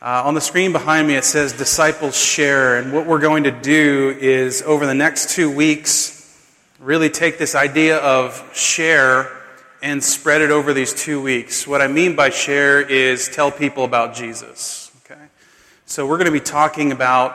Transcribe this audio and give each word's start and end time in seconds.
Uh, 0.00 0.22
on 0.26 0.34
the 0.34 0.40
screen 0.40 0.70
behind 0.70 1.08
me, 1.08 1.16
it 1.16 1.24
says 1.24 1.52
Disciples 1.54 2.16
Share. 2.16 2.76
And 2.76 2.92
what 2.92 3.06
we're 3.06 3.18
going 3.18 3.42
to 3.44 3.50
do 3.50 4.16
is, 4.20 4.62
over 4.62 4.86
the 4.86 4.94
next 4.94 5.30
two 5.30 5.50
weeks, 5.50 6.14
really 6.78 7.10
take 7.10 7.36
this 7.36 7.56
idea 7.56 7.96
of 7.96 8.48
share 8.56 9.28
and 9.82 10.02
spread 10.04 10.40
it 10.40 10.52
over 10.52 10.72
these 10.72 10.94
two 10.94 11.20
weeks. 11.20 11.66
What 11.66 11.82
I 11.82 11.88
mean 11.88 12.14
by 12.14 12.30
share 12.30 12.80
is 12.80 13.28
tell 13.28 13.50
people 13.50 13.82
about 13.82 14.14
Jesus. 14.14 14.92
Okay? 15.04 15.20
So 15.86 16.06
we're 16.06 16.18
going 16.18 16.26
to 16.26 16.32
be 16.32 16.38
talking 16.38 16.92
about 16.92 17.32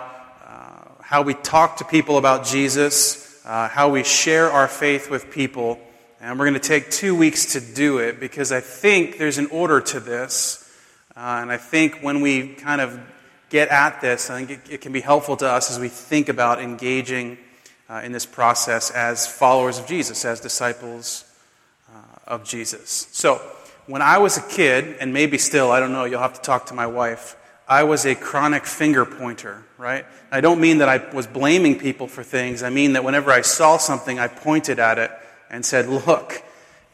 uh, 0.47 1.01
how 1.01 1.21
we 1.21 1.33
talk 1.33 1.75
to 1.77 1.83
people 1.83 2.17
about 2.17 2.45
Jesus, 2.45 3.41
uh, 3.45 3.67
how 3.67 3.89
we 3.89 4.05
share 4.05 4.49
our 4.49 4.69
faith 4.69 5.09
with 5.09 5.31
people. 5.31 5.81
And 6.21 6.39
we're 6.39 6.45
going 6.45 6.61
to 6.61 6.65
take 6.65 6.89
two 6.91 7.13
weeks 7.13 7.51
to 7.53 7.59
do 7.59 7.97
it 7.97 8.21
because 8.21 8.53
I 8.53 8.61
think 8.61 9.17
there's 9.17 9.37
an 9.37 9.47
order 9.47 9.81
to 9.81 9.99
this. 9.99 10.62
Uh, 11.15 11.39
and 11.41 11.51
I 11.51 11.57
think 11.57 11.99
when 12.01 12.21
we 12.21 12.47
kind 12.49 12.81
of 12.81 12.99
get 13.49 13.69
at 13.69 14.01
this, 14.01 14.29
I 14.29 14.43
think 14.43 14.65
it, 14.65 14.73
it 14.73 14.81
can 14.81 14.91
be 14.91 15.01
helpful 15.01 15.37
to 15.37 15.47
us 15.47 15.69
as 15.69 15.79
we 15.79 15.89
think 15.89 16.27
about 16.27 16.59
engaging 16.59 17.37
uh, 17.87 18.01
in 18.03 18.11
this 18.11 18.25
process 18.25 18.89
as 18.89 19.27
followers 19.27 19.77
of 19.77 19.85
Jesus, 19.85 20.25
as 20.25 20.39
disciples 20.39 21.25
uh, 21.93 21.99
of 22.25 22.43
Jesus. 22.43 23.07
So, 23.11 23.41
when 23.85 24.01
I 24.01 24.17
was 24.17 24.37
a 24.37 24.41
kid, 24.41 24.95
and 25.01 25.13
maybe 25.13 25.37
still, 25.37 25.69
I 25.69 25.81
don't 25.81 25.91
know, 25.91 26.05
you'll 26.05 26.21
have 26.21 26.33
to 26.33 26.41
talk 26.41 26.67
to 26.67 26.73
my 26.73 26.87
wife, 26.87 27.35
I 27.67 27.83
was 27.83 28.05
a 28.05 28.15
chronic 28.15 28.65
finger 28.65 29.05
pointer, 29.05 29.63
right? 29.77 30.05
I 30.31 30.41
don't 30.41 30.59
mean 30.59 30.79
that 30.79 30.89
I 30.89 30.97
was 31.13 31.27
blaming 31.27 31.77
people 31.77 32.07
for 32.07 32.23
things. 32.23 32.63
I 32.63 32.69
mean 32.69 32.93
that 32.93 33.03
whenever 33.03 33.29
I 33.29 33.41
saw 33.41 33.77
something, 33.77 34.19
I 34.19 34.27
pointed 34.27 34.79
at 34.79 34.97
it 34.97 35.11
and 35.49 35.65
said, 35.65 35.87
Look. 35.87 36.41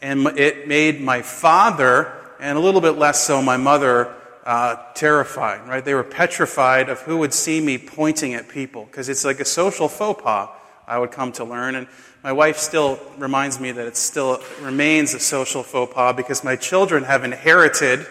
And 0.02 0.26
it 0.38 0.66
made 0.66 1.00
my 1.00 1.20
father 1.20 2.19
and 2.40 2.56
a 2.56 2.60
little 2.60 2.80
bit 2.80 2.92
less 2.92 3.24
so 3.24 3.40
my 3.42 3.56
mother, 3.56 4.14
uh, 4.44 4.76
terrified, 4.94 5.68
right? 5.68 5.84
They 5.84 5.94
were 5.94 6.02
petrified 6.04 6.88
of 6.88 7.00
who 7.00 7.18
would 7.18 7.34
see 7.34 7.60
me 7.60 7.78
pointing 7.78 8.34
at 8.34 8.48
people 8.48 8.86
because 8.86 9.08
it's 9.08 9.24
like 9.24 9.40
a 9.40 9.44
social 9.44 9.88
faux 9.88 10.22
pas, 10.22 10.48
I 10.86 10.98
would 10.98 11.12
come 11.12 11.32
to 11.32 11.44
learn. 11.44 11.74
And 11.74 11.86
my 12.24 12.32
wife 12.32 12.58
still 12.58 12.98
reminds 13.18 13.60
me 13.60 13.72
that 13.72 13.86
it 13.86 13.96
still 13.96 14.42
remains 14.60 15.14
a 15.14 15.20
social 15.20 15.62
faux 15.62 15.92
pas 15.94 16.16
because 16.16 16.42
my 16.42 16.56
children 16.56 17.04
have 17.04 17.24
inherited 17.24 18.06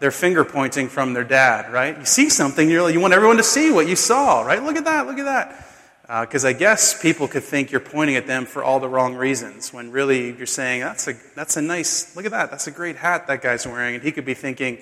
their 0.00 0.10
finger 0.12 0.44
pointing 0.44 0.88
from 0.88 1.12
their 1.12 1.24
dad, 1.24 1.72
right? 1.72 1.98
You 1.98 2.04
see 2.04 2.30
something, 2.30 2.70
you're 2.70 2.82
like, 2.82 2.94
you 2.94 3.00
want 3.00 3.14
everyone 3.14 3.36
to 3.38 3.42
see 3.42 3.72
what 3.72 3.88
you 3.88 3.96
saw, 3.96 4.42
right? 4.42 4.62
Look 4.62 4.76
at 4.76 4.84
that, 4.84 5.06
look 5.06 5.18
at 5.18 5.24
that. 5.24 5.67
Because 6.08 6.46
uh, 6.46 6.48
I 6.48 6.52
guess 6.54 7.00
people 7.00 7.28
could 7.28 7.44
think 7.44 7.70
you're 7.70 7.82
pointing 7.82 8.16
at 8.16 8.26
them 8.26 8.46
for 8.46 8.64
all 8.64 8.80
the 8.80 8.88
wrong 8.88 9.14
reasons, 9.14 9.74
when 9.74 9.90
really 9.90 10.34
you're 10.34 10.46
saying, 10.46 10.80
that's 10.80 11.06
a, 11.06 11.12
that's 11.34 11.58
a 11.58 11.62
nice, 11.62 12.16
look 12.16 12.24
at 12.24 12.30
that, 12.30 12.50
that's 12.50 12.66
a 12.66 12.70
great 12.70 12.96
hat 12.96 13.26
that 13.26 13.42
guy's 13.42 13.66
wearing. 13.66 13.94
And 13.94 14.02
he 14.02 14.10
could 14.10 14.24
be 14.24 14.32
thinking, 14.32 14.78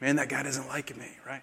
man, 0.00 0.16
that 0.16 0.30
guy 0.30 0.42
doesn't 0.42 0.68
like 0.68 0.96
me, 0.96 1.06
right? 1.26 1.42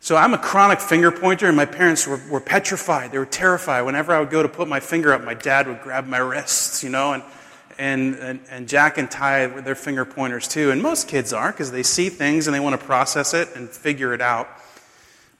So 0.00 0.16
I'm 0.16 0.32
a 0.32 0.38
chronic 0.38 0.80
finger 0.80 1.10
pointer, 1.10 1.48
and 1.48 1.56
my 1.56 1.66
parents 1.66 2.06
were, 2.06 2.18
were 2.30 2.40
petrified. 2.40 3.12
They 3.12 3.18
were 3.18 3.26
terrified. 3.26 3.82
Whenever 3.82 4.14
I 4.14 4.20
would 4.20 4.30
go 4.30 4.42
to 4.42 4.48
put 4.48 4.68
my 4.68 4.80
finger 4.80 5.12
up, 5.12 5.22
my 5.22 5.34
dad 5.34 5.66
would 5.66 5.82
grab 5.82 6.06
my 6.06 6.18
wrists, 6.18 6.82
you 6.82 6.88
know, 6.88 7.12
and, 7.12 7.22
and, 7.78 8.14
and, 8.14 8.40
and 8.50 8.68
Jack 8.68 8.96
and 8.96 9.10
Ty 9.10 9.48
with 9.48 9.66
their 9.66 9.74
finger 9.74 10.06
pointers 10.06 10.48
too. 10.48 10.70
And 10.70 10.80
most 10.80 11.08
kids 11.08 11.34
are 11.34 11.52
because 11.52 11.72
they 11.72 11.82
see 11.82 12.08
things 12.08 12.46
and 12.46 12.54
they 12.54 12.60
want 12.60 12.80
to 12.80 12.86
process 12.86 13.34
it 13.34 13.54
and 13.54 13.68
figure 13.68 14.14
it 14.14 14.22
out. 14.22 14.48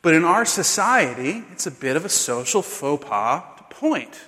But 0.03 0.15
in 0.15 0.25
our 0.25 0.45
society, 0.45 1.45
it's 1.53 1.67
a 1.67 1.71
bit 1.71 1.97
of 1.97 2.05
a 2.05 2.09
social 2.09 2.63
faux 2.63 3.05
pas 3.05 3.43
to 3.59 3.75
point. 3.75 4.19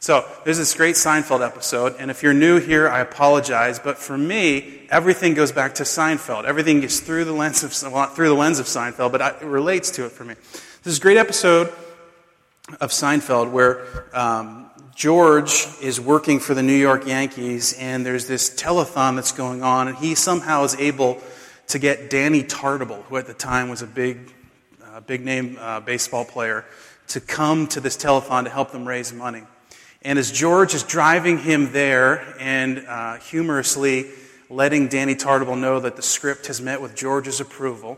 So 0.00 0.24
there's 0.44 0.58
this 0.58 0.74
great 0.74 0.94
Seinfeld 0.94 1.44
episode, 1.44 1.96
and 1.98 2.08
if 2.08 2.22
you're 2.22 2.32
new 2.32 2.60
here, 2.60 2.88
I 2.88 3.00
apologize. 3.00 3.80
But 3.80 3.98
for 3.98 4.16
me, 4.16 4.86
everything 4.90 5.34
goes 5.34 5.50
back 5.50 5.74
to 5.76 5.82
Seinfeld. 5.82 6.44
Everything 6.44 6.84
is 6.84 7.00
through 7.00 7.24
the 7.24 7.32
lens 7.32 7.64
of 7.64 7.92
well, 7.92 8.06
through 8.06 8.28
the 8.28 8.34
lens 8.34 8.60
of 8.60 8.66
Seinfeld, 8.66 9.10
but 9.10 9.42
it 9.42 9.44
relates 9.44 9.90
to 9.92 10.06
it 10.06 10.12
for 10.12 10.24
me. 10.24 10.34
This 10.84 10.92
is 10.92 10.98
a 10.98 11.02
great 11.02 11.16
episode 11.16 11.72
of 12.80 12.90
Seinfeld 12.90 13.50
where 13.50 14.06
um, 14.16 14.70
George 14.94 15.66
is 15.82 16.00
working 16.00 16.38
for 16.38 16.54
the 16.54 16.62
New 16.62 16.76
York 16.76 17.04
Yankees, 17.04 17.72
and 17.72 18.06
there's 18.06 18.28
this 18.28 18.54
telethon 18.54 19.16
that's 19.16 19.32
going 19.32 19.64
on, 19.64 19.88
and 19.88 19.96
he 19.96 20.14
somehow 20.14 20.62
is 20.62 20.76
able 20.76 21.20
to 21.68 21.80
get 21.80 22.08
Danny 22.08 22.44
Tartabull, 22.44 23.02
who 23.04 23.16
at 23.16 23.26
the 23.26 23.34
time 23.34 23.68
was 23.68 23.82
a 23.82 23.86
big 23.86 24.32
a 24.98 25.00
big 25.00 25.24
name 25.24 25.56
uh, 25.60 25.78
baseball 25.78 26.24
player, 26.24 26.64
to 27.06 27.20
come 27.20 27.68
to 27.68 27.78
this 27.78 27.96
telethon 27.96 28.42
to 28.42 28.50
help 28.50 28.72
them 28.72 28.84
raise 28.84 29.12
money. 29.12 29.44
And 30.02 30.18
as 30.18 30.32
George 30.32 30.74
is 30.74 30.82
driving 30.82 31.38
him 31.38 31.70
there 31.70 32.34
and 32.40 32.80
uh, 32.80 33.18
humorously 33.18 34.06
letting 34.50 34.88
Danny 34.88 35.14
Tartabull 35.14 35.56
know 35.56 35.78
that 35.78 35.94
the 35.94 36.02
script 36.02 36.48
has 36.48 36.60
met 36.60 36.82
with 36.82 36.96
George's 36.96 37.40
approval, 37.40 37.96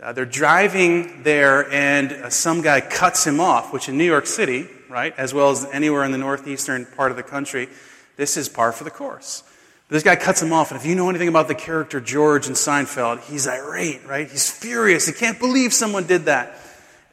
uh, 0.00 0.12
they're 0.12 0.24
driving 0.24 1.24
there 1.24 1.68
and 1.72 2.12
uh, 2.12 2.30
some 2.30 2.62
guy 2.62 2.80
cuts 2.80 3.26
him 3.26 3.40
off, 3.40 3.72
which 3.72 3.88
in 3.88 3.98
New 3.98 4.04
York 4.04 4.26
City, 4.26 4.68
right, 4.88 5.12
as 5.18 5.34
well 5.34 5.50
as 5.50 5.64
anywhere 5.72 6.04
in 6.04 6.12
the 6.12 6.18
northeastern 6.18 6.86
part 6.86 7.10
of 7.10 7.16
the 7.16 7.24
country, 7.24 7.68
this 8.16 8.36
is 8.36 8.48
par 8.48 8.70
for 8.70 8.84
the 8.84 8.90
course. 8.92 9.42
This 9.88 10.02
guy 10.02 10.16
cuts 10.16 10.42
him 10.42 10.52
off, 10.52 10.72
and 10.72 10.80
if 10.80 10.84
you 10.84 10.96
know 10.96 11.08
anything 11.10 11.28
about 11.28 11.46
the 11.46 11.54
character 11.54 12.00
George 12.00 12.48
in 12.48 12.54
Seinfeld, 12.54 13.20
he's 13.30 13.46
irate, 13.46 14.04
right? 14.04 14.28
He's 14.28 14.50
furious. 14.50 15.06
He 15.06 15.12
can't 15.12 15.38
believe 15.38 15.72
someone 15.72 16.06
did 16.06 16.24
that. 16.24 16.60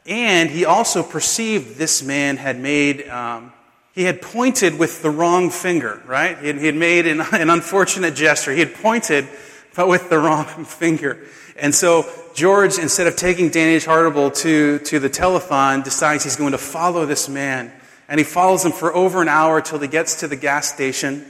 And 0.06 0.50
he 0.50 0.64
also 0.64 1.04
perceived 1.04 1.76
this 1.76 2.02
man 2.02 2.36
had 2.36 2.58
made, 2.58 3.08
um, 3.08 3.52
he 3.92 4.02
had 4.02 4.20
pointed 4.20 4.76
with 4.76 5.02
the 5.02 5.10
wrong 5.10 5.50
finger, 5.50 6.02
right? 6.04 6.36
He 6.38 6.66
had, 6.66 6.74
made 6.74 7.06
an, 7.06 7.20
an 7.32 7.48
unfortunate 7.48 8.16
gesture. 8.16 8.50
He 8.50 8.58
had 8.58 8.74
pointed, 8.74 9.28
but 9.76 9.86
with 9.86 10.10
the 10.10 10.18
wrong 10.18 10.44
finger. 10.64 11.24
And 11.56 11.72
so 11.72 12.10
George, 12.34 12.78
instead 12.78 13.06
of 13.06 13.14
taking 13.14 13.50
Danny 13.50 13.78
Tartabull 13.78 14.36
to, 14.42 14.80
to 14.80 14.98
the 14.98 15.08
telethon, 15.08 15.84
decides 15.84 16.24
he's 16.24 16.36
going 16.36 16.52
to 16.52 16.58
follow 16.58 17.06
this 17.06 17.28
man. 17.28 17.72
And 18.08 18.18
he 18.18 18.24
follows 18.24 18.64
him 18.64 18.72
for 18.72 18.92
over 18.92 19.22
an 19.22 19.28
hour 19.28 19.60
till 19.60 19.78
he 19.78 19.86
gets 19.86 20.20
to 20.20 20.28
the 20.28 20.36
gas 20.36 20.70
station. 20.70 21.24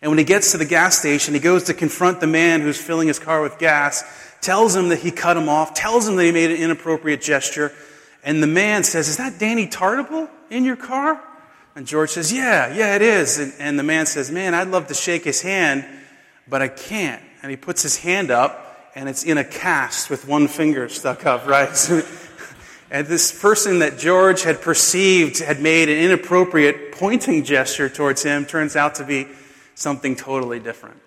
And 0.00 0.10
when 0.10 0.18
he 0.18 0.24
gets 0.24 0.52
to 0.52 0.58
the 0.58 0.64
gas 0.64 0.98
station, 0.98 1.34
he 1.34 1.40
goes 1.40 1.64
to 1.64 1.74
confront 1.74 2.20
the 2.20 2.26
man 2.26 2.60
who's 2.60 2.80
filling 2.80 3.08
his 3.08 3.18
car 3.18 3.42
with 3.42 3.58
gas, 3.58 4.04
tells 4.40 4.76
him 4.76 4.90
that 4.90 5.00
he 5.00 5.10
cut 5.10 5.36
him 5.36 5.48
off, 5.48 5.74
tells 5.74 6.06
him 6.06 6.16
that 6.16 6.24
he 6.24 6.32
made 6.32 6.50
an 6.50 6.58
inappropriate 6.58 7.20
gesture. 7.20 7.72
And 8.22 8.42
the 8.42 8.46
man 8.46 8.84
says, 8.84 9.08
Is 9.08 9.16
that 9.16 9.38
Danny 9.38 9.66
Tartabull 9.66 10.28
in 10.50 10.64
your 10.64 10.76
car? 10.76 11.20
And 11.74 11.86
George 11.86 12.10
says, 12.10 12.32
Yeah, 12.32 12.72
yeah, 12.74 12.94
it 12.94 13.02
is. 13.02 13.38
And, 13.38 13.52
and 13.58 13.78
the 13.78 13.82
man 13.82 14.06
says, 14.06 14.30
Man, 14.30 14.54
I'd 14.54 14.68
love 14.68 14.86
to 14.88 14.94
shake 14.94 15.24
his 15.24 15.42
hand, 15.42 15.84
but 16.46 16.62
I 16.62 16.68
can't. 16.68 17.22
And 17.42 17.50
he 17.50 17.56
puts 17.56 17.82
his 17.82 17.96
hand 17.96 18.30
up, 18.30 18.92
and 18.94 19.08
it's 19.08 19.24
in 19.24 19.38
a 19.38 19.44
cast 19.44 20.10
with 20.10 20.26
one 20.26 20.48
finger 20.48 20.88
stuck 20.88 21.26
up, 21.26 21.46
right? 21.46 21.68
and 22.90 23.06
this 23.06 23.40
person 23.40 23.80
that 23.80 23.98
George 23.98 24.42
had 24.42 24.60
perceived 24.60 25.38
had 25.38 25.60
made 25.60 25.88
an 25.88 25.98
inappropriate 25.98 26.92
pointing 26.92 27.44
gesture 27.44 27.88
towards 27.88 28.22
him 28.22 28.44
turns 28.44 28.76
out 28.76 28.96
to 28.96 29.04
be 29.04 29.28
something 29.78 30.16
totally 30.16 30.58
different. 30.58 31.00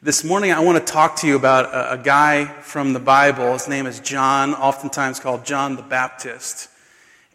This 0.00 0.24
morning, 0.24 0.52
I 0.52 0.60
want 0.60 0.84
to 0.84 0.92
talk 0.92 1.16
to 1.16 1.26
you 1.26 1.36
about 1.36 1.66
a, 1.66 1.92
a, 1.92 1.98
guy 1.98 2.46
from 2.46 2.94
the 2.94 2.98
Bible. 2.98 3.52
His 3.52 3.68
name 3.68 3.86
is 3.86 4.00
John, 4.00 4.54
oftentimes 4.54 5.20
called 5.20 5.44
John 5.44 5.76
the 5.76 5.82
Baptist. 5.82 6.70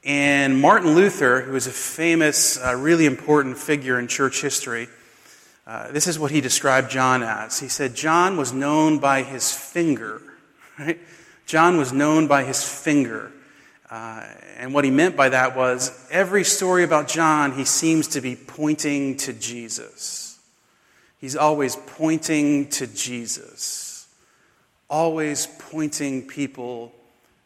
And 0.03 0.59
Martin 0.59 0.95
Luther, 0.95 1.41
who 1.41 1.55
is 1.55 1.67
a 1.67 1.71
famous, 1.71 2.57
uh, 2.59 2.75
really 2.75 3.05
important 3.05 3.59
figure 3.59 3.99
in 3.99 4.07
church 4.07 4.41
history, 4.41 4.87
uh, 5.67 5.91
this 5.91 6.07
is 6.07 6.17
what 6.17 6.31
he 6.31 6.41
described 6.41 6.89
John 6.89 7.21
as. 7.21 7.59
He 7.59 7.67
said, 7.67 7.93
John 7.93 8.37
was 8.37 8.51
known 8.51 8.97
by 8.97 9.21
his 9.21 9.53
finger, 9.53 10.19
right? 10.79 10.99
John 11.45 11.77
was 11.77 11.93
known 11.93 12.25
by 12.25 12.43
his 12.43 12.67
finger. 12.67 13.31
Uh, 13.89 14.25
and 14.57 14.73
what 14.73 14.83
he 14.83 14.91
meant 14.91 15.15
by 15.15 15.29
that 15.29 15.55
was 15.55 16.07
every 16.11 16.43
story 16.43 16.83
about 16.83 17.07
John, 17.07 17.53
he 17.53 17.63
seems 17.63 18.09
to 18.09 18.21
be 18.21 18.35
pointing 18.35 19.17
to 19.17 19.33
Jesus. 19.33 20.39
He's 21.19 21.35
always 21.35 21.75
pointing 21.75 22.69
to 22.71 22.85
Jesus, 22.85 24.07
always 24.89 25.47
pointing 25.59 26.27
people 26.27 26.93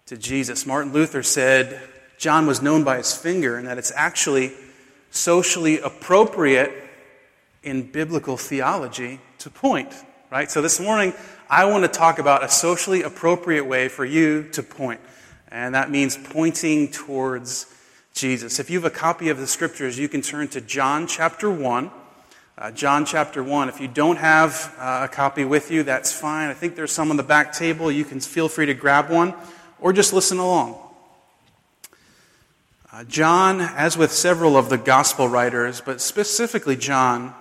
to 0.08 0.18
Jesus. 0.18 0.66
Martin 0.66 0.92
Luther 0.94 1.24
said 1.24 1.80
John 2.18 2.48
was 2.48 2.62
known 2.62 2.84
by 2.84 2.98
his 2.98 3.16
finger, 3.16 3.58
and 3.58 3.68
that 3.68 3.78
it's 3.78 3.92
actually 3.96 4.52
socially 5.12 5.80
appropriate 5.80 6.72
in 7.64 7.84
biblical 7.84 8.36
theology 8.36 9.20
to 9.40 9.50
point, 9.50 9.94
right? 10.32 10.50
So 10.50 10.62
this 10.62 10.80
morning, 10.80 11.14
I 11.50 11.66
want 11.66 11.84
to 11.84 11.88
talk 11.88 12.20
about 12.20 12.44
a 12.44 12.50
socially 12.50 13.04
appropriate 13.04 13.66
way 13.66 13.88
for 13.88 14.06
you 14.06 14.50
to 14.54 14.64
point. 14.64 15.00
And 15.52 15.76
that 15.76 15.92
means 15.92 16.18
pointing 16.18 16.90
towards 16.90 17.66
Jesus. 18.14 18.60
If 18.60 18.70
you 18.70 18.80
have 18.82 18.90
a 18.90 18.96
copy 18.96 19.28
of 19.30 19.38
the 19.38 19.48
scriptures, 19.48 20.00
you 20.00 20.08
can 20.08 20.22
turn 20.22 20.48
to 20.50 20.62
John 20.62 21.08
chapter 21.08 21.52
1. 21.52 21.92
Uh, 22.58 22.72
John 22.72 23.06
chapter 23.06 23.44
1. 23.44 23.68
If 23.68 23.82
you 23.82 23.90
don't 23.90 24.18
have 24.18 24.74
uh, 24.78 25.08
a 25.10 25.14
copy 25.14 25.44
with 25.44 25.70
you, 25.70 25.84
that's 25.84 26.14
fine. 26.14 26.50
I 26.50 26.54
think 26.54 26.76
there's 26.76 26.92
some 26.92 27.12
on 27.12 27.18
the 27.18 27.24
back 27.24 27.52
table. 27.52 27.92
You 27.92 28.06
can 28.06 28.22
feel 28.22 28.48
free 28.48 28.66
to 28.68 28.74
grab 28.74 29.10
one 29.10 29.34
or 29.82 29.92
just 29.92 30.14
listen 30.14 30.38
along. 30.38 30.78
Uh, 32.94 33.04
John, 33.06 33.62
as 33.62 33.98
with 33.98 34.12
several 34.12 34.56
of 34.56 34.70
the 34.70 34.78
gospel 34.78 35.28
writers, 35.28 35.82
but 35.82 36.00
specifically 36.00 36.76
John, 36.76 37.34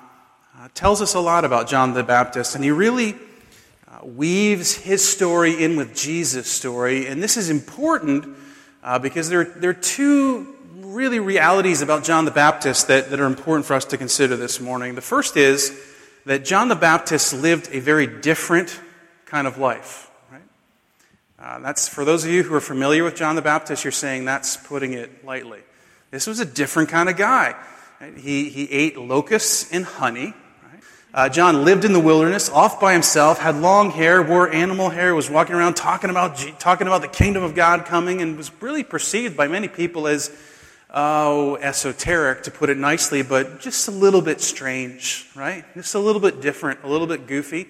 uh, 0.59 0.69
tells 0.75 1.01
us 1.01 1.15
a 1.15 1.21
lot 1.21 1.45
about 1.45 1.69
John 1.69 1.95
the 1.95 2.03
Baptist, 2.03 2.55
and 2.55 2.65
he 2.65 2.71
really 2.71 3.17
weaves 4.05 4.75
his 4.75 5.07
story 5.07 5.63
in 5.63 5.77
with 5.77 5.95
Jesus' 5.95 6.49
story. 6.49 7.07
And 7.07 7.23
this 7.23 7.37
is 7.37 7.51
important 7.51 8.37
uh, 8.83 8.99
because 8.99 9.29
there, 9.29 9.45
there 9.45 9.71
are 9.71 9.75
two 9.75 10.55
really 10.75 11.21
realities 11.21 11.83
about 11.83 12.05
John 12.05 12.25
the 12.25 12.31
Baptist 12.31 12.89
that, 12.89 13.11
that 13.11 13.21
are 13.21 13.27
important 13.27 13.67
for 13.67 13.75
us 13.75 13.85
to 13.87 13.97
consider 13.97 14.37
this 14.37 14.61
morning. 14.61 14.95
The 14.95 15.01
first 15.01 15.37
is 15.37 15.79
that 16.27 16.45
John 16.45 16.69
the 16.69 16.77
Baptist 16.77 17.33
lived 17.33 17.69
a 17.73 17.81
very 17.81 18.07
different 18.07 18.79
kind 19.27 19.47
of 19.47 19.59
life. 19.59 20.11
Right? 20.31 20.43
Uh, 21.39 21.59
that's 21.61 21.89
for 21.89 22.05
those 22.05 22.25
of 22.25 22.31
you 22.31 22.43
who 22.43 22.55
are 22.55 22.61
familiar 22.61 23.05
with 23.05 23.17
John 23.17 23.37
the 23.37 23.43
Baptist. 23.43 23.85
You're 23.85 23.93
saying 23.93 24.25
that's 24.25 24.57
putting 24.57 24.93
it 24.93 25.25
lightly. 25.25 25.61
This 26.11 26.27
was 26.27 26.41
a 26.41 26.45
different 26.45 26.89
kind 26.89 27.09
of 27.09 27.17
guy. 27.17 27.55
He 28.17 28.49
he 28.49 28.71
ate 28.71 28.99
locusts 28.99 29.71
and 29.73 29.85
honey. 29.85 30.35
Uh, 31.13 31.29
John 31.29 31.65
lived 31.65 31.85
in 31.85 31.93
the 31.93 32.01
wilderness, 32.01 32.49
off 32.49 32.81
by 32.81 32.93
himself, 32.93 33.41
had 33.41 33.57
long 33.57 33.91
hair, 33.91 34.23
wore 34.23 34.49
animal 34.49 34.91
hair, 34.91 35.13
was 35.13 35.29
walking 35.29 35.57
around 35.57 35.75
talking 35.75 36.09
about 36.09 36.39
talking 36.61 36.87
about 36.87 37.03
the 37.03 37.09
kingdom 37.09 37.43
of 37.43 37.57
God 37.57 37.85
coming, 37.85 38.23
and 38.23 38.37
was 38.37 38.53
really 38.63 38.85
perceived 38.85 39.37
by 39.37 39.49
many 39.49 39.67
people 39.67 40.07
as 40.07 40.31
oh, 40.93 41.57
esoteric, 41.57 42.45
to 42.45 42.51
put 42.51 42.71
it 42.71 42.77
nicely, 42.77 43.23
but 43.23 43.61
just 43.61 43.89
a 43.89 43.91
little 43.91 44.21
bit 44.21 44.41
strange, 44.41 45.29
right? 45.35 45.65
Just 45.75 45.95
a 45.95 45.99
little 45.99 46.21
bit 46.21 46.41
different, 46.41 46.81
a 46.85 46.89
little 46.89 47.07
bit 47.07 47.27
goofy. 47.27 47.69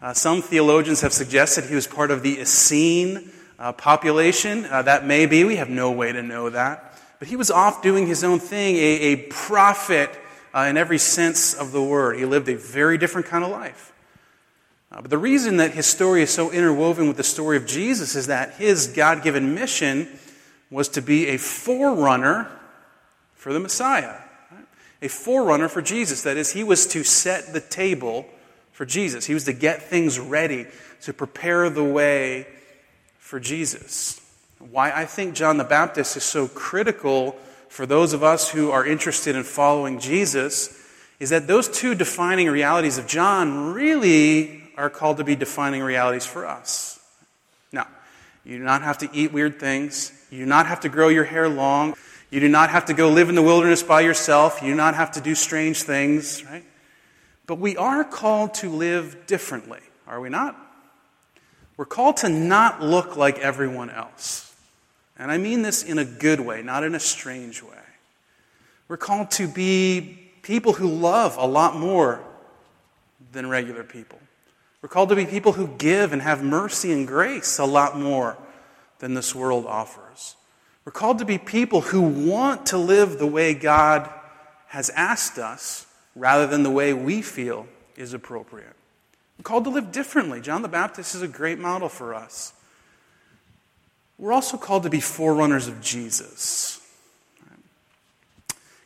Uh, 0.00 0.12
some 0.12 0.42
theologians 0.42 1.00
have 1.02 1.12
suggested 1.12 1.64
he 1.64 1.74
was 1.74 1.86
part 1.86 2.10
of 2.10 2.22
the 2.22 2.40
Essene 2.40 3.30
uh, 3.58 3.72
population. 3.72 4.64
Uh, 4.64 4.82
that 4.82 5.06
may 5.06 5.26
be. 5.26 5.44
We 5.44 5.56
have 5.56 5.70
no 5.70 5.92
way 5.92 6.12
to 6.12 6.22
know 6.22 6.50
that. 6.50 6.98
But 7.20 7.28
he 7.28 7.36
was 7.36 7.50
off 7.50 7.82
doing 7.82 8.08
his 8.08 8.24
own 8.24 8.40
thing, 8.40 8.74
a, 8.76 8.78
a 8.80 9.16
prophet 9.28 10.10
uh, 10.54 10.66
in 10.68 10.76
every 10.76 10.98
sense 10.98 11.54
of 11.54 11.72
the 11.72 11.82
word. 11.82 12.18
He 12.18 12.24
lived 12.24 12.48
a 12.48 12.56
very 12.56 12.98
different 12.98 13.26
kind 13.26 13.44
of 13.44 13.50
life. 13.50 13.92
Uh, 14.90 15.00
but 15.00 15.10
the 15.10 15.18
reason 15.18 15.56
that 15.56 15.72
his 15.72 15.86
story 15.86 16.22
is 16.22 16.30
so 16.30 16.50
interwoven 16.50 17.08
with 17.08 17.16
the 17.16 17.24
story 17.24 17.56
of 17.56 17.66
Jesus 17.66 18.14
is 18.14 18.26
that 18.26 18.54
his 18.54 18.88
God 18.88 19.22
given 19.22 19.54
mission 19.54 20.08
was 20.70 20.88
to 20.90 21.02
be 21.02 21.28
a 21.28 21.38
forerunner 21.38 22.50
for 23.34 23.52
the 23.52 23.60
Messiah, 23.60 24.14
right? 24.50 24.66
a 25.00 25.08
forerunner 25.08 25.68
for 25.68 25.82
Jesus. 25.82 26.22
That 26.22 26.36
is, 26.36 26.52
he 26.52 26.64
was 26.64 26.86
to 26.88 27.04
set 27.04 27.52
the 27.52 27.60
table 27.60 28.26
for 28.72 28.86
Jesus, 28.86 29.26
he 29.26 29.34
was 29.34 29.44
to 29.44 29.52
get 29.52 29.82
things 29.82 30.18
ready, 30.18 30.66
to 31.02 31.12
prepare 31.12 31.68
the 31.70 31.84
way 31.84 32.46
for 33.18 33.38
Jesus. 33.38 34.18
Why 34.58 34.90
I 34.92 35.04
think 35.04 35.34
John 35.34 35.56
the 35.56 35.64
Baptist 35.64 36.16
is 36.16 36.24
so 36.24 36.48
critical 36.48 37.36
for 37.72 37.86
those 37.86 38.12
of 38.12 38.22
us 38.22 38.50
who 38.50 38.70
are 38.70 38.84
interested 38.84 39.34
in 39.34 39.44
following 39.44 39.98
Jesus 39.98 40.78
is 41.18 41.30
that 41.30 41.46
those 41.46 41.68
two 41.68 41.94
defining 41.94 42.50
realities 42.50 42.98
of 42.98 43.06
John 43.06 43.72
really 43.72 44.62
are 44.76 44.90
called 44.90 45.16
to 45.16 45.24
be 45.24 45.36
defining 45.36 45.80
realities 45.82 46.26
for 46.26 46.46
us. 46.46 47.00
Now, 47.72 47.86
you 48.44 48.58
do 48.58 48.62
not 48.64 48.82
have 48.82 48.98
to 48.98 49.08
eat 49.14 49.32
weird 49.32 49.58
things. 49.58 50.12
You 50.30 50.40
do 50.40 50.44
not 50.44 50.66
have 50.66 50.80
to 50.80 50.90
grow 50.90 51.08
your 51.08 51.24
hair 51.24 51.48
long. 51.48 51.94
You 52.30 52.40
do 52.40 52.48
not 52.50 52.68
have 52.68 52.84
to 52.86 52.92
go 52.92 53.08
live 53.08 53.30
in 53.30 53.36
the 53.36 53.42
wilderness 53.42 53.82
by 53.82 54.02
yourself. 54.02 54.60
You 54.60 54.68
do 54.68 54.74
not 54.74 54.94
have 54.94 55.12
to 55.12 55.22
do 55.22 55.34
strange 55.34 55.82
things, 55.82 56.44
right? 56.44 56.64
But 57.46 57.58
we 57.58 57.78
are 57.78 58.04
called 58.04 58.52
to 58.56 58.68
live 58.68 59.26
differently, 59.26 59.80
are 60.06 60.20
we 60.20 60.28
not? 60.28 60.58
We're 61.78 61.86
called 61.86 62.18
to 62.18 62.28
not 62.28 62.82
look 62.82 63.16
like 63.16 63.38
everyone 63.38 63.88
else. 63.88 64.51
And 65.22 65.30
I 65.30 65.38
mean 65.38 65.62
this 65.62 65.84
in 65.84 65.98
a 65.98 66.04
good 66.04 66.40
way, 66.40 66.64
not 66.64 66.82
in 66.82 66.96
a 66.96 67.00
strange 67.00 67.62
way. 67.62 67.78
We're 68.88 68.96
called 68.96 69.30
to 69.32 69.46
be 69.46 70.18
people 70.42 70.72
who 70.72 70.88
love 70.88 71.36
a 71.36 71.46
lot 71.46 71.76
more 71.76 72.20
than 73.30 73.48
regular 73.48 73.84
people. 73.84 74.18
We're 74.82 74.88
called 74.88 75.10
to 75.10 75.14
be 75.14 75.24
people 75.24 75.52
who 75.52 75.68
give 75.78 76.12
and 76.12 76.20
have 76.20 76.42
mercy 76.42 76.90
and 76.90 77.06
grace 77.06 77.60
a 77.60 77.64
lot 77.64 77.96
more 77.96 78.36
than 78.98 79.14
this 79.14 79.32
world 79.32 79.64
offers. 79.64 80.34
We're 80.84 80.90
called 80.90 81.20
to 81.20 81.24
be 81.24 81.38
people 81.38 81.82
who 81.82 82.02
want 82.02 82.66
to 82.66 82.76
live 82.76 83.20
the 83.20 83.26
way 83.26 83.54
God 83.54 84.10
has 84.66 84.90
asked 84.90 85.38
us 85.38 85.86
rather 86.16 86.48
than 86.48 86.64
the 86.64 86.70
way 86.70 86.92
we 86.94 87.22
feel 87.22 87.68
is 87.94 88.12
appropriate. 88.12 88.74
We're 89.38 89.44
called 89.44 89.64
to 89.64 89.70
live 89.70 89.92
differently. 89.92 90.40
John 90.40 90.62
the 90.62 90.68
Baptist 90.68 91.14
is 91.14 91.22
a 91.22 91.28
great 91.28 91.60
model 91.60 91.88
for 91.88 92.12
us. 92.12 92.54
We're 94.18 94.32
also 94.32 94.56
called 94.56 94.84
to 94.84 94.90
be 94.90 95.00
forerunners 95.00 95.68
of 95.68 95.80
Jesus. 95.80 96.80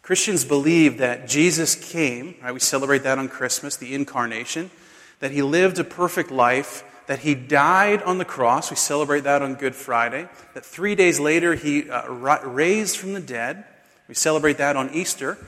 Christians 0.03 0.45
believe 0.45 0.99
that 0.99 1.29
Jesus 1.29 1.75
came, 1.75 2.37
right? 2.43 2.55
We 2.55 2.61
celebrate 2.61 3.03
that 3.03 3.19
on 3.19 3.29
Christmas, 3.29 3.77
the 3.77 3.95
incarnation, 3.95 4.71
that 5.19 5.33
he 5.33 5.43
lived 5.43 5.79
a 5.79 5.85
perfect 5.85 6.31
life 6.31 6.85
that 7.07 7.21
he 7.21 7.35
died 7.35 8.03
on 8.03 8.19
the 8.19 8.25
cross. 8.25 8.71
We 8.71 8.77
celebrate 8.77 9.21
that 9.21 9.43
on 9.43 9.55
Good 9.55 9.75
Friday. 9.75 10.29
That 10.55 10.65
three 10.65 10.95
days 10.95 11.19
later 11.21 11.55
he 11.55 11.89
uh, 11.89 12.09
raised 12.11 12.97
from 12.97 13.13
the 13.13 13.21
dead. 13.21 13.65
We 14.09 14.15
celebrate 14.15 14.59
that 14.59 14.77
on 14.77 14.91
Easter. 14.91 15.39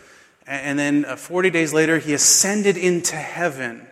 And 0.46 0.78
then 0.78 1.04
uh, 1.04 1.16
40 1.16 1.50
days 1.50 1.74
later 1.74 1.98
he 1.98 2.14
ascended 2.14 2.76
into 2.76 3.16
heaven. 3.16 3.86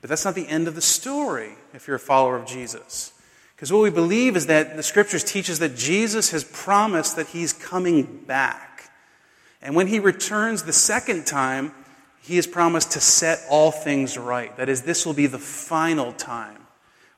But 0.00 0.10
that's 0.10 0.24
not 0.24 0.34
the 0.34 0.48
end 0.48 0.68
of 0.68 0.74
the 0.74 0.80
story 0.80 1.52
if 1.74 1.86
you're 1.86 1.96
a 1.96 2.00
follower 2.00 2.36
of 2.36 2.46
Jesus. 2.46 3.12
Because 3.58 3.72
what 3.72 3.82
we 3.82 3.90
believe 3.90 4.36
is 4.36 4.46
that 4.46 4.76
the 4.76 4.84
scriptures 4.84 5.24
teach 5.24 5.50
us 5.50 5.58
that 5.58 5.74
Jesus 5.74 6.30
has 6.30 6.44
promised 6.44 7.16
that 7.16 7.26
he's 7.26 7.52
coming 7.52 8.04
back. 8.04 8.88
And 9.60 9.74
when 9.74 9.88
he 9.88 9.98
returns 9.98 10.62
the 10.62 10.72
second 10.72 11.26
time, 11.26 11.74
he 12.22 12.36
has 12.36 12.46
promised 12.46 12.92
to 12.92 13.00
set 13.00 13.40
all 13.50 13.72
things 13.72 14.16
right. 14.16 14.56
That 14.58 14.68
is, 14.68 14.82
this 14.82 15.04
will 15.04 15.12
be 15.12 15.26
the 15.26 15.40
final 15.40 16.12
time 16.12 16.68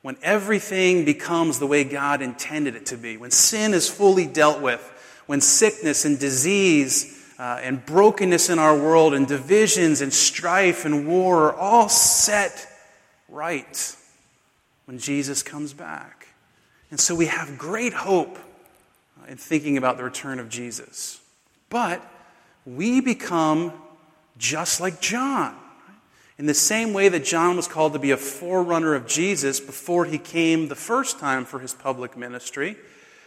when 0.01 0.17
everything 0.23 1.05
becomes 1.05 1.59
the 1.59 1.67
way 1.67 1.85
God 1.85 2.23
intended 2.23 2.75
it 2.75 2.87
to 2.87 2.97
be, 2.97 3.19
when 3.19 3.31
sin 3.31 3.75
is 3.75 3.87
fully 3.87 4.27
dealt 4.27 4.63
with, 4.63 4.81
when 5.27 5.43
sickness 5.43 6.07
and 6.07 6.19
disease 6.19 7.23
uh, 7.39 7.61
and 7.63 7.85
brokenness 7.85 8.49
in 8.49 8.59
our 8.59 8.75
world 8.75 9.13
and 9.13 9.27
divisions 9.27 10.01
and 10.01 10.11
strife 10.11 10.87
and 10.87 11.07
war 11.07 11.51
are 11.51 11.55
all 11.55 11.91
set 11.91 12.67
right 13.29 13.95
when 14.87 14.99
Jesus 14.99 15.43
comes 15.43 15.75
back. 15.75 16.20
And 16.91 16.99
so 16.99 17.15
we 17.15 17.27
have 17.27 17.57
great 17.57 17.93
hope 17.93 18.39
in 19.29 19.37
thinking 19.37 19.77
about 19.77 19.97
the 19.97 20.05
return 20.05 20.39
of 20.41 20.49
Jesus. 20.49 21.21
But 21.69 22.05
we 22.67 23.01
become 23.01 23.73
just 24.39 24.81
like 24.81 25.01
John. 25.01 25.57
In 26.39 26.47
the 26.47 26.55
same 26.55 26.95
way 26.95 27.09
that 27.11 27.25
John 27.25 27.57
was 27.57 27.69
called 27.69 27.93
to 27.93 27.99
be 27.99 28.13
a 28.13 28.17
forerunner 28.17 28.95
of 28.95 29.07
Jesus 29.07 29.61
before 29.61 30.07
he 30.07 30.19
came 30.19 30.69
the 30.69 30.75
first 30.75 31.19
time 31.21 31.45
for 31.45 31.59
his 31.59 31.75
public 31.75 32.17
ministry, 32.17 32.77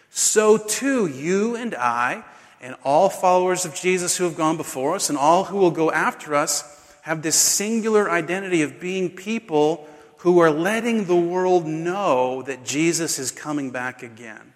so 0.09 0.57
too 0.57 1.05
you 1.05 1.55
and 1.55 1.75
I 1.75 2.23
and 2.59 2.75
all 2.83 3.09
followers 3.09 3.65
of 3.65 3.75
Jesus 3.75 4.17
who 4.17 4.23
have 4.23 4.35
gone 4.35 4.57
before 4.57 4.95
us 4.95 5.09
and 5.09 5.17
all 5.17 5.43
who 5.43 5.57
will 5.57 5.71
go 5.71 5.91
after 5.91 6.33
us 6.33 6.63
have 7.03 7.21
this 7.21 7.35
singular 7.35 8.09
identity 8.09 8.61
of 8.61 8.79
being 8.79 9.09
people 9.09 9.87
who 10.23 10.39
are 10.39 10.51
letting 10.51 11.03
the 11.03 11.15
world 11.15 11.65
know 11.65 12.41
that 12.43 12.63
Jesus 12.63 13.19
is 13.19 13.29
coming 13.29 13.71
back 13.71 14.03
again. 14.03 14.53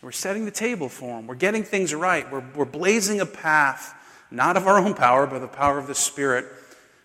We're 0.00 0.10
setting 0.10 0.46
the 0.46 0.50
table 0.50 0.88
for 0.88 1.18
him. 1.18 1.26
We're 1.26 1.34
getting 1.34 1.64
things 1.64 1.94
right. 1.94 2.30
We're, 2.32 2.42
we're 2.56 2.64
blazing 2.64 3.20
a 3.20 3.26
path, 3.26 3.94
not 4.30 4.56
of 4.56 4.66
our 4.66 4.78
own 4.78 4.94
power, 4.94 5.26
but 5.26 5.40
the 5.40 5.48
power 5.48 5.78
of 5.78 5.86
the 5.86 5.94
Spirit 5.94 6.46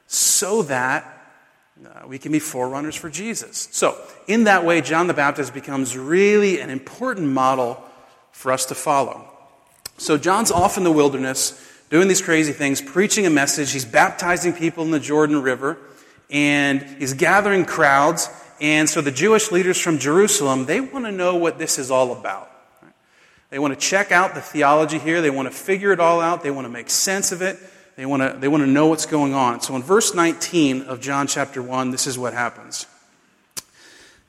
so 0.08 0.62
that 0.64 1.04
uh, 1.86 2.08
we 2.08 2.18
can 2.18 2.32
be 2.32 2.40
forerunners 2.40 2.96
for 2.96 3.10
Jesus. 3.10 3.68
So, 3.74 4.02
in 4.26 4.46
that 4.46 4.64
way, 4.64 4.80
John 4.80 5.08
the 5.08 5.14
Baptist 5.14 5.54
becomes 5.54 5.98
really 5.98 6.62
an 6.62 6.70
important 6.70 7.28
model 7.28 7.84
for 8.32 8.54
us 8.54 8.68
to 8.68 8.76
follow. 8.76 9.30
So, 9.98 10.18
John's 10.18 10.50
off 10.50 10.78
in 10.78 10.86
the 10.86 10.94
wilderness 10.94 11.62
doing 11.90 12.08
these 12.08 12.22
crazy 12.22 12.54
things, 12.54 12.82
preaching 12.82 13.26
a 13.26 13.30
message. 13.30 13.74
He's 13.74 13.84
baptizing 13.84 14.54
people 14.54 14.86
in 14.86 14.92
the 14.92 15.00
Jordan 15.00 15.42
River, 15.42 15.78
and 16.30 16.82
he's 16.82 17.14
gathering 17.14 17.66
crowds. 17.66 18.30
And 18.60 18.90
so, 18.90 19.02
the 19.02 19.12
Jewish 19.12 19.52
leaders 19.52 19.80
from 19.80 20.00
Jerusalem, 20.00 20.66
they 20.66 20.82
want 20.82 21.06
to 21.06 21.12
know 21.12 21.36
what 21.36 21.60
this 21.60 21.78
is 21.78 21.92
all 21.92 22.12
about. 22.12 22.52
They 23.50 23.60
want 23.60 23.74
to 23.74 23.80
check 23.80 24.12
out 24.12 24.36
the 24.36 24.42
theology 24.42 25.00
here, 25.00 25.22
they 25.22 25.30
want 25.30 25.48
to 25.50 25.54
figure 25.56 25.92
it 25.92 26.00
all 26.00 26.20
out, 26.20 26.44
they 26.44 26.52
want 26.52 26.66
to 26.66 26.72
make 26.72 26.90
sense 26.90 27.32
of 27.32 27.42
it. 27.42 27.58
They 27.98 28.06
want 28.06 28.22
to, 28.22 28.38
they 28.40 28.48
want 28.48 28.62
to 28.62 28.68
know 28.68 28.88
what's 28.88 29.08
going 29.08 29.34
on. 29.34 29.60
So 29.62 29.76
in 29.76 29.82
verse 29.82 30.14
19 30.14 30.84
of 30.84 31.02
John 31.02 31.26
chapter 31.26 31.64
1, 31.64 31.90
this 31.90 32.06
is 32.06 32.18
what 32.18 32.32
happens. 32.32 32.86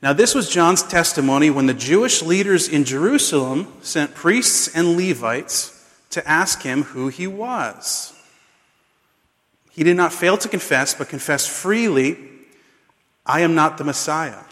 Now, 0.01 0.13
this 0.13 0.33
was 0.33 0.49
John's 0.49 0.81
testimony 0.81 1.49
when 1.49 1.67
the 1.67 1.73
Jewish 1.73 2.23
leaders 2.23 2.67
in 2.67 2.83
Jerusalem 2.83 3.71
sent 3.81 4.15
priests 4.15 4.73
and 4.73 4.97
Levites 4.97 5.75
to 6.11 6.27
ask 6.27 6.63
him 6.63 6.83
who 6.83 7.09
he 7.09 7.27
was. 7.27 8.13
He 9.79 9.85
did 9.85 9.95
not 9.95 10.11
fail 10.11 10.37
to 10.39 10.49
confess, 10.49 10.93
but 10.93 11.07
confessed 11.07 11.49
freely, 11.49 12.17
I 13.25 13.39
am 13.39 13.55
not 13.55 13.77
the 13.77 13.85
Messiah. 13.85 14.43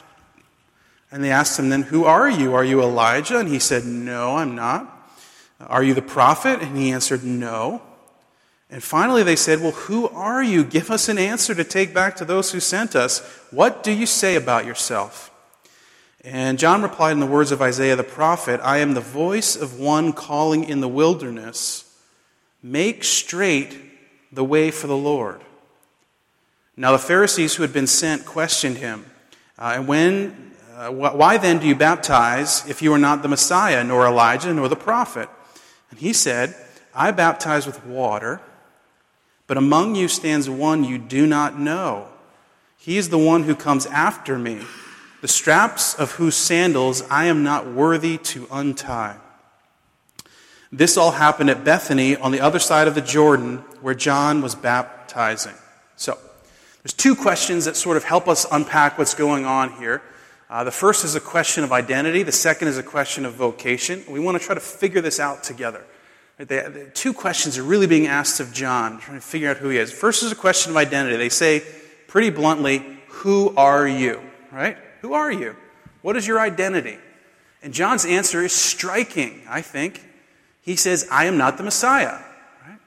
And 1.12 1.22
they 1.22 1.32
asked 1.32 1.60
him 1.60 1.68
then, 1.68 1.82
Who 1.82 2.06
are 2.06 2.30
you? 2.30 2.54
Are 2.54 2.64
you 2.64 2.82
Elijah? 2.82 3.38
And 3.38 3.50
he 3.50 3.60
said, 3.60 3.84
No, 3.84 4.38
I'm 4.38 4.56
not. 4.56 5.12
Are 5.60 5.84
you 5.84 5.94
the 5.94 6.02
prophet? 6.02 6.62
And 6.62 6.78
he 6.78 6.94
answered, 6.94 7.26
No. 7.26 7.82
And 8.70 8.82
finally, 8.82 9.22
they 9.22 9.36
said, 9.36 9.60
Well, 9.60 9.74
who 9.74 10.08
are 10.08 10.42
you? 10.42 10.64
Give 10.64 10.90
us 10.90 11.10
an 11.10 11.18
answer 11.18 11.54
to 11.54 11.66
take 11.66 11.94
back 11.94 12.16
to 12.16 12.24
those 12.24 12.54
who 12.54 12.62
sent 12.62 12.96
us. 12.96 13.20
What 13.52 13.84
do 13.84 13.92
you 13.92 14.06
say 14.06 14.38
about 14.38 14.66
yourself? 14.66 15.30
And 16.24 16.58
John 16.58 16.82
replied 16.82 17.12
in 17.12 17.20
the 17.20 17.26
words 17.26 17.52
of 17.52 17.62
Isaiah 17.62 17.98
the 17.98 18.04
prophet 18.04 18.62
I 18.64 18.78
am 18.78 18.94
the 18.94 19.02
voice 19.02 19.58
of 19.58 19.78
one 19.78 20.14
calling 20.14 20.64
in 20.64 20.80
the 20.80 20.88
wilderness, 20.88 21.84
make 22.64 23.04
straight 23.04 23.87
the 24.38 24.44
way 24.44 24.70
for 24.70 24.86
the 24.86 24.96
Lord. 24.96 25.42
Now 26.78 26.92
the 26.92 27.00
Pharisees 27.00 27.56
who 27.56 27.64
had 27.64 27.74
been 27.74 27.88
sent 27.88 28.24
questioned 28.24 28.78
him, 28.78 29.08
uh, 29.58 29.74
and 29.78 29.88
when, 29.88 30.54
uh, 30.76 30.92
why 30.92 31.40
then 31.40 31.58
do 31.58 31.68
you 31.68 31.74
baptize 31.74 32.64
if 32.70 32.84
you 32.84 32.94
are 32.94 33.00
not 33.00 33.24
the 33.24 33.28
Messiah, 33.28 33.84
nor 33.84 34.06
Elijah, 34.06 34.54
nor 34.54 34.70
the 34.70 34.76
prophet? 34.76 35.28
And 35.90 36.00
he 36.00 36.14
said, 36.14 36.56
I 36.94 37.10
baptize 37.10 37.66
with 37.66 37.84
water, 37.84 38.40
but 39.48 39.58
among 39.58 39.96
you 39.96 40.08
stands 40.08 40.48
one 40.48 40.84
you 40.84 41.00
do 41.00 41.26
not 41.26 41.60
know. 41.60 42.08
He 42.78 42.98
is 42.98 43.10
the 43.10 43.18
one 43.18 43.42
who 43.42 43.56
comes 43.56 43.88
after 43.88 44.38
me 44.38 44.62
the 45.20 45.28
straps 45.28 45.96
of 45.96 46.12
whose 46.12 46.36
sandals 46.36 47.02
I 47.10 47.26
am 47.26 47.42
not 47.42 47.66
worthy 47.66 48.20
to 48.20 48.48
untie. 48.52 49.18
This 50.72 50.98
all 50.98 51.12
happened 51.12 51.50
at 51.50 51.64
Bethany 51.64 52.16
on 52.16 52.32
the 52.32 52.42
other 52.42 52.60
side 52.60 52.88
of 52.88 52.96
the 52.96 53.02
Jordan 53.02 53.58
where 53.82 53.94
John 53.94 54.42
was 54.42 54.56
baptizing. 54.56 55.54
So, 55.96 56.18
there's 56.84 56.94
two 56.94 57.16
questions 57.16 57.66
that 57.66 57.76
sort 57.76 57.98
of 57.98 58.04
help 58.04 58.28
us 58.28 58.46
unpack 58.52 58.98
what's 58.98 59.14
going 59.14 59.46
on 59.46 59.74
here. 59.74 60.02
Uh, 60.50 60.64
the 60.64 60.72
first 60.72 61.04
is 61.04 61.16
a 61.16 61.20
question 61.20 61.64
of 61.66 61.74
identity, 61.74 62.24
the 62.24 62.32
second 62.32 62.70
is 62.70 62.78
a 62.78 62.84
question 62.84 63.26
of 63.26 63.34
vocation. 63.34 64.04
We 64.10 64.20
want 64.22 64.40
to 64.40 64.46
try 64.46 64.56
to 64.56 64.62
figure 64.62 65.02
this 65.02 65.20
out 65.20 65.44
together. 65.44 65.84
The, 66.38 66.90
two 66.94 67.14
questions 67.14 67.58
are 67.58 67.64
really 67.64 67.88
being 67.88 68.08
asked 68.08 68.40
of 68.40 68.54
John, 68.54 69.00
trying 69.00 69.18
to 69.18 69.26
figure 69.26 69.50
out 69.50 69.58
who 69.58 69.70
he 69.70 69.78
is. 69.78 69.92
First 69.92 70.24
is 70.24 70.32
a 70.32 70.36
question 70.36 70.72
of 70.72 70.78
identity. 70.78 71.18
They 71.18 71.30
say 71.30 71.64
pretty 72.08 72.30
bluntly, 72.30 72.86
Who 73.08 73.54
are 73.58 73.88
you? 73.88 74.22
Right? 74.52 74.78
Who 75.02 75.14
are 75.14 75.32
you? 75.32 75.56
What 76.04 76.16
is 76.16 76.28
your 76.28 76.40
identity? 76.40 76.98
And 77.62 77.74
John's 77.74 78.06
answer 78.06 78.44
is 78.44 78.54
striking, 78.54 79.42
I 79.50 79.62
think. 79.62 80.07
He 80.68 80.76
says, 80.76 81.08
I 81.10 81.28
am 81.28 81.38
not 81.38 81.56
the 81.56 81.64
Messiah. 81.64 82.20
Right? 82.68 82.78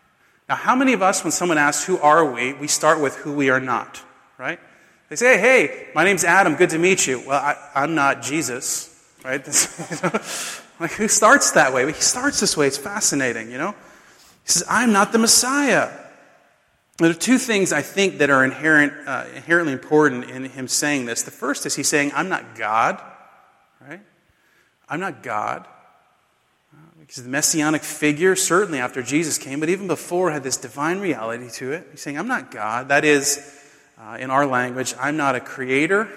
Now, 0.51 0.57
how 0.57 0.77
many 0.77 0.93
of 0.93 1.01
us, 1.01 1.25
when 1.25 1.31
someone 1.31 1.57
asks, 1.57 1.87
Who 1.87 1.97
are 1.99 2.31
we? 2.31 2.53
we 2.53 2.67
start 2.69 3.01
with 3.01 3.17
who 3.17 3.33
we 3.33 3.49
are 3.49 3.59
not, 3.59 4.05
right? 4.37 4.61
They 5.09 5.17
say, 5.17 5.39
Hey, 5.39 5.89
my 5.95 6.05
name's 6.05 6.23
Adam, 6.23 6.57
good 6.57 6.69
to 6.71 6.79
meet 6.79 7.07
you. 7.07 7.23
Well, 7.27 7.41
I, 7.41 7.83
am 7.85 7.95
not 7.95 8.21
Jesus, 8.21 8.95
right? 9.25 9.43
like, 10.79 10.91
who 10.91 11.09
starts 11.09 11.53
that 11.53 11.73
way? 11.73 11.91
He 11.91 11.99
starts 12.03 12.41
this 12.41 12.55
way. 12.55 12.67
It's 12.67 12.77
fascinating, 12.77 13.51
you 13.51 13.57
know? 13.57 13.71
He 13.71 14.53
says, 14.53 14.65
I'm 14.69 14.93
not 14.93 15.13
the 15.13 15.19
Messiah. 15.19 15.91
There 16.99 17.09
are 17.09 17.15
two 17.15 17.39
things 17.39 17.73
I 17.73 17.81
think 17.81 18.19
that 18.19 18.29
are 18.29 18.45
inherent, 18.45 18.93
uh, 19.09 19.25
inherently 19.35 19.73
important 19.73 20.29
in 20.29 20.45
him 20.45 20.69
saying 20.69 21.07
this. 21.07 21.23
The 21.23 21.31
first 21.31 21.65
is 21.65 21.77
he's 21.77 21.89
saying, 21.89 22.13
I'm 22.15 22.29
not 22.29 22.57
God, 22.57 23.01
right? 23.81 24.03
I'm 24.87 25.01
not 25.01 25.23
God. 25.23 25.67
Because 26.99 27.25
the 27.25 27.29
messianic 27.29 27.83
figure, 27.83 28.37
certainly 28.37 28.79
after 28.79 29.03
Jesus 29.03 29.37
came, 29.37 29.59
but 29.59 29.69
even 29.69 29.89
before, 29.89 30.31
had 30.31 30.45
this 30.45 30.57
divine 30.57 31.00
reality 31.00 31.50
to 31.55 31.73
it. 31.73 31.89
He's 31.91 32.00
saying, 32.00 32.19
I'm 32.19 32.29
not 32.29 32.50
God. 32.50 32.89
That 32.89 33.05
is, 33.05 33.61
uh, 33.99 34.19
in 34.21 34.31
our 34.31 34.47
language, 34.47 34.95
I'm 35.00 35.17
not 35.17 35.35
a 35.35 35.41
creator 35.41 36.09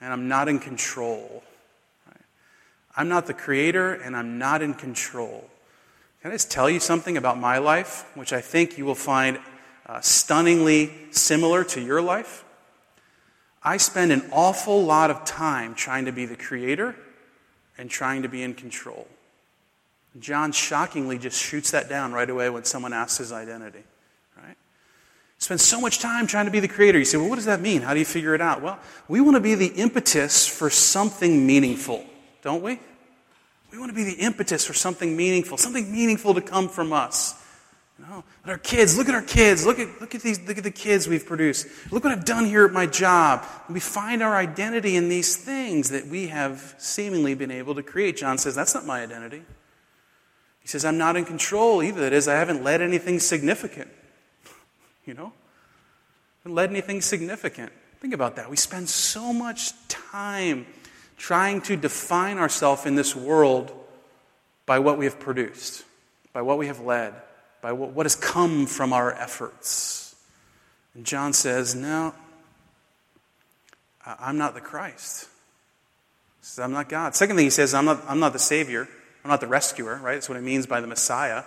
and 0.00 0.12
I'm 0.12 0.26
not 0.26 0.48
in 0.48 0.58
control. 0.58 1.44
Right? 2.06 2.16
I'm 2.96 3.08
not 3.08 3.26
the 3.26 3.34
creator 3.34 3.94
and 3.94 4.16
I'm 4.16 4.38
not 4.38 4.62
in 4.62 4.74
control. 4.74 5.48
Can 6.22 6.32
I 6.32 6.34
just 6.34 6.50
tell 6.50 6.68
you 6.68 6.80
something 6.80 7.16
about 7.16 7.38
my 7.38 7.58
life, 7.58 8.04
which 8.16 8.32
I 8.32 8.40
think 8.40 8.78
you 8.78 8.84
will 8.84 8.96
find 8.96 9.38
uh, 9.86 10.00
stunningly 10.00 10.90
similar 11.12 11.64
to 11.64 11.80
your 11.80 12.02
life. 12.02 12.44
I 13.62 13.76
spend 13.76 14.12
an 14.12 14.28
awful 14.32 14.84
lot 14.84 15.10
of 15.10 15.24
time 15.24 15.74
trying 15.74 16.06
to 16.06 16.12
be 16.12 16.26
the 16.26 16.36
creator 16.36 16.96
and 17.78 17.90
trying 17.90 18.22
to 18.22 18.28
be 18.28 18.42
in 18.42 18.54
control. 18.54 19.06
John 20.18 20.52
shockingly 20.52 21.18
just 21.18 21.40
shoots 21.40 21.72
that 21.72 21.88
down 21.88 22.12
right 22.12 22.28
away 22.28 22.48
when 22.50 22.64
someone 22.64 22.92
asks 22.92 23.18
his 23.18 23.32
identity. 23.32 23.82
Right? 24.36 24.56
Spend 25.38 25.60
so 25.60 25.80
much 25.80 25.98
time 25.98 26.26
trying 26.26 26.46
to 26.46 26.50
be 26.50 26.60
the 26.60 26.68
creator. 26.68 26.98
You 26.98 27.04
say, 27.04 27.18
well, 27.18 27.28
what 27.28 27.36
does 27.36 27.44
that 27.46 27.60
mean? 27.60 27.82
How 27.82 27.92
do 27.92 27.98
you 27.98 28.06
figure 28.06 28.34
it 28.34 28.40
out? 28.40 28.62
Well, 28.62 28.78
we 29.08 29.20
want 29.20 29.36
to 29.36 29.40
be 29.40 29.54
the 29.54 29.68
impetus 29.68 30.46
for 30.46 30.70
something 30.70 31.46
meaningful, 31.46 32.04
don't 32.42 32.62
we? 32.62 32.80
We 33.72 33.78
want 33.78 33.90
to 33.90 33.94
be 33.94 34.04
the 34.04 34.14
impetus 34.14 34.64
for 34.64 34.72
something 34.72 35.16
meaningful, 35.16 35.58
something 35.58 35.90
meaningful 35.92 36.34
to 36.34 36.40
come 36.40 36.68
from 36.68 36.92
us. 36.92 37.42
You 37.98 38.06
know, 38.06 38.24
our 38.46 38.58
kids, 38.58 38.96
look 38.96 39.08
at 39.08 39.14
our 39.14 39.22
kids, 39.22 39.64
look 39.64 39.78
at, 39.78 40.00
look 40.00 40.14
at 40.14 40.20
these, 40.20 40.40
look 40.46 40.58
at 40.58 40.64
the 40.64 40.70
kids 40.70 41.08
we've 41.08 41.24
produced. 41.24 41.66
Look 41.90 42.04
what 42.04 42.12
I've 42.12 42.26
done 42.26 42.44
here 42.44 42.64
at 42.66 42.72
my 42.72 42.86
job. 42.86 43.44
We 43.70 43.80
find 43.80 44.22
our 44.22 44.36
identity 44.36 44.96
in 44.96 45.08
these 45.08 45.36
things 45.36 45.90
that 45.90 46.06
we 46.06 46.28
have 46.28 46.74
seemingly 46.78 47.34
been 47.34 47.50
able 47.50 47.74
to 47.74 47.82
create. 47.82 48.18
John 48.18 48.38
says, 48.38 48.54
that's 48.54 48.74
not 48.74 48.84
my 48.84 49.02
identity. 49.02 49.42
He 50.66 50.68
says, 50.68 50.84
I'm 50.84 50.98
not 50.98 51.14
in 51.14 51.24
control 51.24 51.80
either. 51.80 52.00
That 52.00 52.12
is, 52.12 52.26
I 52.26 52.34
haven't 52.34 52.64
led 52.64 52.82
anything 52.82 53.20
significant. 53.20 53.88
You 55.04 55.14
know? 55.14 55.26
I 55.26 56.42
haven't 56.42 56.56
led 56.56 56.70
anything 56.70 57.00
significant. 57.00 57.70
Think 58.00 58.14
about 58.14 58.34
that. 58.34 58.50
We 58.50 58.56
spend 58.56 58.88
so 58.88 59.32
much 59.32 59.72
time 59.86 60.66
trying 61.16 61.60
to 61.62 61.76
define 61.76 62.38
ourselves 62.38 62.84
in 62.84 62.96
this 62.96 63.14
world 63.14 63.72
by 64.66 64.80
what 64.80 64.98
we 64.98 65.04
have 65.04 65.20
produced, 65.20 65.84
by 66.32 66.42
what 66.42 66.58
we 66.58 66.66
have 66.66 66.80
led 66.80 67.14
by 67.66 67.72
what 67.72 68.06
has 68.06 68.14
come 68.14 68.64
from 68.66 68.92
our 68.92 69.12
efforts. 69.12 70.14
And 70.94 71.04
John 71.04 71.32
says, 71.32 71.74
No, 71.74 72.14
I'm 74.06 74.38
not 74.38 74.54
the 74.54 74.60
Christ. 74.60 75.24
He 76.38 76.46
says, 76.46 76.64
I'm 76.64 76.70
not 76.70 76.88
God. 76.88 77.16
Second 77.16 77.34
thing 77.34 77.46
he 77.46 77.50
says, 77.50 77.74
I'm 77.74 77.84
not, 77.84 78.04
I'm 78.06 78.20
not 78.20 78.32
the 78.32 78.38
Savior. 78.38 78.88
I'm 79.26 79.30
not 79.30 79.40
the 79.40 79.48
rescuer, 79.48 79.96
right? 79.96 80.14
That's 80.14 80.28
what 80.28 80.38
it 80.38 80.42
means 80.42 80.66
by 80.66 80.80
the 80.80 80.86
Messiah. 80.86 81.42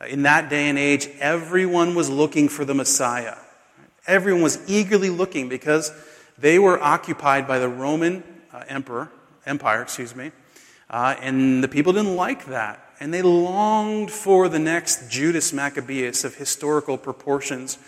Uh, 0.00 0.06
in 0.06 0.22
that 0.22 0.48
day 0.48 0.70
and 0.70 0.78
age, 0.78 1.06
everyone 1.18 1.94
was 1.94 2.08
looking 2.08 2.48
for 2.48 2.64
the 2.64 2.72
Messiah. 2.72 3.36
Everyone 4.06 4.40
was 4.40 4.58
eagerly 4.66 5.10
looking 5.10 5.50
because 5.50 5.92
they 6.38 6.58
were 6.58 6.82
occupied 6.82 7.46
by 7.46 7.58
the 7.58 7.68
Roman 7.68 8.24
uh, 8.54 8.64
emperor, 8.68 9.10
empire, 9.44 9.82
excuse 9.82 10.16
me, 10.16 10.32
uh, 10.88 11.14
and 11.20 11.62
the 11.62 11.68
people 11.68 11.92
didn't 11.92 12.16
like 12.16 12.46
that 12.46 12.90
and 13.00 13.12
they 13.12 13.20
longed 13.20 14.10
for 14.10 14.48
the 14.48 14.58
next 14.58 15.10
Judas 15.10 15.52
Maccabeus 15.52 16.24
of 16.24 16.36
historical 16.36 16.96
proportions 16.96 17.78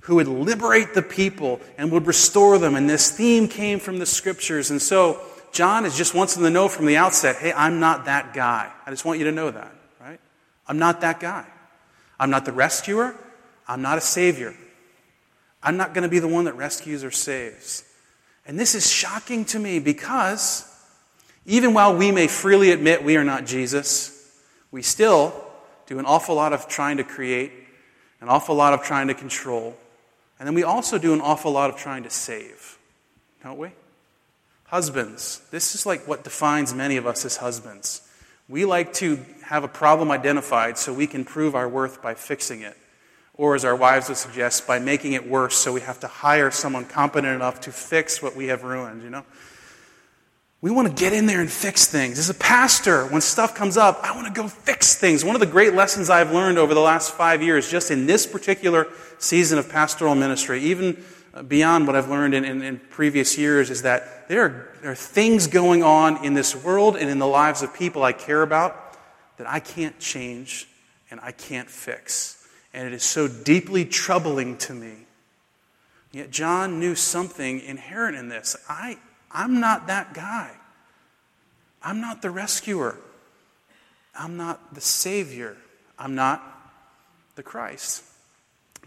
who 0.00 0.14
would 0.14 0.28
liberate 0.28 0.94
the 0.94 1.02
people 1.02 1.60
and 1.76 1.92
would 1.92 2.06
restore 2.06 2.56
them. 2.56 2.74
And 2.74 2.88
this 2.88 3.10
theme 3.10 3.48
came 3.48 3.80
from 3.80 3.98
the 3.98 4.06
scriptures. 4.06 4.70
And 4.70 4.80
so 4.80 5.20
John 5.52 5.84
is 5.84 5.96
just 5.96 6.14
wants 6.14 6.34
them 6.34 6.44
to 6.44 6.50
know 6.50 6.68
from 6.68 6.86
the 6.86 6.96
outset 6.96 7.36
hey, 7.36 7.52
I'm 7.52 7.80
not 7.80 8.04
that 8.06 8.34
guy. 8.34 8.70
I 8.86 8.90
just 8.90 9.04
want 9.04 9.18
you 9.18 9.24
to 9.26 9.32
know 9.32 9.50
that, 9.50 9.74
right? 10.00 10.20
I'm 10.66 10.78
not 10.78 11.00
that 11.00 11.20
guy. 11.20 11.46
I'm 12.18 12.30
not 12.30 12.44
the 12.44 12.52
rescuer. 12.52 13.14
I'm 13.66 13.82
not 13.82 13.98
a 13.98 14.00
savior. 14.00 14.54
I'm 15.62 15.76
not 15.76 15.94
going 15.94 16.02
to 16.02 16.08
be 16.08 16.18
the 16.18 16.28
one 16.28 16.44
that 16.44 16.56
rescues 16.56 17.04
or 17.04 17.10
saves. 17.10 17.84
And 18.46 18.58
this 18.58 18.74
is 18.74 18.90
shocking 18.90 19.44
to 19.46 19.58
me 19.58 19.78
because 19.78 20.64
even 21.44 21.74
while 21.74 21.96
we 21.96 22.10
may 22.10 22.26
freely 22.26 22.70
admit 22.70 23.04
we 23.04 23.16
are 23.16 23.24
not 23.24 23.44
Jesus, 23.44 24.14
we 24.70 24.82
still 24.82 25.34
do 25.86 25.98
an 25.98 26.06
awful 26.06 26.34
lot 26.34 26.52
of 26.52 26.68
trying 26.68 26.98
to 26.98 27.04
create, 27.04 27.52
an 28.20 28.28
awful 28.28 28.54
lot 28.54 28.72
of 28.72 28.82
trying 28.82 29.08
to 29.08 29.14
control, 29.14 29.76
and 30.38 30.46
then 30.46 30.54
we 30.54 30.62
also 30.62 30.98
do 30.98 31.12
an 31.12 31.20
awful 31.20 31.50
lot 31.52 31.70
of 31.70 31.76
trying 31.76 32.04
to 32.04 32.10
save, 32.10 32.78
don't 33.42 33.58
we? 33.58 33.70
Husbands, 34.68 35.40
this 35.50 35.74
is 35.74 35.86
like 35.86 36.06
what 36.06 36.24
defines 36.24 36.74
many 36.74 36.98
of 36.98 37.06
us 37.06 37.24
as 37.24 37.38
husbands. 37.38 38.02
We 38.50 38.66
like 38.66 38.92
to 38.94 39.18
have 39.44 39.64
a 39.64 39.68
problem 39.68 40.10
identified 40.10 40.76
so 40.76 40.92
we 40.92 41.06
can 41.06 41.24
prove 41.24 41.54
our 41.54 41.68
worth 41.68 42.02
by 42.02 42.14
fixing 42.14 42.60
it. 42.60 42.76
Or, 43.34 43.54
as 43.54 43.64
our 43.64 43.76
wives 43.76 44.08
would 44.08 44.18
suggest, 44.18 44.66
by 44.66 44.78
making 44.78 45.12
it 45.12 45.26
worse 45.26 45.56
so 45.56 45.72
we 45.72 45.80
have 45.82 46.00
to 46.00 46.08
hire 46.08 46.50
someone 46.50 46.84
competent 46.84 47.34
enough 47.34 47.60
to 47.62 47.72
fix 47.72 48.20
what 48.20 48.34
we 48.36 48.48
have 48.48 48.64
ruined, 48.64 49.02
you 49.02 49.10
know? 49.10 49.24
We 50.60 50.72
want 50.72 50.88
to 50.88 50.94
get 50.94 51.12
in 51.12 51.26
there 51.26 51.40
and 51.40 51.50
fix 51.50 51.86
things. 51.86 52.18
As 52.18 52.28
a 52.28 52.34
pastor, 52.34 53.06
when 53.06 53.20
stuff 53.20 53.54
comes 53.54 53.76
up, 53.76 54.00
I 54.02 54.14
want 54.14 54.26
to 54.26 54.32
go 54.32 54.48
fix 54.48 54.96
things. 54.96 55.24
One 55.24 55.36
of 55.36 55.40
the 55.40 55.46
great 55.46 55.72
lessons 55.72 56.10
I've 56.10 56.32
learned 56.32 56.58
over 56.58 56.74
the 56.74 56.80
last 56.80 57.12
five 57.12 57.42
years, 57.42 57.70
just 57.70 57.92
in 57.92 58.06
this 58.06 58.26
particular 58.26 58.88
season 59.18 59.58
of 59.58 59.70
pastoral 59.70 60.16
ministry, 60.16 60.60
even 60.62 61.02
beyond 61.46 61.86
what 61.86 61.96
I've 61.96 62.08
learned 62.08 62.34
in, 62.34 62.44
in, 62.44 62.62
in 62.62 62.78
previous 62.78 63.38
years, 63.38 63.70
is 63.70 63.82
that 63.82 64.28
there 64.28 64.42
are, 64.42 64.68
there 64.82 64.90
are 64.90 64.96
things 64.96 65.46
going 65.46 65.82
on 65.82 66.24
in 66.24 66.34
this 66.34 66.56
world 66.56 66.96
and 66.96 67.08
in 67.10 67.18
the 67.18 67.26
lives 67.26 67.62
of 67.62 67.74
people 67.74 68.02
I 68.02 68.12
care 68.12 68.42
about 68.42 68.96
that 69.36 69.48
I 69.48 69.60
can't 69.60 69.98
change 69.98 70.68
and 71.10 71.20
I 71.20 71.32
can't 71.32 71.70
fix. 71.70 72.46
And 72.74 72.86
it 72.86 72.92
is 72.92 73.02
so 73.02 73.28
deeply 73.28 73.84
troubling 73.84 74.56
to 74.58 74.74
me. 74.74 75.06
Yet 76.12 76.30
John 76.30 76.80
knew 76.80 76.94
something 76.94 77.60
inherent 77.60 78.16
in 78.16 78.28
this. 78.28 78.56
I, 78.68 78.98
I'm 79.30 79.60
not 79.60 79.86
that 79.86 80.14
guy. 80.14 80.50
I'm 81.82 82.00
not 82.00 82.22
the 82.22 82.30
rescuer. 82.30 82.98
I'm 84.18 84.36
not 84.36 84.74
the 84.74 84.80
Savior. 84.80 85.56
I'm 85.98 86.14
not 86.14 86.42
the 87.36 87.42
Christ. 87.42 88.02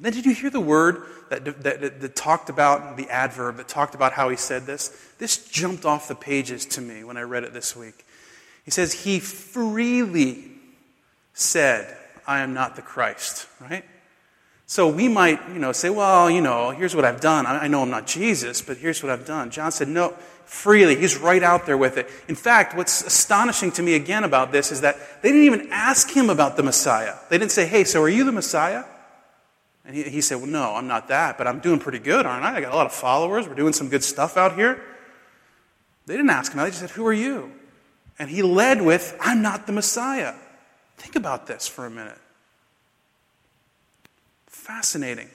Then 0.01 0.13
did 0.13 0.25
you 0.25 0.33
hear 0.33 0.49
the 0.49 0.59
word 0.59 1.03
that, 1.29 1.45
that, 1.45 1.63
that, 1.63 2.01
that, 2.01 2.15
talked 2.15 2.49
about 2.49 2.97
the 2.97 3.09
adverb 3.09 3.57
that 3.57 3.67
talked 3.67 3.95
about 3.95 4.13
how 4.13 4.29
he 4.29 4.35
said 4.35 4.65
this? 4.65 4.89
This 5.19 5.47
jumped 5.47 5.85
off 5.85 6.07
the 6.07 6.15
pages 6.15 6.65
to 6.67 6.81
me 6.81 7.03
when 7.03 7.17
I 7.17 7.21
read 7.21 7.43
it 7.43 7.53
this 7.53 7.75
week. 7.75 8.05
He 8.65 8.71
says, 8.71 8.93
He 8.93 9.19
freely 9.19 10.51
said, 11.33 11.95
I 12.25 12.39
am 12.39 12.53
not 12.53 12.75
the 12.75 12.81
Christ, 12.81 13.47
right? 13.59 13.85
So 14.71 14.87
we 14.87 15.09
might, 15.09 15.49
you 15.49 15.59
know, 15.59 15.73
say, 15.73 15.89
well, 15.89 16.29
you 16.29 16.39
know, 16.39 16.69
here's 16.69 16.95
what 16.95 17.03
I've 17.03 17.19
done. 17.19 17.45
I 17.45 17.67
know 17.67 17.81
I'm 17.81 17.89
not 17.89 18.07
Jesus, 18.07 18.61
but 18.61 18.77
here's 18.77 19.03
what 19.03 19.11
I've 19.11 19.25
done. 19.25 19.51
John 19.51 19.69
said, 19.69 19.89
no, 19.89 20.11
freely. 20.45 20.95
He's 20.95 21.17
right 21.17 21.43
out 21.43 21.65
there 21.65 21.77
with 21.77 21.97
it. 21.97 22.07
In 22.29 22.35
fact, 22.35 22.77
what's 22.77 23.01
astonishing 23.01 23.73
to 23.73 23.83
me 23.83 23.95
again 23.95 24.23
about 24.23 24.53
this 24.53 24.71
is 24.71 24.79
that 24.79 24.95
they 25.21 25.29
didn't 25.29 25.43
even 25.43 25.67
ask 25.71 26.09
him 26.09 26.29
about 26.29 26.55
the 26.55 26.63
Messiah. 26.63 27.15
They 27.29 27.37
didn't 27.37 27.51
say, 27.51 27.65
hey, 27.65 27.83
so 27.83 28.01
are 28.01 28.07
you 28.07 28.23
the 28.23 28.31
Messiah? 28.31 28.85
And 29.85 29.95
he, 29.95 30.03
he 30.03 30.21
said, 30.21 30.37
well, 30.37 30.47
no, 30.47 30.75
I'm 30.75 30.87
not 30.87 31.07
that, 31.07 31.37
but 31.37 31.47
I'm 31.47 31.59
doing 31.59 31.79
pretty 31.79 31.99
good, 31.99 32.25
aren't 32.25 32.45
I? 32.45 32.55
I 32.55 32.61
got 32.61 32.73
a 32.73 32.75
lot 32.75 32.85
of 32.85 32.93
followers. 32.93 33.47
We're 33.47 33.55
doing 33.55 33.73
some 33.73 33.89
good 33.89 34.03
stuff 34.03 34.37
out 34.37 34.55
here. 34.55 34.81
They 36.05 36.15
didn't 36.15 36.29
ask 36.29 36.51
him. 36.51 36.59
They 36.59 36.67
just 36.67 36.79
said, 36.79 36.89
who 36.91 37.05
are 37.07 37.13
you? 37.13 37.51
And 38.19 38.29
he 38.29 38.43
led 38.43 38.81
with, 38.81 39.17
I'm 39.19 39.41
not 39.41 39.65
the 39.65 39.73
Messiah. 39.73 40.33
Think 40.97 41.15
about 41.15 41.47
this 41.47 41.67
for 41.67 41.85
a 41.85 41.89
minute. 41.89 42.17
Fascinating. 44.47 45.29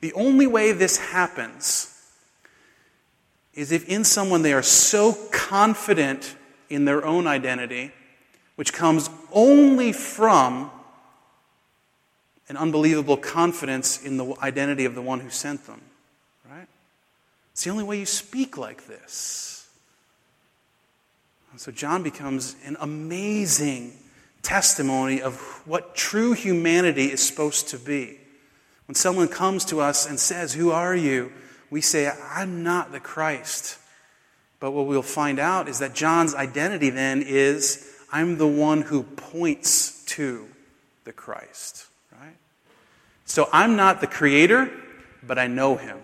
The 0.00 0.12
only 0.14 0.46
way 0.46 0.72
this 0.72 0.96
happens 0.96 1.94
is 3.52 3.72
if 3.72 3.86
in 3.88 4.04
someone 4.04 4.40
they 4.42 4.54
are 4.54 4.62
so 4.62 5.16
confident 5.30 6.34
in 6.70 6.86
their 6.86 7.04
own 7.04 7.26
identity, 7.26 7.92
which 8.56 8.72
comes 8.72 9.10
only 9.32 9.92
from 9.92 10.70
an 12.50 12.56
unbelievable 12.56 13.16
confidence 13.16 14.04
in 14.04 14.16
the 14.16 14.34
identity 14.42 14.84
of 14.84 14.96
the 14.96 15.00
one 15.00 15.20
who 15.20 15.30
sent 15.30 15.66
them. 15.68 15.80
Right? 16.50 16.66
It's 17.52 17.62
the 17.62 17.70
only 17.70 17.84
way 17.84 18.00
you 18.00 18.06
speak 18.06 18.58
like 18.58 18.88
this. 18.88 19.68
And 21.52 21.60
so 21.60 21.70
John 21.70 22.02
becomes 22.02 22.56
an 22.64 22.76
amazing 22.80 23.92
testimony 24.42 25.22
of 25.22 25.36
what 25.64 25.94
true 25.94 26.32
humanity 26.32 27.06
is 27.06 27.22
supposed 27.22 27.68
to 27.68 27.78
be. 27.78 28.18
When 28.88 28.96
someone 28.96 29.28
comes 29.28 29.64
to 29.66 29.80
us 29.80 30.08
and 30.08 30.18
says, 30.18 30.52
Who 30.52 30.72
are 30.72 30.96
you? 30.96 31.32
we 31.70 31.80
say, 31.80 32.10
I'm 32.32 32.64
not 32.64 32.90
the 32.90 32.98
Christ. 32.98 33.78
But 34.58 34.72
what 34.72 34.86
we'll 34.86 35.02
find 35.02 35.38
out 35.38 35.68
is 35.68 35.78
that 35.78 35.94
John's 35.94 36.34
identity 36.34 36.90
then 36.90 37.22
is, 37.22 37.88
I'm 38.10 38.38
the 38.38 38.48
one 38.48 38.82
who 38.82 39.04
points 39.04 40.04
to 40.06 40.48
the 41.04 41.12
Christ. 41.12 41.86
So 43.30 43.48
I'm 43.52 43.76
not 43.76 44.00
the 44.00 44.08
creator, 44.08 44.68
but 45.22 45.38
I 45.38 45.46
know 45.46 45.76
him. 45.76 45.98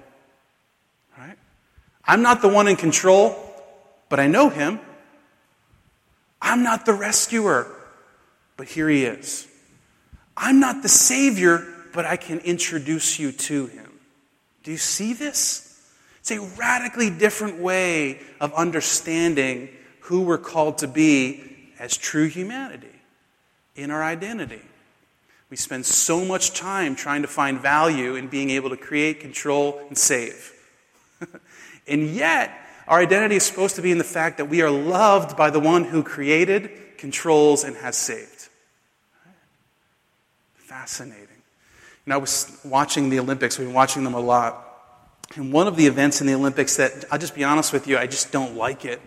I'm 2.05 2.23
not 2.23 2.41
the 2.41 2.47
one 2.47 2.69
in 2.69 2.77
control, 2.77 3.35
but 4.09 4.21
I 4.21 4.29
know 4.29 4.49
him. 4.49 4.79
I'm 6.41 6.63
not 6.63 6.87
the 6.87 6.93
rescuer, 6.93 7.67
but 8.57 8.69
here 8.69 8.89
he 8.89 9.05
is. 9.05 9.49
I'm 10.37 10.61
not 10.61 10.85
the 10.85 10.89
Savior, 10.89 11.67
but 11.93 12.05
I 12.05 12.17
can 12.17 12.39
introduce 12.39 13.19
you 13.19 13.33
to 13.33 13.67
him. 13.67 13.91
Do 14.63 14.71
you 14.71 14.77
see 14.77 15.13
this? 15.13 15.85
It's 16.21 16.31
a 16.31 16.41
radically 16.57 17.11
different 17.11 17.59
way 17.59 18.21
of 18.41 18.55
understanding 18.55 19.71
who 20.03 20.21
we're 20.21 20.39
called 20.39 20.79
to 20.79 20.87
be 20.87 21.73
as 21.81 21.97
true 21.97 22.29
humanity 22.29 23.01
in 23.75 23.91
our 23.91 24.05
identity. 24.05 24.63
We 25.49 25.57
spend 25.57 25.87
so 25.87 26.25
much 26.25 26.55
time 26.55 26.97
trying 26.97 27.23
to 27.23 27.29
find 27.29 27.61
value 27.61 28.17
in 28.17 28.29
being 28.29 28.51
able 28.51 28.71
to 28.71 28.77
create, 28.77 29.21
control, 29.21 29.81
and 29.89 29.97
save. 29.97 30.53
and 31.87 32.11
yet, 32.11 32.53
our 32.89 33.01
identity 33.01 33.37
is 33.37 33.45
supposed 33.45 33.77
to 33.77 33.83
be 33.83 33.93
in 33.93 33.99
the 33.99 34.05
fact 34.05 34.39
that 34.39 34.47
we 34.47 34.63
are 34.63 34.71
loved 34.71 35.37
by 35.37 35.51
the 35.51 35.61
one 35.61 35.85
who 35.85 36.03
created, 36.03 36.71
controls, 36.99 37.63
and 37.63 37.77
has 37.77 37.97
saved. 37.97 38.49
Fascinating. 40.55 41.27
And 42.05 42.13
I 42.13 42.17
was 42.17 42.61
watching 42.65 43.09
the 43.11 43.19
Olympics, 43.19 43.59
we've 43.59 43.69
been 43.69 43.75
watching 43.75 44.05
them 44.05 44.15
a 44.15 44.21
lot. 44.21 44.63
And 45.35 45.53
one 45.53 45.67
of 45.67 45.77
the 45.77 45.87
events 45.87 46.21
in 46.21 46.27
the 46.27 46.35
Olympics 46.35 46.77
that, 46.77 47.05
I'll 47.11 47.19
just 47.19 47.35
be 47.35 47.45
honest 47.45 47.73
with 47.73 47.87
you, 47.87 47.99
I 47.99 48.07
just 48.07 48.31
don't 48.31 48.57
like 48.57 48.85
it. 48.85 49.01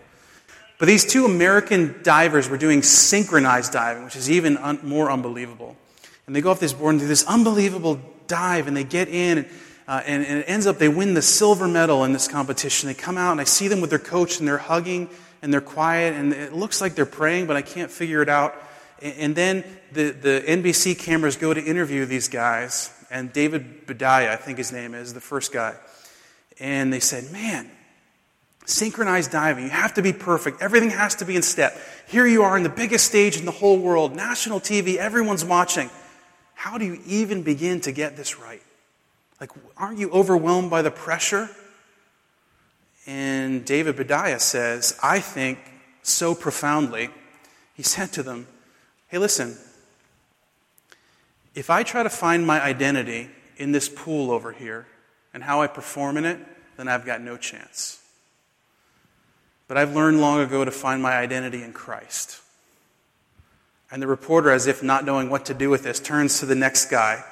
But 0.78 0.88
these 0.88 1.06
two 1.06 1.26
American 1.26 2.02
divers 2.04 2.50
were 2.50 2.58
doing 2.58 2.82
synchronized 2.84 3.74
diving, 3.74 4.06
which 4.06 4.16
is 4.16 4.30
even 4.30 4.58
un- 4.58 4.80
more 4.84 5.12
unbelievable. 5.12 5.76
And 6.30 6.36
they 6.36 6.42
go 6.42 6.52
off 6.52 6.60
this 6.60 6.74
board 6.74 6.94
and 6.94 7.00
do 7.02 7.08
this 7.08 7.26
unbelievable 7.26 8.00
dive, 8.28 8.68
and 8.68 8.78
they 8.78 8.84
get 8.84 9.08
in, 9.08 9.40
and, 9.40 9.48
uh, 9.88 10.04
and, 10.06 10.24
and, 10.24 10.38
it 10.42 10.46
ends 10.48 10.68
up 10.68 10.78
they 10.78 10.88
win 10.88 11.16
the 11.16 11.24
silver 11.24 11.68
medal 11.68 12.04
in 12.04 12.14
this 12.14 12.28
competition. 12.28 12.86
They 12.86 12.94
come 12.94 13.18
out, 13.18 13.32
and 13.32 13.42
I 13.42 13.46
see 13.46 13.68
them 13.68 13.82
with 13.82 13.90
their 13.90 13.98
coach, 13.98 14.38
and 14.38 14.48
they're 14.48 14.60
hugging, 14.60 15.10
and 15.42 15.52
they're 15.52 15.60
quiet, 15.60 16.14
and 16.14 16.32
it 16.32 16.54
looks 16.54 16.82
like 16.82 16.94
they're 16.94 17.08
praying, 17.08 17.48
but 17.48 17.56
I 17.58 17.64
can't 17.64 17.90
figure 17.90 18.22
it 18.22 18.30
out. 18.30 18.54
And 19.02 19.36
then 19.36 19.64
the, 19.92 20.12
the 20.12 20.44
NBC 20.46 21.00
cameras 21.00 21.36
go 21.36 21.52
to 21.52 21.60
interview 21.60 22.06
these 22.06 22.28
guys, 22.28 22.94
and 23.10 23.34
David 23.34 23.88
Boudia, 23.88 24.30
I 24.30 24.36
think 24.36 24.60
his 24.60 24.72
name 24.72 24.94
is, 24.94 25.16
the 25.16 25.22
first 25.22 25.52
guy. 25.52 25.78
And 26.60 26.94
they 26.94 27.00
said, 27.00 27.32
Man, 27.32 27.72
synchronized 28.68 29.32
diving, 29.32 29.64
you 29.64 29.72
have 29.72 29.96
to 29.96 30.04
be 30.04 30.14
perfect. 30.14 30.62
Everything 30.62 30.92
has 30.92 31.16
to 31.16 31.26
be 31.26 31.36
in 31.36 31.42
step. 31.42 31.76
Here 32.08 32.28
you 32.28 32.44
are 32.44 32.56
in 32.56 32.62
the 32.62 32.70
biggest 32.70 33.08
stage 33.08 33.36
in 33.36 33.46
the 33.46 33.52
whole 33.52 33.80
world, 33.80 34.16
national 34.16 34.60
TV, 34.60 34.98
everyone's 34.98 35.44
watching. 35.44 35.90
How 36.60 36.78
do 36.78 36.84
you 36.84 37.00
even 37.06 37.44
begin 37.44 37.80
to 37.82 37.94
get 37.94 38.18
this 38.18 38.38
right? 38.38 38.62
Like, 39.40 39.52
aren't 39.78 39.98
you 39.98 40.12
overwhelmed 40.12 40.70
by 40.70 40.82
the 40.82 40.92
pressure? 40.92 41.50
And 43.08 43.64
David 43.64 43.96
Boudia 43.96 44.42
says, 44.42 45.00
I 45.02 45.22
think 45.22 45.58
so 46.04 46.36
profoundly, 46.36 47.12
he 47.76 47.84
said 47.84 48.12
to 48.12 48.24
them, 48.24 48.46
Hey, 49.08 49.20
listen, 49.20 49.58
if 51.56 51.70
I 51.70 51.84
try 51.84 52.04
to 52.04 52.10
find 52.10 52.46
my 52.46 52.62
identity 52.62 53.30
in 53.56 53.72
this 53.72 53.88
pool 53.88 54.30
over 54.30 54.52
here 54.52 54.86
and 55.34 55.42
how 55.42 55.62
I 55.62 55.68
perform 55.68 56.18
in 56.18 56.26
it, 56.26 56.40
then 56.76 56.90
I've 56.90 57.06
got 57.06 57.22
no 57.22 57.38
chance. 57.38 58.02
But 59.70 59.78
I've 59.78 59.96
learned 59.96 60.20
long 60.20 60.42
ago 60.42 60.66
to 60.66 60.72
find 60.72 61.02
my 61.02 61.14
identity 61.14 61.64
in 61.64 61.72
Christ. 61.72 62.42
And 63.92 64.02
the 64.02 64.08
reporter, 64.08 64.52
as 64.52 64.68
if 64.68 64.84
not 64.84 65.06
knowing 65.06 65.30
what 65.30 65.46
to 65.46 65.54
do 65.54 65.70
with 65.70 65.84
this, 65.84 66.00
turns 66.00 66.40
to 66.40 66.46
the 66.46 66.56
next 66.56 66.90
guy 66.90 67.24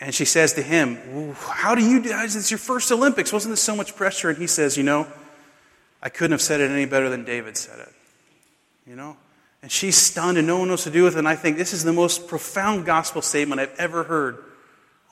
and 0.00 0.14
she 0.14 0.24
says 0.24 0.52
to 0.54 0.62
him, 0.62 1.34
How 1.34 1.74
do 1.74 1.82
you 1.82 2.00
do 2.00 2.08
this? 2.10 2.36
It's 2.36 2.50
your 2.50 2.58
first 2.58 2.92
Olympics. 2.92 3.32
Wasn't 3.32 3.52
this 3.52 3.62
so 3.62 3.74
much 3.74 3.96
pressure? 3.96 4.28
And 4.28 4.38
he 4.38 4.46
says, 4.46 4.76
You 4.76 4.84
know, 4.84 5.06
I 6.02 6.08
couldn't 6.08 6.32
have 6.32 6.42
said 6.42 6.60
it 6.60 6.70
any 6.70 6.84
better 6.84 7.08
than 7.08 7.24
David 7.24 7.56
said 7.56 7.80
it. 7.80 7.92
You 8.86 8.96
know? 8.96 9.16
And 9.60 9.72
she's 9.72 9.96
stunned 9.96 10.38
and 10.38 10.46
no 10.46 10.60
one 10.60 10.68
knows 10.68 10.84
to 10.84 10.90
do 10.90 11.02
with 11.02 11.16
it. 11.16 11.18
And 11.18 11.28
I 11.28 11.34
think 11.34 11.56
this 11.56 11.72
is 11.72 11.82
the 11.82 11.92
most 11.92 12.28
profound 12.28 12.86
gospel 12.86 13.22
statement 13.22 13.60
I've 13.60 13.74
ever 13.76 14.04
heard 14.04 14.38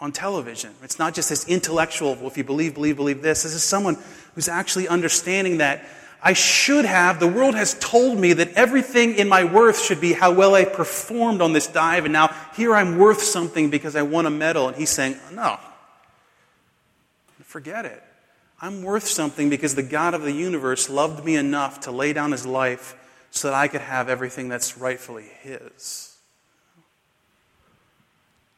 on 0.00 0.12
television. 0.12 0.72
It's 0.84 1.00
not 1.00 1.14
just 1.14 1.30
this 1.30 1.48
intellectual, 1.48 2.14
well, 2.14 2.28
if 2.28 2.36
you 2.36 2.44
believe, 2.44 2.74
believe, 2.74 2.96
believe 2.96 3.22
this. 3.22 3.42
This 3.42 3.54
is 3.54 3.64
someone 3.64 3.98
who's 4.34 4.46
actually 4.46 4.86
understanding 4.86 5.58
that 5.58 5.84
I 6.26 6.32
should 6.32 6.86
have, 6.86 7.20
the 7.20 7.28
world 7.28 7.54
has 7.54 7.74
told 7.78 8.18
me 8.18 8.32
that 8.32 8.54
everything 8.54 9.14
in 9.14 9.28
my 9.28 9.44
worth 9.44 9.80
should 9.80 10.00
be 10.00 10.12
how 10.12 10.32
well 10.32 10.56
I 10.56 10.64
performed 10.64 11.40
on 11.40 11.52
this 11.52 11.68
dive, 11.68 12.04
and 12.04 12.12
now 12.12 12.34
here 12.56 12.74
I'm 12.74 12.98
worth 12.98 13.22
something 13.22 13.70
because 13.70 13.94
I 13.94 14.02
won 14.02 14.26
a 14.26 14.30
medal. 14.30 14.66
And 14.66 14.76
he's 14.76 14.90
saying, 14.90 15.16
no, 15.32 15.56
forget 17.44 17.84
it. 17.84 18.02
I'm 18.60 18.82
worth 18.82 19.06
something 19.06 19.50
because 19.50 19.76
the 19.76 19.84
God 19.84 20.14
of 20.14 20.22
the 20.22 20.32
universe 20.32 20.90
loved 20.90 21.24
me 21.24 21.36
enough 21.36 21.78
to 21.82 21.92
lay 21.92 22.12
down 22.12 22.32
his 22.32 22.44
life 22.44 22.96
so 23.30 23.46
that 23.46 23.54
I 23.54 23.68
could 23.68 23.82
have 23.82 24.08
everything 24.08 24.48
that's 24.48 24.76
rightfully 24.76 25.26
His. 25.42 26.16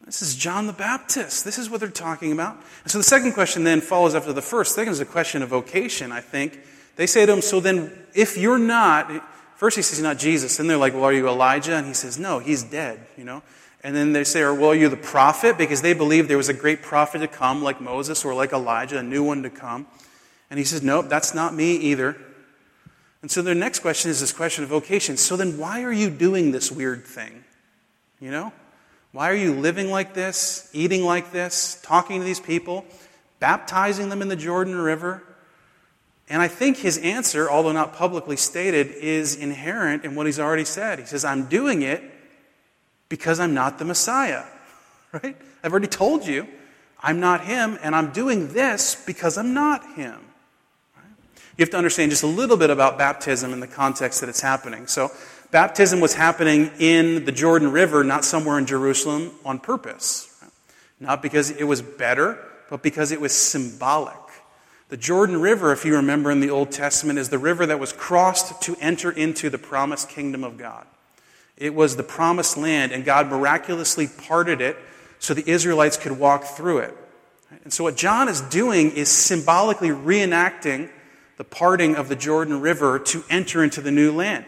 This 0.07 0.23
is 0.23 0.37
John 0.37 0.67
the 0.67 0.73
Baptist. 0.73 1.45
This 1.45 1.59
is 1.59 1.69
what 1.69 1.81
they're 1.81 1.91
talking 1.91 2.33
about. 2.33 2.57
And 2.85 2.91
so 2.91 2.97
the 2.97 3.05
second 3.05 3.35
question 3.35 3.65
then 3.65 3.83
follows 3.83 4.15
after 4.15 4.33
the 4.33 4.41
first. 4.41 4.71
The 4.71 4.81
second 4.81 4.93
is 4.95 5.01
a 5.01 5.05
question 5.05 5.43
of 5.43 5.51
vocation, 5.51 6.13
I 6.13 6.23
think. 6.23 6.59
They 6.99 7.07
say 7.07 7.25
to 7.25 7.33
him, 7.33 7.43
So 7.43 7.61
then, 7.61 7.93
if 8.13 8.37
you're 8.37 8.59
not, 8.59 9.09
first 9.55 9.77
he 9.77 9.83
says 9.83 9.99
he's 9.99 10.03
not 10.03 10.19
Jesus. 10.19 10.57
Then 10.57 10.67
they're 10.67 10.77
like, 10.77 10.95
Well, 10.95 11.05
are 11.05 11.13
you 11.13 11.29
Elijah? 11.29 11.77
And 11.77 11.87
he 11.87 11.95
says, 11.95 12.19
No, 12.19 12.41
he's 12.41 12.65
dead, 12.65 13.07
you 13.17 13.23
know. 13.23 13.41
And 13.85 13.95
then 13.95 14.13
they 14.13 14.25
say, 14.25 14.43
Well, 14.43 14.67
are 14.67 14.75
you 14.75 14.89
the 14.89 14.97
prophet? 14.97 15.57
Because 15.57 15.81
they 15.81 15.93
believe 15.93 16.27
there 16.27 16.37
was 16.37 16.49
a 16.49 16.55
great 16.55 16.83
prophet 16.83 17.21
to 17.21 17.29
come, 17.29 17.63
like 17.63 17.81
Moses 17.81 18.25
or 18.25 18.35
like 18.35 18.53
Elijah, 18.53 18.99
a 18.99 19.03
new 19.05 19.23
one 19.23 19.45
to 19.45 19.51
come. 19.51 19.87
And 20.51 20.59
he 20.59 20.65
says, 20.65 20.83
Nope, 20.83 21.07
that's 21.09 21.35
not 21.35 21.55
me 21.55 21.77
either. 21.77 22.17
And 23.23 23.31
so 23.31 23.43
their 23.43 23.55
next 23.55 23.79
question 23.79 24.11
is 24.11 24.19
this 24.19 24.33
question 24.33 24.65
of 24.65 24.71
vocation. 24.71 25.17
So 25.17 25.37
then 25.37 25.57
why 25.57 25.85
are 25.85 25.93
you 25.93 26.11
doing 26.11 26.51
this 26.51 26.73
weird 26.73 27.07
thing? 27.07 27.45
You 28.19 28.33
know? 28.33 28.53
Why 29.13 29.31
are 29.31 29.37
you 29.37 29.55
living 29.55 29.89
like 29.89 30.15
this, 30.15 30.69
eating 30.73 31.05
like 31.05 31.31
this, 31.31 31.81
talking 31.83 32.19
to 32.19 32.25
these 32.25 32.41
people, 32.41 32.85
baptizing 33.39 34.09
them 34.09 34.21
in 34.21 34.29
the 34.29 34.37
Jordan 34.37 34.77
River? 34.77 35.23
And 36.31 36.43
I 36.43 36.49
think 36.49 36.77
his 36.77 36.99
answer, 36.99 37.51
although 37.51 37.73
not 37.73 37.95
publicly 37.95 38.37
stated, 38.37 38.89
is 38.89 39.35
inherent 39.35 40.05
in 40.05 40.15
what 40.15 40.27
he's 40.27 40.39
already 40.39 40.65
said. 40.65 40.99
He 40.99 41.07
says, 41.07 41.25
I'm 41.25 41.47
doing 41.47 41.83
it 41.83 42.03
because 43.09 43.41
I'm 43.41 43.55
not 43.55 43.79
the 43.79 43.85
Messiah. 43.85 44.45
Right? 45.11 45.39
I've 45.65 45.73
already 45.73 45.87
told 45.87 46.27
you 46.27 46.47
I'm 47.01 47.19
not 47.19 47.41
him, 47.43 47.79
and 47.83 47.97
I'm 47.97 48.13
doing 48.13 48.53
this 48.53 48.95
because 48.95 49.39
I'm 49.39 49.55
not 49.55 49.95
him. 49.95 50.21
You 51.57 51.63
have 51.63 51.71
to 51.71 51.79
understand 51.79 52.11
just 52.11 52.23
a 52.23 52.29
little 52.29 52.59
bit 52.59 52.69
about 52.69 52.99
baptism 52.99 53.55
in 53.55 53.61
the 53.61 53.67
context 53.67 54.21
that 54.21 54.29
it's 54.29 54.43
happening. 54.43 54.87
So, 54.87 55.11
baptism 55.51 56.01
was 56.01 56.13
happening 56.15 56.71
in 56.79 57.25
the 57.25 57.33
Jordan 57.33 57.73
River, 57.73 58.05
not 58.05 58.25
somewhere 58.25 58.59
in 58.59 58.67
Jerusalem, 58.67 59.33
on 59.45 59.59
purpose. 59.59 60.27
Not 61.01 61.23
because 61.23 61.51
it 61.51 61.65
was 61.65 61.81
better, 61.81 62.39
but 62.69 62.83
because 62.83 63.13
it 63.13 63.21
was 63.21 63.33
symbolic. 63.33 64.15
The 64.89 64.97
Jordan 64.97 65.41
River, 65.41 65.73
if 65.73 65.85
you 65.85 65.97
remember 65.97 66.31
in 66.31 66.41
the 66.41 66.51
Old 66.51 66.71
Testament, 66.71 67.19
is 67.19 67.29
the 67.29 67.39
river 67.39 67.67
that 67.67 67.79
was 67.79 67.93
crossed 67.93 68.63
to 68.63 68.77
enter 68.81 69.11
into 69.11 69.51
the 69.51 69.59
promised 69.59 70.09
kingdom 70.09 70.45
of 70.45 70.57
God. 70.57 70.87
It 71.59 71.75
was 71.75 71.97
the 71.97 72.03
promised 72.03 72.57
land, 72.57 72.93
and 72.93 73.05
God 73.05 73.29
miraculously 73.29 74.07
parted 74.07 74.61
it 74.61 74.77
so 75.19 75.35
the 75.35 75.49
Israelites 75.51 75.97
could 75.97 76.13
walk 76.13 76.45
through 76.45 76.79
it. 76.79 76.97
And 77.65 77.73
so, 77.73 77.85
what 77.85 77.97
John 77.97 78.29
is 78.29 78.41
doing 78.41 78.93
is 78.93 79.09
symbolically 79.09 79.89
reenacting 79.89 80.89
the 81.37 81.45
parting 81.45 81.97
of 81.97 82.09
the 82.09 82.17
Jordan 82.17 82.61
River 82.61 82.99
to 82.99 83.25
enter 83.29 83.63
into 83.63 83.81
the 83.81 83.91
new 83.91 84.13
land. 84.13 84.45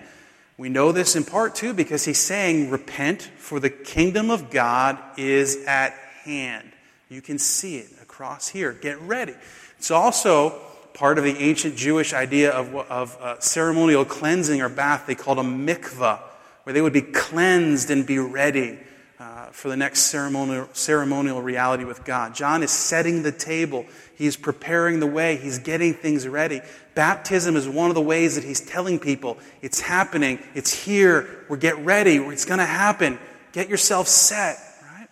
We 0.56 0.68
know 0.68 0.92
this 0.92 1.16
in 1.16 1.24
part 1.24 1.54
too 1.54 1.74
because 1.74 2.04
he's 2.04 2.18
saying, 2.18 2.70
Repent, 2.70 3.22
for 3.22 3.60
the 3.60 3.70
kingdom 3.70 4.30
of 4.30 4.50
God 4.50 4.98
is 5.16 5.64
at 5.66 5.92
hand. 6.24 6.70
You 7.08 7.20
can 7.20 7.38
see 7.38 7.78
it 7.78 7.90
across 8.02 8.48
here. 8.48 8.72
Get 8.72 9.00
ready. 9.00 9.34
It's 9.80 9.90
also 9.90 10.50
part 10.92 11.16
of 11.16 11.24
the 11.24 11.38
ancient 11.38 11.74
Jewish 11.74 12.12
idea 12.12 12.50
of, 12.50 12.74
of 12.74 13.16
uh, 13.16 13.40
ceremonial 13.40 14.04
cleansing 14.04 14.60
or 14.60 14.68
bath. 14.68 15.06
They 15.06 15.14
called 15.14 15.38
a 15.38 15.42
mikvah, 15.42 16.20
where 16.64 16.74
they 16.74 16.82
would 16.82 16.92
be 16.92 17.00
cleansed 17.00 17.90
and 17.90 18.06
be 18.06 18.18
ready 18.18 18.78
uh, 19.18 19.46
for 19.46 19.70
the 19.70 19.78
next 19.78 20.00
ceremonial, 20.00 20.68
ceremonial 20.74 21.40
reality 21.40 21.84
with 21.84 22.04
God. 22.04 22.34
John 22.34 22.62
is 22.62 22.70
setting 22.70 23.22
the 23.22 23.32
table. 23.32 23.86
He's 24.18 24.36
preparing 24.36 25.00
the 25.00 25.06
way. 25.06 25.38
He's 25.38 25.58
getting 25.58 25.94
things 25.94 26.28
ready. 26.28 26.60
Baptism 26.94 27.56
is 27.56 27.66
one 27.66 27.88
of 27.88 27.94
the 27.94 28.02
ways 28.02 28.34
that 28.34 28.44
he's 28.44 28.60
telling 28.60 28.98
people 28.98 29.38
it's 29.62 29.80
happening. 29.80 30.40
It's 30.54 30.74
here. 30.74 31.46
We're 31.48 31.56
get 31.56 31.78
ready. 31.78 32.16
It's 32.16 32.44
going 32.44 32.60
to 32.60 32.66
happen. 32.66 33.18
Get 33.52 33.70
yourself 33.70 34.08
set. 34.08 34.58
Right? 34.94 35.08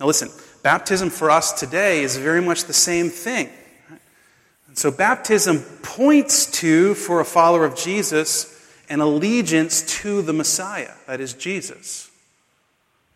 Now 0.00 0.06
listen. 0.06 0.28
Baptism 0.66 1.10
for 1.10 1.30
us 1.30 1.52
today 1.52 2.02
is 2.02 2.16
very 2.16 2.42
much 2.42 2.64
the 2.64 2.72
same 2.72 3.08
thing. 3.08 3.50
And 4.66 4.76
So 4.76 4.90
baptism 4.90 5.60
points 5.84 6.46
to, 6.58 6.94
for 6.94 7.20
a 7.20 7.24
follower 7.24 7.64
of 7.64 7.76
Jesus, 7.76 8.52
an 8.88 9.00
allegiance 9.00 9.82
to 10.00 10.22
the 10.22 10.32
Messiah, 10.32 10.90
that 11.06 11.20
is 11.20 11.34
Jesus. 11.34 12.10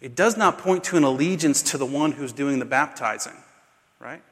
It 0.01 0.15
does 0.15 0.37
not 0.37 0.59
point 0.59 0.85
to 0.85 0.97
an 0.97 1.03
allegiance 1.03 1.61
to 1.73 1.77
the 1.77 1.85
one 1.85 2.13
who's 2.13 2.31
doing 2.31 2.61
the 2.61 2.65
baptizing, 2.65 3.37
right? 3.99 4.23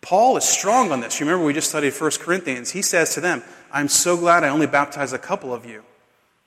Paul 0.00 0.36
is 0.36 0.42
strong 0.42 0.90
on 0.90 1.02
this. 1.02 1.20
You 1.20 1.26
remember 1.26 1.46
we 1.46 1.52
just 1.52 1.68
studied 1.68 1.92
1 1.92 2.10
Corinthians. 2.18 2.72
He 2.72 2.82
says 2.82 3.14
to 3.14 3.20
them, 3.20 3.44
I'm 3.70 3.86
so 3.86 4.16
glad 4.16 4.42
I 4.42 4.48
only 4.48 4.66
baptized 4.66 5.14
a 5.14 5.18
couple 5.18 5.54
of 5.54 5.64
you. 5.64 5.84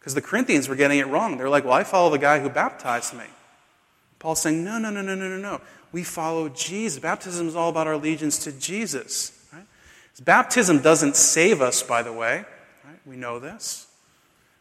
Because 0.01 0.15
the 0.15 0.21
Corinthians 0.21 0.67
were 0.67 0.75
getting 0.75 0.99
it 0.99 1.07
wrong. 1.07 1.37
They're 1.37 1.47
like, 1.47 1.63
well, 1.63 1.75
I 1.75 1.85
follow 1.85 2.09
the 2.09 2.19
guy 2.19 2.39
who 2.41 2.49
baptized 2.49 3.13
me. 3.13 3.23
Paul's 4.19 4.41
saying, 4.41 4.63
no, 4.63 4.79
no, 4.79 4.89
no, 4.89 5.01
no, 5.01 5.15
no, 5.15 5.29
no, 5.29 5.37
no. 5.37 5.61
We 5.91 6.03
follow 6.03 6.49
Jesus. 6.49 6.99
Baptism 6.99 7.47
is 7.47 7.55
all 7.55 7.69
about 7.69 7.87
our 7.87 7.93
allegiance 7.93 8.39
to 8.45 8.51
Jesus. 8.51 9.31
Right? 9.53 9.65
Baptism 10.23 10.79
doesn't 10.79 11.15
save 11.15 11.61
us, 11.61 11.83
by 11.83 12.03
the 12.03 12.13
way. 12.13 12.45
Right? 12.85 12.99
We 13.05 13.15
know 13.15 13.39
this. 13.39 13.87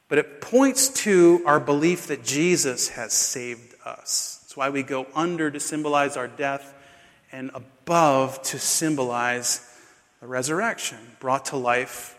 But 0.08 0.18
it 0.18 0.40
points 0.40 0.88
to 1.04 1.42
our 1.46 1.58
belief 1.58 2.06
that 2.06 2.24
Jesus 2.24 2.90
has 2.90 3.12
saved 3.12 3.74
us. 3.84 4.38
That's 4.42 4.56
why 4.56 4.70
we 4.70 4.82
go 4.82 5.06
under 5.14 5.50
to 5.50 5.58
symbolize 5.58 6.16
our 6.16 6.28
death 6.28 6.74
and 7.32 7.50
above 7.54 8.40
to 8.42 8.58
symbolize 8.58 9.68
the 10.20 10.26
resurrection, 10.26 10.98
brought 11.18 11.46
to 11.46 11.56
life 11.56 12.16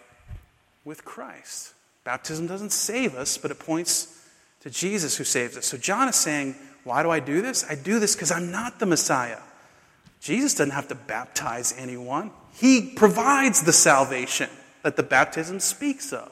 with 0.83 1.05
Christ. 1.05 1.73
Baptism 2.03 2.47
doesn't 2.47 2.71
save 2.71 3.15
us, 3.15 3.37
but 3.37 3.51
it 3.51 3.59
points 3.59 4.25
to 4.61 4.69
Jesus 4.69 5.17
who 5.17 5.23
saves 5.23 5.57
us. 5.57 5.65
So 5.65 5.77
John 5.77 6.07
is 6.09 6.15
saying, 6.15 6.55
Why 6.87 7.03
do 7.03 7.09
I 7.09 7.19
do 7.19 7.41
this? 7.41 7.65
I 7.69 7.75
do 7.75 7.99
this 7.99 8.15
because 8.15 8.31
I'm 8.31 8.49
not 8.49 8.79
the 8.79 8.85
Messiah. 8.85 9.39
Jesus 10.21 10.53
doesn't 10.53 10.71
have 10.71 10.87
to 10.87 10.95
baptize 10.95 11.75
anyone, 11.77 12.31
He 12.53 12.93
provides 12.95 13.61
the 13.61 13.73
salvation 13.73 14.49
that 14.83 14.95
the 14.95 15.03
baptism 15.03 15.59
speaks 15.59 16.13
of. 16.13 16.31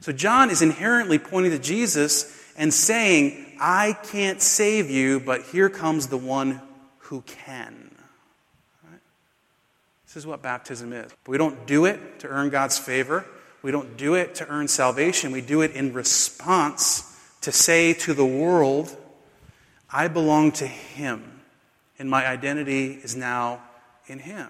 So 0.00 0.12
John 0.12 0.50
is 0.50 0.60
inherently 0.60 1.18
pointing 1.18 1.52
to 1.52 1.58
Jesus 1.58 2.38
and 2.58 2.74
saying, 2.74 3.56
I 3.58 3.96
can't 4.04 4.42
save 4.42 4.90
you, 4.90 5.18
but 5.18 5.44
here 5.44 5.70
comes 5.70 6.08
the 6.08 6.18
one 6.18 6.60
who 6.98 7.22
can. 7.22 7.90
This 10.04 10.16
is 10.16 10.26
what 10.26 10.42
baptism 10.42 10.92
is. 10.92 11.10
We 11.26 11.38
don't 11.38 11.66
do 11.66 11.86
it 11.86 12.20
to 12.20 12.28
earn 12.28 12.50
God's 12.50 12.78
favor. 12.78 13.24
We 13.62 13.70
don't 13.70 13.96
do 13.96 14.14
it 14.14 14.34
to 14.36 14.48
earn 14.48 14.68
salvation. 14.68 15.32
We 15.32 15.40
do 15.40 15.62
it 15.62 15.70
in 15.72 15.94
response 15.94 17.18
to 17.42 17.52
say 17.52 17.94
to 17.94 18.12
the 18.12 18.26
world, 18.26 18.94
I 19.92 20.08
belong 20.08 20.52
to 20.52 20.66
Him, 20.66 21.40
and 21.98 22.08
my 22.08 22.26
identity 22.26 22.92
is 22.92 23.16
now 23.16 23.62
in 24.06 24.18
Him. 24.18 24.48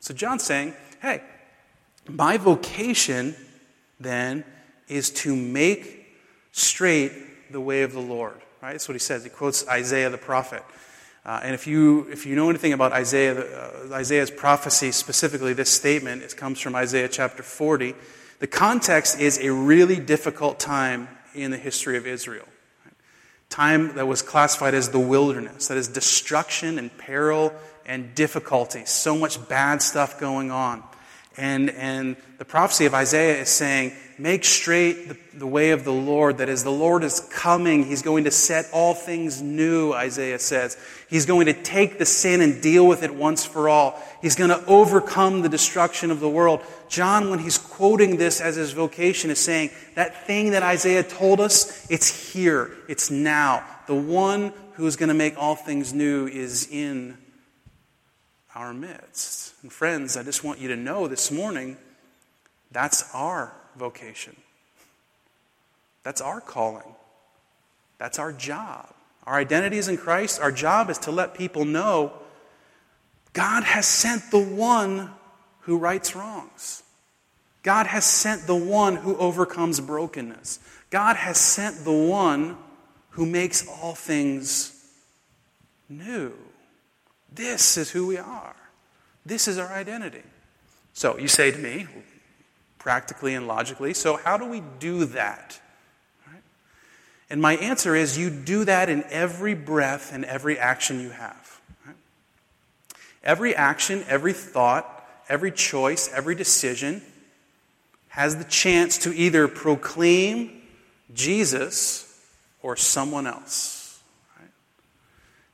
So 0.00 0.12
John's 0.12 0.42
saying, 0.42 0.74
hey, 1.00 1.22
my 2.08 2.36
vocation 2.36 3.34
then 3.98 4.44
is 4.88 5.10
to 5.10 5.34
make 5.34 6.06
straight 6.52 7.12
the 7.50 7.60
way 7.60 7.82
of 7.82 7.92
the 7.92 8.00
Lord. 8.00 8.36
Right? 8.62 8.72
That's 8.72 8.88
what 8.88 8.94
he 8.94 8.98
says. 8.98 9.24
He 9.24 9.30
quotes 9.30 9.66
Isaiah 9.68 10.10
the 10.10 10.18
prophet. 10.18 10.62
Uh, 11.24 11.40
and 11.42 11.54
if 11.54 11.66
you, 11.66 12.06
if 12.10 12.26
you 12.26 12.36
know 12.36 12.50
anything 12.50 12.74
about 12.74 12.92
Isaiah, 12.92 13.40
uh, 13.40 13.94
Isaiah's 13.94 14.30
prophecy, 14.30 14.92
specifically 14.92 15.54
this 15.54 15.70
statement, 15.70 16.22
it 16.22 16.36
comes 16.36 16.60
from 16.60 16.74
Isaiah 16.74 17.08
chapter 17.08 17.42
40. 17.42 17.94
The 18.40 18.46
context 18.46 19.18
is 19.18 19.38
a 19.38 19.50
really 19.50 19.98
difficult 19.98 20.58
time 20.60 21.08
in 21.34 21.50
the 21.50 21.56
history 21.56 21.96
of 21.96 22.06
Israel. 22.06 22.46
Time 23.54 23.94
that 23.94 24.08
was 24.08 24.20
classified 24.20 24.74
as 24.74 24.88
the 24.88 24.98
wilderness, 24.98 25.68
that 25.68 25.78
is 25.78 25.86
destruction 25.86 26.76
and 26.76 26.90
peril 26.98 27.52
and 27.86 28.12
difficulty. 28.12 28.84
So 28.84 29.16
much 29.16 29.48
bad 29.48 29.80
stuff 29.80 30.18
going 30.18 30.50
on. 30.50 30.82
And, 31.36 31.70
and 31.70 32.16
the 32.38 32.44
prophecy 32.44 32.86
of 32.86 32.94
Isaiah 32.94 33.40
is 33.42 33.48
saying, 33.48 33.92
Make 34.18 34.44
straight 34.44 35.08
the, 35.08 35.38
the, 35.38 35.46
way 35.46 35.70
of 35.70 35.84
the 35.84 35.92
Lord. 35.92 36.38
That 36.38 36.48
is, 36.48 36.64
the 36.64 36.70
Lord 36.70 37.04
is 37.04 37.20
coming. 37.32 37.84
He's 37.84 38.02
going 38.02 38.24
to 38.24 38.32
set 38.32 38.66
all 38.72 38.92
things 38.92 39.40
new, 39.40 39.92
Isaiah 39.92 40.40
says. 40.40 40.76
He's 41.08 41.26
going 41.26 41.46
to 41.46 41.52
take 41.52 41.98
the 41.98 42.06
sin 42.06 42.40
and 42.40 42.60
deal 42.60 42.88
with 42.88 43.04
it 43.04 43.14
once 43.14 43.44
for 43.44 43.68
all. 43.68 44.00
He's 44.20 44.34
going 44.34 44.50
to 44.50 44.64
overcome 44.66 45.42
the 45.42 45.48
destruction 45.48 46.10
of 46.10 46.18
the 46.18 46.28
world. 46.28 46.60
John, 46.94 47.28
when 47.28 47.40
he's 47.40 47.58
quoting 47.58 48.18
this 48.18 48.40
as 48.40 48.54
his 48.54 48.70
vocation, 48.70 49.28
is 49.28 49.40
saying, 49.40 49.70
That 49.96 50.28
thing 50.28 50.52
that 50.52 50.62
Isaiah 50.62 51.02
told 51.02 51.40
us, 51.40 51.90
it's 51.90 52.32
here, 52.32 52.70
it's 52.88 53.10
now. 53.10 53.66
The 53.88 53.96
one 53.96 54.52
who 54.74 54.86
is 54.86 54.94
going 54.94 55.08
to 55.08 55.14
make 55.14 55.36
all 55.36 55.56
things 55.56 55.92
new 55.92 56.28
is 56.28 56.68
in 56.70 57.18
our 58.54 58.72
midst. 58.72 59.54
And 59.62 59.72
friends, 59.72 60.16
I 60.16 60.22
just 60.22 60.44
want 60.44 60.60
you 60.60 60.68
to 60.68 60.76
know 60.76 61.08
this 61.08 61.32
morning 61.32 61.76
that's 62.70 63.12
our 63.12 63.52
vocation. 63.74 64.36
That's 66.04 66.20
our 66.20 66.40
calling. 66.40 66.94
That's 67.98 68.20
our 68.20 68.32
job. 68.32 68.94
Our 69.24 69.34
identity 69.34 69.78
is 69.78 69.88
in 69.88 69.96
Christ. 69.96 70.40
Our 70.40 70.52
job 70.52 70.90
is 70.90 70.98
to 70.98 71.10
let 71.10 71.34
people 71.34 71.64
know 71.64 72.12
God 73.32 73.64
has 73.64 73.84
sent 73.84 74.30
the 74.30 74.38
one 74.38 75.10
who 75.62 75.76
rights 75.76 76.14
wrongs. 76.14 76.83
God 77.64 77.86
has 77.86 78.04
sent 78.04 78.46
the 78.46 78.54
one 78.54 78.94
who 78.94 79.16
overcomes 79.16 79.80
brokenness. 79.80 80.60
God 80.90 81.16
has 81.16 81.38
sent 81.38 81.82
the 81.84 81.92
one 81.92 82.58
who 83.10 83.24
makes 83.26 83.66
all 83.66 83.94
things 83.94 84.86
new. 85.88 86.32
This 87.32 87.78
is 87.78 87.90
who 87.90 88.06
we 88.06 88.18
are. 88.18 88.54
This 89.24 89.48
is 89.48 89.56
our 89.56 89.72
identity. 89.72 90.22
So 90.92 91.18
you 91.18 91.26
say 91.26 91.50
to 91.50 91.58
me, 91.58 91.86
practically 92.78 93.34
and 93.34 93.48
logically, 93.48 93.94
so 93.94 94.18
how 94.18 94.36
do 94.36 94.44
we 94.44 94.62
do 94.78 95.06
that? 95.06 95.58
And 97.30 97.40
my 97.40 97.56
answer 97.56 97.96
is 97.96 98.18
you 98.18 98.28
do 98.28 98.66
that 98.66 98.90
in 98.90 99.04
every 99.04 99.54
breath 99.54 100.12
and 100.12 100.26
every 100.26 100.58
action 100.58 101.00
you 101.00 101.10
have. 101.10 101.60
Every 103.22 103.56
action, 103.56 104.04
every 104.06 104.34
thought, 104.34 105.08
every 105.30 105.50
choice, 105.50 106.10
every 106.12 106.34
decision 106.34 107.00
has 108.14 108.36
the 108.36 108.44
chance 108.44 108.98
to 108.98 109.12
either 109.12 109.48
proclaim 109.48 110.62
Jesus 111.12 112.16
or 112.62 112.76
someone 112.76 113.26
else. 113.26 114.00
Right? 114.38 114.48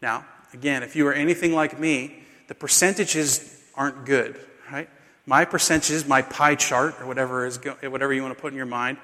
Now, 0.03 0.27
again, 0.53 0.83
if 0.83 0.95
you 0.95 1.07
are 1.07 1.15
anything 1.15 1.55
like 1.55 1.81
me, 1.81 2.23
the 2.49 2.55
percentages 2.55 3.59
aren't 3.75 4.05
good, 4.05 4.39
right? 4.71 4.91
My 5.25 5.47
percentages, 5.47 6.07
my 6.07 6.21
pie 6.21 6.55
chart, 6.55 7.01
or 7.01 7.07
whatever, 7.07 7.47
is, 7.47 7.59
whatever 7.83 8.13
you 8.13 8.21
want 8.21 8.37
to 8.37 8.41
put 8.41 8.53
in 8.53 8.59
your 8.59 8.67
mind, 8.67 8.99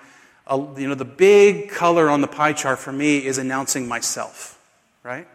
uh, 0.46 0.62
you 0.76 0.86
know, 0.86 0.94
the 0.94 1.06
big 1.06 1.70
color 1.70 2.10
on 2.10 2.20
the 2.20 2.28
pie 2.28 2.52
chart 2.52 2.78
for 2.78 2.92
me 2.92 3.24
is 3.24 3.38
announcing 3.38 3.88
myself, 3.88 4.60
right? 5.02 5.26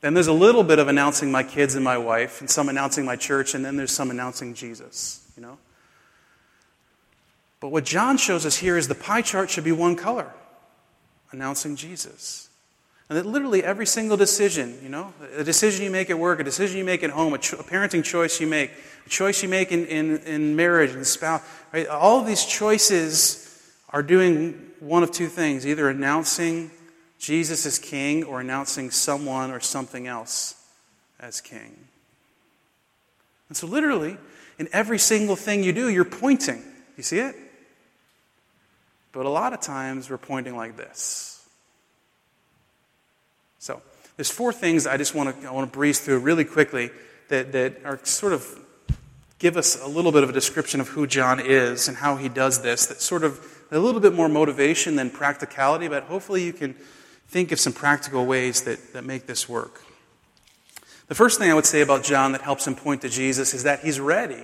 Then 0.00 0.14
there's 0.14 0.28
a 0.28 0.32
little 0.32 0.62
bit 0.62 0.78
of 0.78 0.86
announcing 0.86 1.32
my 1.32 1.42
kids 1.42 1.74
and 1.74 1.82
my 1.82 1.98
wife, 1.98 2.40
and 2.40 2.48
some 2.48 2.68
announcing 2.68 3.04
my 3.04 3.16
church, 3.16 3.56
and 3.56 3.64
then 3.64 3.76
there's 3.76 3.90
some 3.90 4.12
announcing 4.12 4.54
Jesus, 4.54 5.28
you 5.36 5.42
know? 5.42 5.58
But 7.60 7.68
what 7.68 7.84
John 7.84 8.16
shows 8.16 8.46
us 8.46 8.56
here 8.56 8.76
is 8.76 8.88
the 8.88 8.94
pie 8.94 9.22
chart 9.22 9.50
should 9.50 9.64
be 9.64 9.72
one 9.72 9.96
color, 9.96 10.32
announcing 11.32 11.76
Jesus. 11.76 12.48
And 13.08 13.16
that 13.16 13.24
literally 13.24 13.64
every 13.64 13.86
single 13.86 14.16
decision, 14.16 14.78
you 14.82 14.90
know, 14.90 15.14
a 15.34 15.42
decision 15.42 15.84
you 15.84 15.90
make 15.90 16.10
at 16.10 16.18
work, 16.18 16.40
a 16.40 16.44
decision 16.44 16.76
you 16.76 16.84
make 16.84 17.02
at 17.02 17.10
home, 17.10 17.32
a, 17.32 17.38
cho- 17.38 17.56
a 17.56 17.64
parenting 17.64 18.04
choice 18.04 18.38
you 18.40 18.46
make, 18.46 18.70
a 19.06 19.08
choice 19.08 19.42
you 19.42 19.48
make 19.48 19.72
in, 19.72 19.86
in, 19.86 20.18
in 20.18 20.56
marriage 20.56 20.90
and 20.90 21.06
spouse, 21.06 21.42
right? 21.72 21.86
All 21.86 22.20
of 22.20 22.26
these 22.26 22.44
choices 22.44 23.44
are 23.90 24.02
doing 24.02 24.70
one 24.80 25.02
of 25.02 25.10
two 25.10 25.28
things 25.28 25.66
either 25.66 25.88
announcing 25.88 26.70
Jesus 27.18 27.64
as 27.64 27.78
king 27.78 28.24
or 28.24 28.40
announcing 28.40 28.90
someone 28.90 29.50
or 29.50 29.58
something 29.58 30.06
else 30.06 30.54
as 31.18 31.40
king. 31.40 31.76
And 33.48 33.56
so, 33.56 33.66
literally, 33.66 34.18
in 34.58 34.68
every 34.72 34.98
single 34.98 35.34
thing 35.34 35.64
you 35.64 35.72
do, 35.72 35.88
you're 35.88 36.04
pointing. 36.04 36.62
You 36.96 37.02
see 37.02 37.18
it? 37.18 37.34
But 39.12 39.26
a 39.26 39.30
lot 39.30 39.52
of 39.52 39.60
times, 39.60 40.10
we're 40.10 40.18
pointing 40.18 40.56
like 40.56 40.76
this. 40.76 41.46
So, 43.58 43.82
there's 44.16 44.30
four 44.30 44.52
things 44.52 44.86
I 44.86 44.96
just 44.96 45.14
want 45.14 45.40
to, 45.40 45.48
I 45.48 45.52
want 45.52 45.70
to 45.70 45.76
breeze 45.76 46.00
through 46.00 46.18
really 46.18 46.44
quickly 46.44 46.90
that, 47.28 47.52
that 47.52 47.84
are 47.84 47.98
sort 48.04 48.32
of 48.32 48.46
give 49.38 49.56
us 49.56 49.80
a 49.82 49.86
little 49.86 50.12
bit 50.12 50.22
of 50.22 50.30
a 50.30 50.32
description 50.32 50.80
of 50.80 50.88
who 50.88 51.06
John 51.06 51.40
is 51.40 51.88
and 51.88 51.96
how 51.96 52.16
he 52.16 52.28
does 52.28 52.62
this, 52.62 52.86
that 52.86 53.00
sort 53.00 53.22
of 53.22 53.40
a 53.70 53.78
little 53.78 54.00
bit 54.00 54.14
more 54.14 54.28
motivation 54.28 54.96
than 54.96 55.10
practicality, 55.10 55.88
but 55.88 56.04
hopefully 56.04 56.44
you 56.44 56.52
can 56.52 56.74
think 57.28 57.52
of 57.52 57.60
some 57.60 57.72
practical 57.72 58.26
ways 58.26 58.62
that, 58.62 58.94
that 58.94 59.04
make 59.04 59.26
this 59.26 59.48
work. 59.48 59.82
The 61.08 61.14
first 61.14 61.38
thing 61.38 61.50
I 61.50 61.54
would 61.54 61.66
say 61.66 61.80
about 61.80 62.02
John 62.02 62.32
that 62.32 62.40
helps 62.40 62.66
him 62.66 62.74
point 62.74 63.02
to 63.02 63.08
Jesus 63.08 63.54
is 63.54 63.62
that 63.62 63.80
he's 63.80 64.00
ready. 64.00 64.42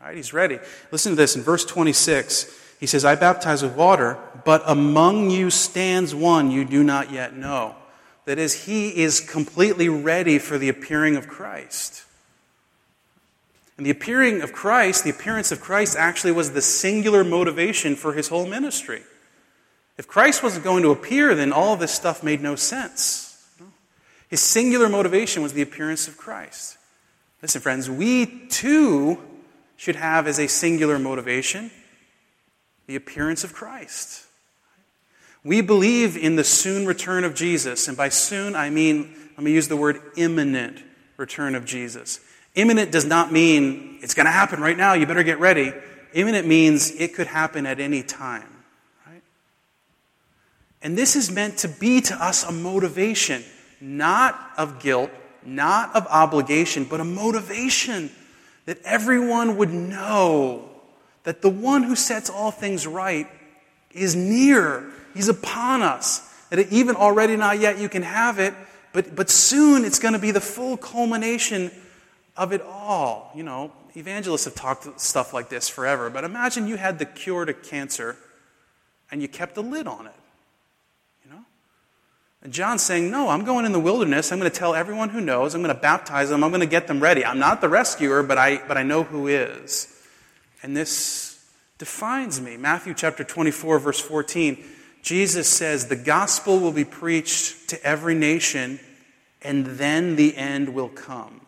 Right? 0.00 0.16
He's 0.16 0.32
ready. 0.32 0.58
Listen 0.92 1.12
to 1.12 1.16
this 1.16 1.36
in 1.36 1.42
verse 1.42 1.64
26. 1.64 2.67
He 2.78 2.86
says, 2.86 3.04
I 3.04 3.16
baptize 3.16 3.62
with 3.62 3.74
water, 3.74 4.18
but 4.44 4.62
among 4.66 5.30
you 5.30 5.50
stands 5.50 6.14
one 6.14 6.50
you 6.50 6.64
do 6.64 6.82
not 6.82 7.10
yet 7.10 7.36
know. 7.36 7.74
That 8.24 8.38
is, 8.38 8.64
he 8.66 8.96
is 8.96 9.20
completely 9.20 9.88
ready 9.88 10.38
for 10.38 10.58
the 10.58 10.68
appearing 10.68 11.16
of 11.16 11.28
Christ. 11.28 12.04
And 13.76 13.86
the 13.86 13.90
appearing 13.90 14.42
of 14.42 14.52
Christ, 14.52 15.04
the 15.04 15.10
appearance 15.10 15.50
of 15.50 15.60
Christ 15.60 15.96
actually 15.96 16.32
was 16.32 16.52
the 16.52 16.62
singular 16.62 17.24
motivation 17.24 17.96
for 17.96 18.12
his 18.12 18.28
whole 18.28 18.46
ministry. 18.46 19.02
If 19.96 20.06
Christ 20.06 20.42
wasn't 20.42 20.64
going 20.64 20.82
to 20.82 20.90
appear, 20.90 21.34
then 21.34 21.52
all 21.52 21.76
this 21.76 21.92
stuff 21.92 22.22
made 22.22 22.40
no 22.40 22.54
sense. 22.54 23.44
His 24.28 24.40
singular 24.40 24.88
motivation 24.88 25.42
was 25.42 25.54
the 25.54 25.62
appearance 25.62 26.06
of 26.06 26.16
Christ. 26.16 26.76
Listen, 27.40 27.60
friends, 27.60 27.88
we 27.88 28.26
too 28.48 29.18
should 29.76 29.96
have 29.96 30.26
as 30.26 30.38
a 30.38 30.48
singular 30.48 30.98
motivation 30.98 31.70
the 32.88 32.96
appearance 32.96 33.44
of 33.44 33.52
Christ. 33.52 34.24
We 35.44 35.60
believe 35.60 36.16
in 36.16 36.34
the 36.34 36.42
soon 36.42 36.86
return 36.86 37.22
of 37.22 37.34
Jesus, 37.34 37.86
and 37.86 37.96
by 37.96 38.08
soon 38.08 38.56
I 38.56 38.70
mean, 38.70 39.14
let 39.36 39.44
me 39.44 39.52
use 39.52 39.68
the 39.68 39.76
word 39.76 40.00
imminent 40.16 40.82
return 41.16 41.54
of 41.54 41.64
Jesus. 41.64 42.18
Imminent 42.56 42.90
does 42.90 43.04
not 43.04 43.30
mean 43.30 43.98
it's 44.02 44.14
going 44.14 44.26
to 44.26 44.32
happen 44.32 44.60
right 44.60 44.76
now, 44.76 44.94
you 44.94 45.06
better 45.06 45.22
get 45.22 45.38
ready. 45.38 45.72
Imminent 46.14 46.48
means 46.48 46.90
it 46.90 47.14
could 47.14 47.26
happen 47.26 47.66
at 47.66 47.78
any 47.78 48.02
time. 48.02 48.48
And 50.80 50.96
this 50.96 51.14
is 51.14 51.30
meant 51.30 51.58
to 51.58 51.68
be 51.68 52.00
to 52.02 52.14
us 52.14 52.44
a 52.44 52.52
motivation, 52.52 53.44
not 53.80 54.38
of 54.56 54.80
guilt, 54.80 55.10
not 55.44 55.94
of 55.94 56.06
obligation, 56.06 56.84
but 56.84 57.00
a 57.00 57.04
motivation 57.04 58.10
that 58.64 58.78
everyone 58.84 59.56
would 59.56 59.72
know 59.72 60.77
that 61.24 61.42
the 61.42 61.50
one 61.50 61.82
who 61.82 61.96
sets 61.96 62.30
all 62.30 62.50
things 62.50 62.86
right 62.86 63.26
is 63.92 64.14
near. 64.14 64.90
He's 65.14 65.28
upon 65.28 65.82
us. 65.82 66.24
That 66.50 66.72
even 66.72 66.96
already, 66.96 67.36
not 67.36 67.58
yet, 67.58 67.78
you 67.78 67.88
can 67.88 68.02
have 68.02 68.38
it, 68.38 68.54
but, 68.92 69.14
but 69.14 69.28
soon 69.28 69.84
it's 69.84 69.98
going 69.98 70.14
to 70.14 70.18
be 70.18 70.30
the 70.30 70.40
full 70.40 70.76
culmination 70.76 71.70
of 72.36 72.52
it 72.52 72.62
all. 72.62 73.30
You 73.34 73.42
know, 73.42 73.72
evangelists 73.94 74.46
have 74.46 74.54
talked 74.54 75.00
stuff 75.00 75.34
like 75.34 75.50
this 75.50 75.68
forever, 75.68 76.08
but 76.08 76.24
imagine 76.24 76.66
you 76.66 76.76
had 76.76 76.98
the 76.98 77.04
cure 77.04 77.44
to 77.44 77.52
cancer 77.52 78.16
and 79.10 79.20
you 79.20 79.28
kept 79.28 79.56
a 79.56 79.60
lid 79.60 79.86
on 79.86 80.06
it. 80.06 80.12
You 81.24 81.32
know? 81.32 81.44
And 82.42 82.52
John's 82.52 82.82
saying, 82.82 83.10
No, 83.10 83.28
I'm 83.28 83.44
going 83.44 83.66
in 83.66 83.72
the 83.72 83.80
wilderness. 83.80 84.32
I'm 84.32 84.38
going 84.38 84.50
to 84.50 84.56
tell 84.56 84.74
everyone 84.74 85.10
who 85.10 85.20
knows. 85.20 85.54
I'm 85.54 85.62
going 85.62 85.74
to 85.74 85.80
baptize 85.80 86.30
them. 86.30 86.42
I'm 86.44 86.50
going 86.50 86.60
to 86.60 86.66
get 86.66 86.86
them 86.86 87.00
ready. 87.00 87.24
I'm 87.24 87.38
not 87.38 87.60
the 87.60 87.68
rescuer, 87.68 88.22
but 88.22 88.38
I, 88.38 88.66
but 88.66 88.78
I 88.78 88.84
know 88.84 89.02
who 89.02 89.26
is. 89.26 89.94
And 90.62 90.76
this 90.76 91.44
defines 91.78 92.40
me. 92.40 92.56
Matthew 92.56 92.94
chapter 92.94 93.24
24, 93.24 93.78
verse 93.78 94.00
14. 94.00 94.62
Jesus 95.02 95.48
says, 95.48 95.86
The 95.86 95.96
gospel 95.96 96.58
will 96.58 96.72
be 96.72 96.84
preached 96.84 97.68
to 97.70 97.82
every 97.84 98.14
nation, 98.14 98.80
and 99.42 99.64
then 99.64 100.16
the 100.16 100.36
end 100.36 100.74
will 100.74 100.88
come. 100.88 101.40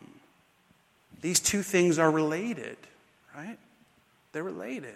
These 1.20 1.40
two 1.40 1.62
things 1.62 1.98
are 1.98 2.10
related, 2.10 2.76
right? 3.36 3.58
They're 4.32 4.44
related. 4.44 4.94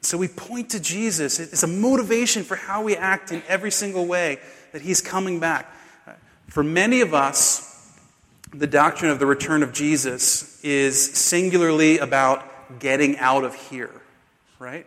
So 0.00 0.18
we 0.18 0.28
point 0.28 0.70
to 0.70 0.80
Jesus. 0.80 1.38
It's 1.38 1.62
a 1.62 1.68
motivation 1.68 2.42
for 2.42 2.56
how 2.56 2.82
we 2.82 2.96
act 2.96 3.32
in 3.32 3.42
every 3.48 3.70
single 3.70 4.06
way 4.06 4.38
that 4.72 4.82
He's 4.82 5.00
coming 5.00 5.40
back. 5.40 5.70
For 6.48 6.62
many 6.62 7.00
of 7.00 7.14
us, 7.14 7.70
the 8.52 8.66
doctrine 8.66 9.10
of 9.10 9.18
the 9.18 9.26
return 9.26 9.62
of 9.62 9.72
Jesus 9.72 10.62
is 10.62 11.12
singularly 11.12 11.98
about 11.98 12.44
getting 12.78 13.18
out 13.18 13.44
of 13.44 13.54
here, 13.54 13.90
right? 14.58 14.86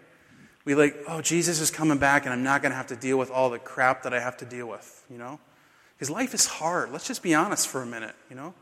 We 0.66 0.76
like, 0.76 0.98
oh, 1.08 1.22
Jesus 1.22 1.62
is 1.62 1.72
coming 1.72 1.98
back 1.98 2.26
and 2.26 2.34
I'm 2.34 2.44
not 2.44 2.62
going 2.62 2.72
to 2.72 2.76
have 2.76 2.88
to 2.88 2.96
deal 2.96 3.18
with 3.18 3.32
all 3.32 3.50
the 3.50 3.60
crap 3.60 4.04
that 4.04 4.14
I 4.14 4.20
have 4.20 4.38
to 4.38 4.46
deal 4.46 4.68
with, 4.68 5.06
you 5.10 5.18
know? 5.18 5.40
Because 5.96 6.10
life 6.10 6.34
is 6.34 6.46
hard. 6.46 6.92
Let's 6.92 7.08
just 7.08 7.24
be 7.24 7.34
honest 7.34 7.68
for 7.68 7.82
a 7.82 7.86
minute, 7.86 8.16
you 8.30 8.36
know? 8.36 8.54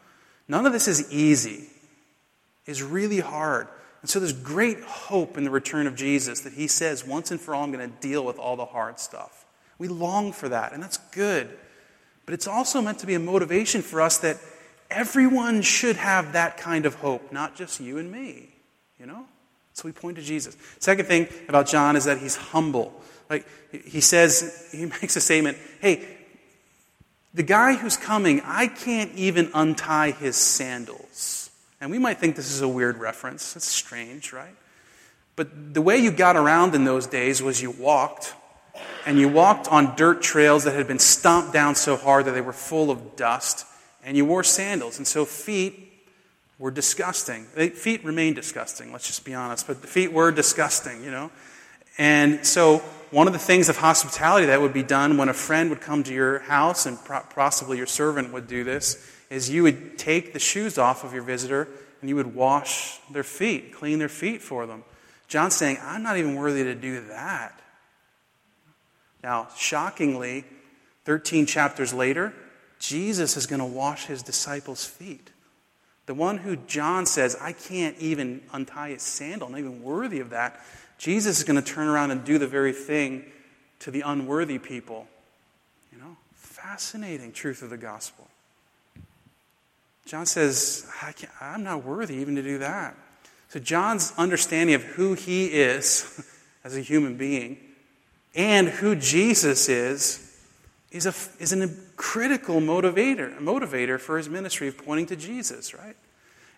None 0.48 0.66
of 0.66 0.74
this 0.74 0.88
is 0.88 1.12
easy. 1.12 1.68
It's 2.66 2.82
really 2.82 3.20
hard. 3.20 3.68
And 4.02 4.10
so 4.10 4.20
there's 4.20 4.34
great 4.34 4.82
hope 4.82 5.36
in 5.38 5.44
the 5.44 5.50
return 5.50 5.88
of 5.88 5.96
Jesus 5.96 6.42
that 6.42 6.54
he 6.54 6.68
says, 6.68 7.06
once 7.06 7.32
and 7.32 7.42
for 7.42 7.56
all, 7.56 7.64
I'm 7.64 7.72
going 7.72 7.90
to 7.90 7.98
deal 8.00 8.24
with 8.24 8.38
all 8.38 8.56
the 8.56 8.66
hard 8.66 9.00
stuff. 9.00 9.46
We 9.80 9.88
long 9.88 10.32
for 10.32 10.48
that, 10.50 10.74
and 10.74 10.82
that's 10.84 10.98
good. 11.12 11.50
But 12.26 12.36
it's 12.36 12.48
also 12.48 12.82
meant 12.82 13.00
to 13.00 13.08
be 13.08 13.16
a 13.16 13.20
motivation 13.20 13.82
for 13.82 14.02
us 14.02 14.20
that 14.20 14.38
everyone 14.92 15.62
should 15.64 15.96
have 15.96 16.34
that 16.34 16.58
kind 16.58 16.86
of 16.86 16.96
hope, 16.96 17.32
not 17.32 17.56
just 17.56 17.80
you 17.80 17.98
and 17.98 18.12
me, 18.12 18.55
you 19.06 19.12
know? 19.12 19.26
So 19.74 19.84
we 19.88 19.92
point 19.92 20.16
to 20.16 20.24
Jesus. 20.24 20.58
Second 20.80 21.06
thing 21.06 21.28
about 21.48 21.68
John 21.68 21.96
is 21.96 22.06
that 22.06 22.18
he's 22.18 22.36
humble. 22.36 22.94
Like 23.30 23.46
he 23.72 24.02
says, 24.02 24.70
he 24.72 24.86
makes 25.02 25.16
a 25.16 25.22
statement, 25.22 25.58
hey, 25.80 26.08
the 27.34 27.44
guy 27.44 27.76
who's 27.76 27.98
coming, 27.98 28.42
I 28.46 28.68
can't 28.68 29.12
even 29.16 29.52
untie 29.54 30.12
his 30.12 30.38
sandals. 30.38 31.52
And 31.80 31.92
we 31.92 32.00
might 32.00 32.18
think 32.18 32.36
this 32.36 32.50
is 32.50 32.62
a 32.62 32.68
weird 32.68 32.98
reference. 32.98 33.56
It's 33.56 33.68
strange, 33.68 34.34
right? 34.34 34.56
But 35.36 35.74
the 35.74 35.82
way 35.82 35.98
you 35.98 36.12
got 36.12 36.36
around 36.36 36.74
in 36.74 36.86
those 36.86 37.06
days 37.06 37.44
was 37.44 37.62
you 37.62 37.70
walked, 37.70 38.34
and 39.06 39.20
you 39.20 39.28
walked 39.28 39.68
on 39.68 39.96
dirt 39.96 40.22
trails 40.22 40.64
that 40.64 40.74
had 40.74 40.88
been 40.88 41.00
stomped 41.00 41.54
down 41.54 41.76
so 41.76 41.98
hard 41.98 42.26
that 42.26 42.32
they 42.32 42.42
were 42.42 42.54
full 42.54 42.90
of 42.90 43.18
dust, 43.18 43.68
and 44.04 44.16
you 44.16 44.26
wore 44.26 44.44
sandals. 44.44 44.98
And 44.98 45.06
so 45.06 45.26
feet 45.26 45.85
were 46.58 46.72
disgusting. 46.72 47.46
Feet 47.46 48.04
remain 48.06 48.34
disgusting, 48.34 48.92
let's 48.92 49.08
just 49.08 49.26
be 49.26 49.34
honest, 49.34 49.68
but 49.68 49.82
the 49.82 49.88
feet 49.88 50.14
were 50.14 50.32
disgusting, 50.32 51.04
you 51.04 51.12
know? 51.12 51.32
And 51.98 52.46
so 52.46 52.80
one 53.12 53.28
of 53.28 53.34
the 53.34 53.40
things 53.40 53.70
of 53.70 53.78
hospitality 53.78 54.48
that 54.48 54.62
would 54.62 54.74
be 54.74 54.84
done 54.84 55.18
when 55.18 55.30
a 55.30 55.34
friend 55.34 55.70
would 55.70 55.82
come 55.82 56.04
to 56.04 56.14
your 56.14 56.40
house, 56.40 56.86
and 56.86 56.98
possibly 57.06 57.78
your 57.78 57.86
servant 57.86 58.34
would 58.34 58.48
do 58.48 58.64
this, 58.64 59.12
is 59.30 59.50
you 59.50 59.64
would 59.64 59.98
take 59.98 60.34
the 60.34 60.40
shoes 60.40 60.78
off 60.78 61.04
of 61.04 61.14
your 61.14 61.24
visitor 61.24 61.68
and 62.02 62.10
you 62.10 62.16
would 62.16 62.36
wash 62.36 63.00
their 63.12 63.24
feet, 63.24 63.74
clean 63.74 64.00
their 64.00 64.10
feet 64.10 64.42
for 64.42 64.66
them. 64.66 64.84
John's 65.28 65.56
saying, 65.56 65.78
I'm 65.82 66.04
not 66.04 66.18
even 66.18 66.36
worthy 66.36 66.64
to 66.64 66.76
do 66.76 67.02
that. 67.08 67.60
Now, 69.24 69.48
shockingly, 69.58 70.46
13 71.06 71.48
chapters 71.48 71.94
later, 71.94 72.34
Jesus 72.80 73.38
is 73.38 73.48
going 73.48 73.60
to 73.60 73.66
wash 73.66 74.06
his 74.06 74.22
disciples' 74.22 74.86
feet. 74.86 75.32
The 76.06 76.14
one 76.14 76.38
who 76.38 76.56
John 76.56 77.06
says, 77.06 77.36
I 77.42 77.54
can't 77.54 77.98
even 77.98 78.42
untie 78.54 78.90
his 78.90 79.02
sandal, 79.02 79.48
I'm 79.48 79.54
not 79.54 79.60
even 79.60 79.84
worthy 79.84 80.20
of 80.20 80.30
that. 80.32 80.62
Jesus 80.98 81.40
is 81.40 81.44
going 81.44 81.62
to 81.62 81.74
turn 81.74 81.88
around 81.88 82.12
and 82.12 82.24
do 82.24 82.38
the 82.38 82.48
very 82.48 82.72
thing 82.72 83.26
to 83.80 83.92
the 83.92 84.02
unworthy 84.02 84.60
people. 84.60 85.08
You 85.92 86.00
know, 86.00 86.16
fascinating 86.36 87.32
truth 87.32 87.62
of 87.62 87.70
the 87.70 87.78
gospel. 87.78 88.28
John 90.06 90.26
says, 90.26 90.88
I 91.02 91.14
am 91.42 91.64
not 91.64 91.84
worthy 91.84 92.16
even 92.16 92.36
to 92.36 92.44
do 92.44 92.60
that. 92.60 92.96
So, 93.50 93.60
John's 93.60 94.14
understanding 94.18 94.76
of 94.76 94.84
who 94.84 95.14
he 95.14 95.48
is 95.48 96.24
as 96.64 96.78
a 96.78 96.82
human 96.82 97.18
being 97.18 97.58
and 98.36 98.68
who 98.68 98.96
Jesus 98.96 99.70
is 99.70 100.22
is, 100.92 101.06
a, 101.06 101.42
is 101.42 101.54
a 101.54 101.70
critical 101.96 102.60
motivator, 102.62 103.38
motivator 103.40 104.00
for 104.00 104.18
his 104.18 104.30
ministry 104.30 104.68
of 104.68 104.78
pointing 104.78 105.06
to 105.08 105.16
Jesus, 105.16 105.74
right? 105.74 105.96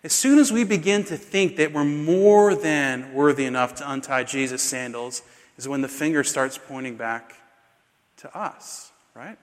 As 0.04 0.14
soon 0.14 0.40
as 0.40 0.52
we 0.52 0.64
begin 0.64 1.04
to 1.06 1.18
think 1.18 1.58
that 1.58 1.74
we're 1.74 1.84
more 1.84 2.56
than 2.56 3.14
worthy 3.14 3.46
enough 3.46 3.76
to 3.76 3.92
untie 3.92 4.24
Jesus' 4.24 4.62
sandals, 4.62 5.22
is 5.58 5.68
when 5.68 5.82
the 5.82 5.88
finger 5.88 6.24
starts 6.24 6.58
pointing 6.58 6.96
back 6.98 7.34
to 8.18 8.38
us, 8.38 8.92
right? 9.16 9.38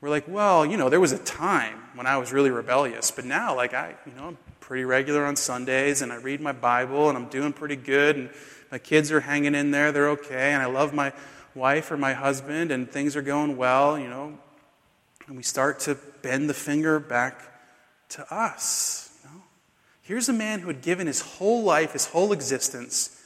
We're 0.00 0.10
like, 0.10 0.26
well, 0.26 0.64
you 0.64 0.76
know, 0.76 0.88
there 0.88 1.00
was 1.00 1.12
a 1.12 1.18
time 1.18 1.78
when 1.94 2.06
I 2.06 2.16
was 2.16 2.32
really 2.32 2.50
rebellious, 2.50 3.10
but 3.10 3.24
now, 3.24 3.54
like, 3.54 3.74
I, 3.74 3.94
you 4.06 4.12
know, 4.16 4.28
I'm 4.28 4.38
pretty 4.58 4.84
regular 4.84 5.26
on 5.26 5.36
Sundays 5.36 6.00
and 6.02 6.12
I 6.12 6.16
read 6.16 6.40
my 6.40 6.52
Bible 6.52 7.08
and 7.08 7.18
I'm 7.18 7.28
doing 7.28 7.52
pretty 7.52 7.76
good 7.76 8.16
and 8.16 8.30
my 8.72 8.78
kids 8.78 9.12
are 9.12 9.20
hanging 9.20 9.54
in 9.54 9.72
there, 9.72 9.92
they're 9.92 10.10
okay, 10.10 10.52
and 10.52 10.62
I 10.62 10.66
love 10.66 10.94
my 10.94 11.12
wife 11.54 11.90
or 11.90 11.96
my 11.96 12.14
husband 12.14 12.70
and 12.70 12.90
things 12.90 13.16
are 13.16 13.22
going 13.22 13.56
well, 13.56 13.98
you 13.98 14.08
know. 14.08 14.38
And 15.30 15.36
we 15.36 15.44
start 15.44 15.78
to 15.82 15.96
bend 16.22 16.50
the 16.50 16.54
finger 16.54 16.98
back 16.98 17.40
to 18.08 18.34
us. 18.34 19.16
You 19.22 19.30
know? 19.30 19.42
Here's 20.02 20.28
a 20.28 20.32
man 20.32 20.58
who 20.58 20.66
had 20.66 20.82
given 20.82 21.06
his 21.06 21.20
whole 21.20 21.62
life, 21.62 21.92
his 21.92 22.06
whole 22.06 22.32
existence 22.32 23.16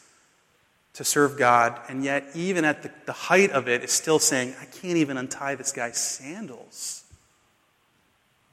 to 0.93 1.03
serve 1.03 1.39
God, 1.39 1.81
and 1.89 2.05
yet, 2.05 2.27
even 2.35 2.67
at 2.67 2.83
the, 2.83 2.91
the 3.07 3.15
height 3.15 3.53
of 3.53 3.69
it, 3.69 3.83
is 3.83 3.91
still 3.91 4.19
saying, 4.19 4.55
I 4.61 4.67
can't 4.67 4.99
even 4.99 5.17
untie 5.17 5.55
this 5.55 5.73
guy's 5.73 5.97
sandals. 5.97 7.05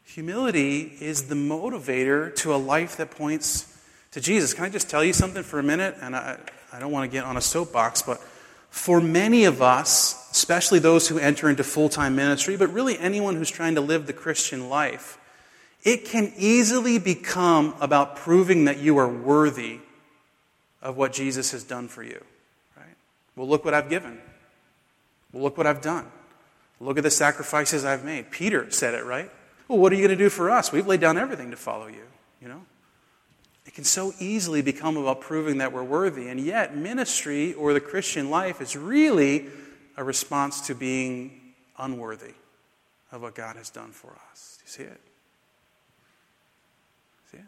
Humility 0.05 0.83
is 1.01 1.23
the 1.23 1.35
motivator 1.35 2.33
to 2.37 2.55
a 2.55 2.57
life 2.57 2.95
that 2.95 3.11
points 3.11 3.77
to 4.11 4.21
Jesus. 4.21 4.53
Can 4.53 4.63
I 4.63 4.69
just 4.69 4.89
tell 4.89 5.03
you 5.03 5.11
something 5.11 5.43
for 5.43 5.59
a 5.59 5.63
minute? 5.63 5.97
And 6.01 6.15
I, 6.15 6.37
I 6.71 6.79
don't 6.79 6.93
want 6.93 7.11
to 7.11 7.13
get 7.13 7.25
on 7.25 7.35
a 7.35 7.41
soapbox, 7.41 8.01
but 8.01 8.21
for 8.69 9.01
many 9.01 9.43
of 9.43 9.61
us, 9.61 10.20
especially 10.31 10.79
those 10.79 11.07
who 11.07 11.17
enter 11.19 11.49
into 11.49 11.63
full 11.63 11.89
time 11.89 12.15
ministry, 12.15 12.55
but 12.57 12.71
really 12.73 12.97
anyone 12.97 13.35
who's 13.35 13.49
trying 13.49 13.75
to 13.75 13.81
live 13.81 14.07
the 14.07 14.13
Christian 14.13 14.69
life, 14.69 15.17
it 15.83 16.05
can 16.05 16.31
easily 16.37 16.99
become 16.99 17.75
about 17.81 18.15
proving 18.15 18.65
that 18.65 18.79
you 18.79 18.97
are 18.97 19.07
worthy 19.07 19.79
of 20.81 20.97
what 20.97 21.13
Jesus 21.13 21.51
has 21.51 21.63
done 21.63 21.87
for 21.87 22.03
you. 22.03 22.23
Right? 22.77 22.95
Well, 23.35 23.47
look 23.47 23.65
what 23.65 23.73
I've 23.73 23.89
given. 23.89 24.19
Well, 25.31 25.43
look 25.43 25.57
what 25.57 25.67
I've 25.67 25.81
done. 25.81 26.05
Look 26.79 26.97
at 26.97 27.03
the 27.03 27.11
sacrifices 27.11 27.85
I've 27.85 28.03
made. 28.03 28.31
Peter 28.31 28.71
said 28.71 28.95
it, 28.95 29.05
right? 29.05 29.29
Well, 29.67 29.77
what 29.77 29.91
are 29.91 29.95
you 29.95 30.01
going 30.01 30.17
to 30.17 30.23
do 30.23 30.29
for 30.29 30.49
us? 30.49 30.71
We've 30.71 30.87
laid 30.87 30.99
down 30.99 31.17
everything 31.17 31.51
to 31.51 31.57
follow 31.57 31.87
you, 31.87 32.03
you 32.41 32.47
know? 32.47 32.61
It 33.65 33.75
can 33.75 33.83
so 33.83 34.13
easily 34.19 34.61
become 34.61 34.97
about 34.97 35.21
proving 35.21 35.59
that 35.59 35.71
we're 35.71 35.83
worthy. 35.83 36.27
And 36.27 36.39
yet, 36.39 36.75
ministry 36.75 37.53
or 37.53 37.73
the 37.73 37.79
Christian 37.79 38.29
life 38.29 38.59
is 38.59 38.75
really 38.75 39.45
a 39.97 40.03
response 40.03 40.61
to 40.67 40.75
being 40.75 41.53
unworthy 41.77 42.33
of 43.11 43.21
what 43.21 43.35
God 43.35 43.55
has 43.55 43.69
done 43.69 43.91
for 43.91 44.15
us. 44.31 44.57
Do 44.59 44.63
you 44.65 44.71
see 44.71 44.91
it? 44.91 45.01
See 47.31 47.37
it? 47.37 47.43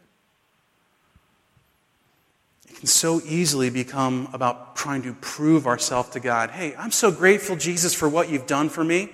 It 2.69 2.75
can 2.77 2.87
so 2.87 3.21
easily 3.25 3.69
become 3.69 4.29
about 4.33 4.75
trying 4.75 5.03
to 5.03 5.13
prove 5.13 5.67
ourselves 5.67 6.09
to 6.09 6.19
God. 6.19 6.49
Hey, 6.49 6.75
I'm 6.75 6.91
so 6.91 7.11
grateful, 7.11 7.55
Jesus, 7.55 7.93
for 7.93 8.09
what 8.09 8.29
you've 8.29 8.47
done 8.47 8.69
for 8.69 8.83
me. 8.83 9.09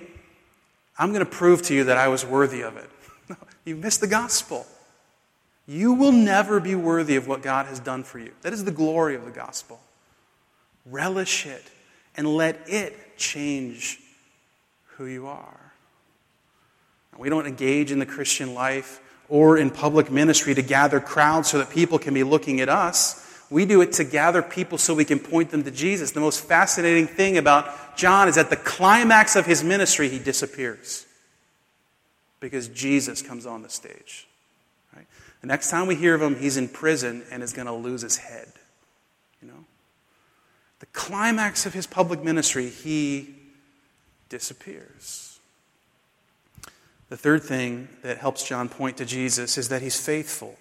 I'm 0.98 1.12
going 1.12 1.24
to 1.24 1.30
prove 1.30 1.62
to 1.62 1.74
you 1.74 1.84
that 1.84 1.96
I 1.96 2.08
was 2.08 2.24
worthy 2.24 2.62
of 2.62 2.76
it. 2.76 2.90
You 3.64 3.76
missed 3.76 4.00
the 4.00 4.06
gospel. 4.06 4.66
You 5.66 5.92
will 5.92 6.12
never 6.12 6.58
be 6.58 6.74
worthy 6.74 7.14
of 7.16 7.28
what 7.28 7.42
God 7.42 7.66
has 7.66 7.78
done 7.78 8.02
for 8.02 8.18
you. 8.18 8.32
That 8.40 8.52
is 8.52 8.64
the 8.64 8.72
glory 8.72 9.14
of 9.14 9.24
the 9.24 9.30
gospel. 9.30 9.78
Relish 10.86 11.46
it 11.46 11.62
and 12.16 12.26
let 12.26 12.68
it 12.68 13.09
change 13.20 14.00
who 14.96 15.06
you 15.06 15.28
are. 15.28 15.72
We 17.16 17.28
don't 17.28 17.46
engage 17.46 17.92
in 17.92 17.98
the 17.98 18.06
Christian 18.06 18.54
life 18.54 19.00
or 19.28 19.58
in 19.58 19.70
public 19.70 20.10
ministry 20.10 20.54
to 20.54 20.62
gather 20.62 20.98
crowds 21.00 21.50
so 21.50 21.58
that 21.58 21.70
people 21.70 21.98
can 21.98 22.14
be 22.14 22.24
looking 22.24 22.60
at 22.60 22.68
us. 22.68 23.26
We 23.50 23.66
do 23.66 23.82
it 23.82 23.92
to 23.94 24.04
gather 24.04 24.42
people 24.42 24.78
so 24.78 24.94
we 24.94 25.04
can 25.04 25.18
point 25.18 25.50
them 25.50 25.62
to 25.64 25.70
Jesus. 25.70 26.12
The 26.12 26.20
most 26.20 26.40
fascinating 26.40 27.06
thing 27.06 27.36
about 27.36 27.96
John 27.96 28.26
is 28.26 28.38
at 28.38 28.48
the 28.48 28.56
climax 28.56 29.36
of 29.36 29.44
his 29.44 29.62
ministry, 29.62 30.08
he 30.08 30.18
disappears 30.18 31.06
because 32.40 32.68
Jesus 32.68 33.20
comes 33.20 33.44
on 33.44 33.62
the 33.62 33.68
stage. 33.68 34.26
Right? 34.96 35.06
The 35.42 35.46
next 35.46 35.70
time 35.70 35.86
we 35.86 35.94
hear 35.94 36.14
of 36.14 36.22
him, 36.22 36.36
he's 36.36 36.56
in 36.56 36.68
prison 36.68 37.22
and 37.30 37.42
is 37.42 37.52
going 37.52 37.66
to 37.66 37.72
lose 37.74 38.02
his 38.02 38.16
head. 38.16 38.48
The 40.80 40.86
climax 40.86 41.66
of 41.66 41.74
his 41.74 41.86
public 41.86 42.22
ministry, 42.22 42.68
he 42.68 43.34
disappears. 44.28 45.38
The 47.10 47.16
third 47.16 47.42
thing 47.42 47.88
that 48.02 48.18
helps 48.18 48.46
John 48.46 48.68
point 48.68 48.96
to 48.98 49.04
Jesus 49.04 49.58
is 49.58 49.68
that 49.68 49.82
he's 49.82 50.00
faithful. 50.00 50.56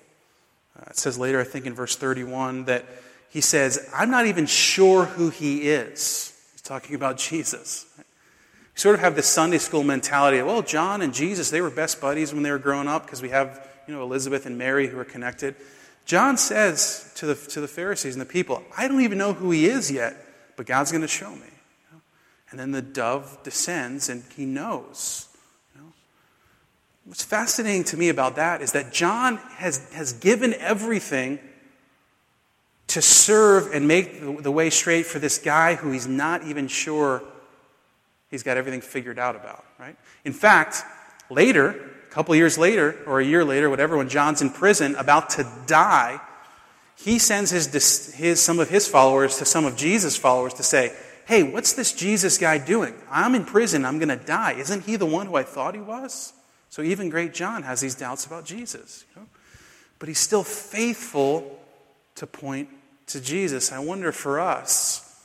Uh, 0.77 0.85
it 0.89 0.97
says 0.97 1.17
later, 1.17 1.39
I 1.39 1.43
think 1.43 1.65
in 1.65 1.73
verse 1.73 1.95
31, 1.95 2.65
that 2.65 2.85
he 3.29 3.41
says, 3.41 3.87
I'm 3.95 4.09
not 4.09 4.25
even 4.25 4.45
sure 4.45 5.05
who 5.05 5.29
he 5.29 5.69
is. 5.69 6.33
He's 6.51 6.61
talking 6.61 6.95
about 6.95 7.17
Jesus. 7.17 7.85
We 7.97 8.03
sort 8.75 8.95
of 8.95 9.01
have 9.01 9.15
this 9.15 9.27
Sunday 9.27 9.59
school 9.59 9.83
mentality 9.83 10.41
well, 10.41 10.63
John 10.63 11.01
and 11.01 11.13
Jesus, 11.13 11.49
they 11.49 11.61
were 11.61 11.69
best 11.69 12.01
buddies 12.01 12.33
when 12.33 12.43
they 12.43 12.51
were 12.51 12.59
growing 12.59 12.87
up 12.87 13.05
because 13.05 13.21
we 13.21 13.29
have 13.29 13.65
you 13.87 13.93
know, 13.93 14.03
Elizabeth 14.03 14.45
and 14.45 14.57
Mary 14.57 14.87
who 14.87 14.97
are 14.99 15.05
connected. 15.05 15.55
John 16.09 16.37
says 16.37 17.11
to 17.17 17.27
the, 17.27 17.35
to 17.35 17.61
the 17.61 17.67
Pharisees 17.67 18.15
and 18.15 18.21
the 18.21 18.25
people, 18.25 18.63
I 18.75 18.87
don't 18.87 19.01
even 19.01 19.19
know 19.19 19.33
who 19.33 19.51
he 19.51 19.67
is 19.67 19.91
yet, 19.91 20.15
but 20.57 20.65
God's 20.65 20.91
going 20.91 21.03
to 21.03 21.07
show 21.07 21.29
me. 21.29 21.45
And 22.49 22.59
then 22.59 22.71
the 22.71 22.81
dove 22.81 23.37
descends 23.43 24.09
and 24.09 24.23
he 24.35 24.43
knows. 24.43 25.27
What's 27.05 27.23
fascinating 27.23 27.83
to 27.85 27.97
me 27.97 28.09
about 28.09 28.37
that 28.37 28.63
is 28.63 28.71
that 28.71 28.91
John 28.91 29.37
has, 29.57 29.87
has 29.93 30.13
given 30.13 30.55
everything 30.55 31.37
to 32.87 33.03
serve 33.03 33.71
and 33.71 33.87
make 33.87 34.41
the, 34.41 34.51
way 34.51 34.71
straight 34.71 35.05
for 35.05 35.19
this 35.19 35.37
guy 35.37 35.75
who 35.75 35.91
he's 35.91 36.07
not 36.07 36.43
even 36.43 36.67
sure 36.67 37.21
he's 38.31 38.41
got 38.41 38.57
everything 38.57 38.81
figured 38.81 39.19
out 39.19 39.35
about, 39.35 39.63
right? 39.77 39.95
In 40.25 40.33
fact, 40.33 40.81
later, 41.29 41.88
couple 42.19 42.35
years 42.35 42.57
later, 42.57 42.97
or 43.05 43.21
a 43.21 43.25
year 43.25 43.45
later, 43.45 43.69
whatever, 43.69 43.95
when 43.95 44.09
John's 44.09 44.41
in 44.41 44.49
prison 44.49 44.93
about 44.95 45.29
to 45.29 45.49
die, 45.67 46.19
he 46.97 47.17
sends 47.17 47.49
his, 47.49 48.13
his, 48.13 48.41
some 48.41 48.59
of 48.59 48.69
his 48.69 48.89
followers 48.89 49.37
to 49.37 49.45
some 49.45 49.63
of 49.63 49.77
Jesus' 49.77 50.17
followers 50.17 50.53
to 50.55 50.63
say, 50.63 50.91
Hey, 51.25 51.43
what's 51.43 51.71
this 51.71 51.93
Jesus 51.93 52.37
guy 52.37 52.57
doing? 52.57 52.93
I'm 53.09 53.35
in 53.35 53.45
prison. 53.45 53.85
I'm 53.85 53.99
going 53.99 54.09
to 54.09 54.17
die. 54.17 54.55
Isn't 54.55 54.83
he 54.83 54.97
the 54.97 55.05
one 55.05 55.27
who 55.27 55.35
I 55.35 55.43
thought 55.43 55.75
he 55.75 55.79
was? 55.79 56.33
So 56.69 56.81
even 56.81 57.09
great 57.09 57.33
John 57.33 57.63
has 57.63 57.79
these 57.79 57.95
doubts 57.95 58.25
about 58.25 58.43
Jesus. 58.43 59.05
You 59.15 59.21
know? 59.21 59.27
But 59.97 60.09
he's 60.09 60.19
still 60.19 60.43
faithful 60.43 61.57
to 62.15 62.27
point 62.27 62.67
to 63.07 63.21
Jesus. 63.21 63.71
I 63.71 63.79
wonder 63.79 64.11
for 64.11 64.41
us, 64.41 65.23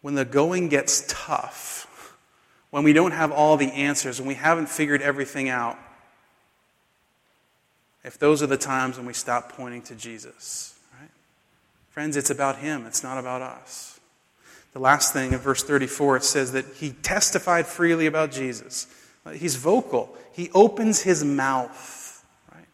when 0.00 0.16
the 0.16 0.24
going 0.24 0.70
gets 0.70 1.04
tough, 1.06 1.79
when 2.70 2.84
we 2.84 2.92
don't 2.92 3.12
have 3.12 3.32
all 3.32 3.56
the 3.56 3.72
answers, 3.72 4.20
when 4.20 4.28
we 4.28 4.34
haven't 4.34 4.68
figured 4.68 5.02
everything 5.02 5.48
out, 5.48 5.78
if 8.04 8.18
those 8.18 8.42
are 8.42 8.46
the 8.46 8.56
times 8.56 8.96
when 8.96 9.06
we 9.06 9.12
stop 9.12 9.52
pointing 9.52 9.82
to 9.82 9.94
Jesus, 9.94 10.78
right? 10.98 11.10
Friends, 11.90 12.16
it's 12.16 12.30
about 12.30 12.58
him, 12.58 12.86
it's 12.86 13.02
not 13.02 13.18
about 13.18 13.42
us. 13.42 14.00
The 14.72 14.78
last 14.78 15.12
thing 15.12 15.32
in 15.32 15.38
verse 15.38 15.64
34, 15.64 16.18
it 16.18 16.24
says 16.24 16.52
that 16.52 16.64
he 16.76 16.90
testified 16.90 17.66
freely 17.66 18.06
about 18.06 18.30
Jesus. 18.30 18.86
He's 19.34 19.56
vocal. 19.56 20.16
He 20.32 20.48
opens 20.54 21.02
his 21.02 21.24
mouth. 21.24 22.24
Right? 22.52 22.64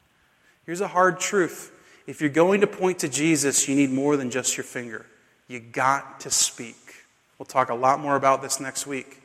Here's 0.66 0.82
a 0.82 0.88
hard 0.88 1.18
truth. 1.18 1.72
If 2.06 2.20
you're 2.20 2.30
going 2.30 2.60
to 2.60 2.66
point 2.66 3.00
to 3.00 3.08
Jesus, 3.08 3.66
you 3.66 3.74
need 3.74 3.90
more 3.90 4.16
than 4.16 4.30
just 4.30 4.56
your 4.56 4.64
finger. 4.64 5.06
You 5.48 5.58
got 5.58 6.20
to 6.20 6.30
speak. 6.30 6.76
We'll 7.38 7.46
talk 7.46 7.70
a 7.70 7.74
lot 7.74 7.98
more 7.98 8.14
about 8.14 8.42
this 8.42 8.60
next 8.60 8.86
week. 8.86 9.22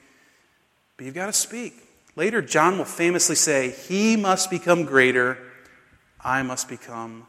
But 1.02 1.06
you've 1.06 1.16
got 1.16 1.26
to 1.26 1.34
speak. 1.34 1.74
Later, 2.16 2.44
John 2.44 2.78
will 2.78 2.86
famously 2.86 3.36
say, 3.36 3.72
He 3.72 4.16
must 4.16 4.52
become 4.52 4.86
greater, 4.86 5.36
I 6.24 6.44
must 6.44 6.70
become 6.70 7.26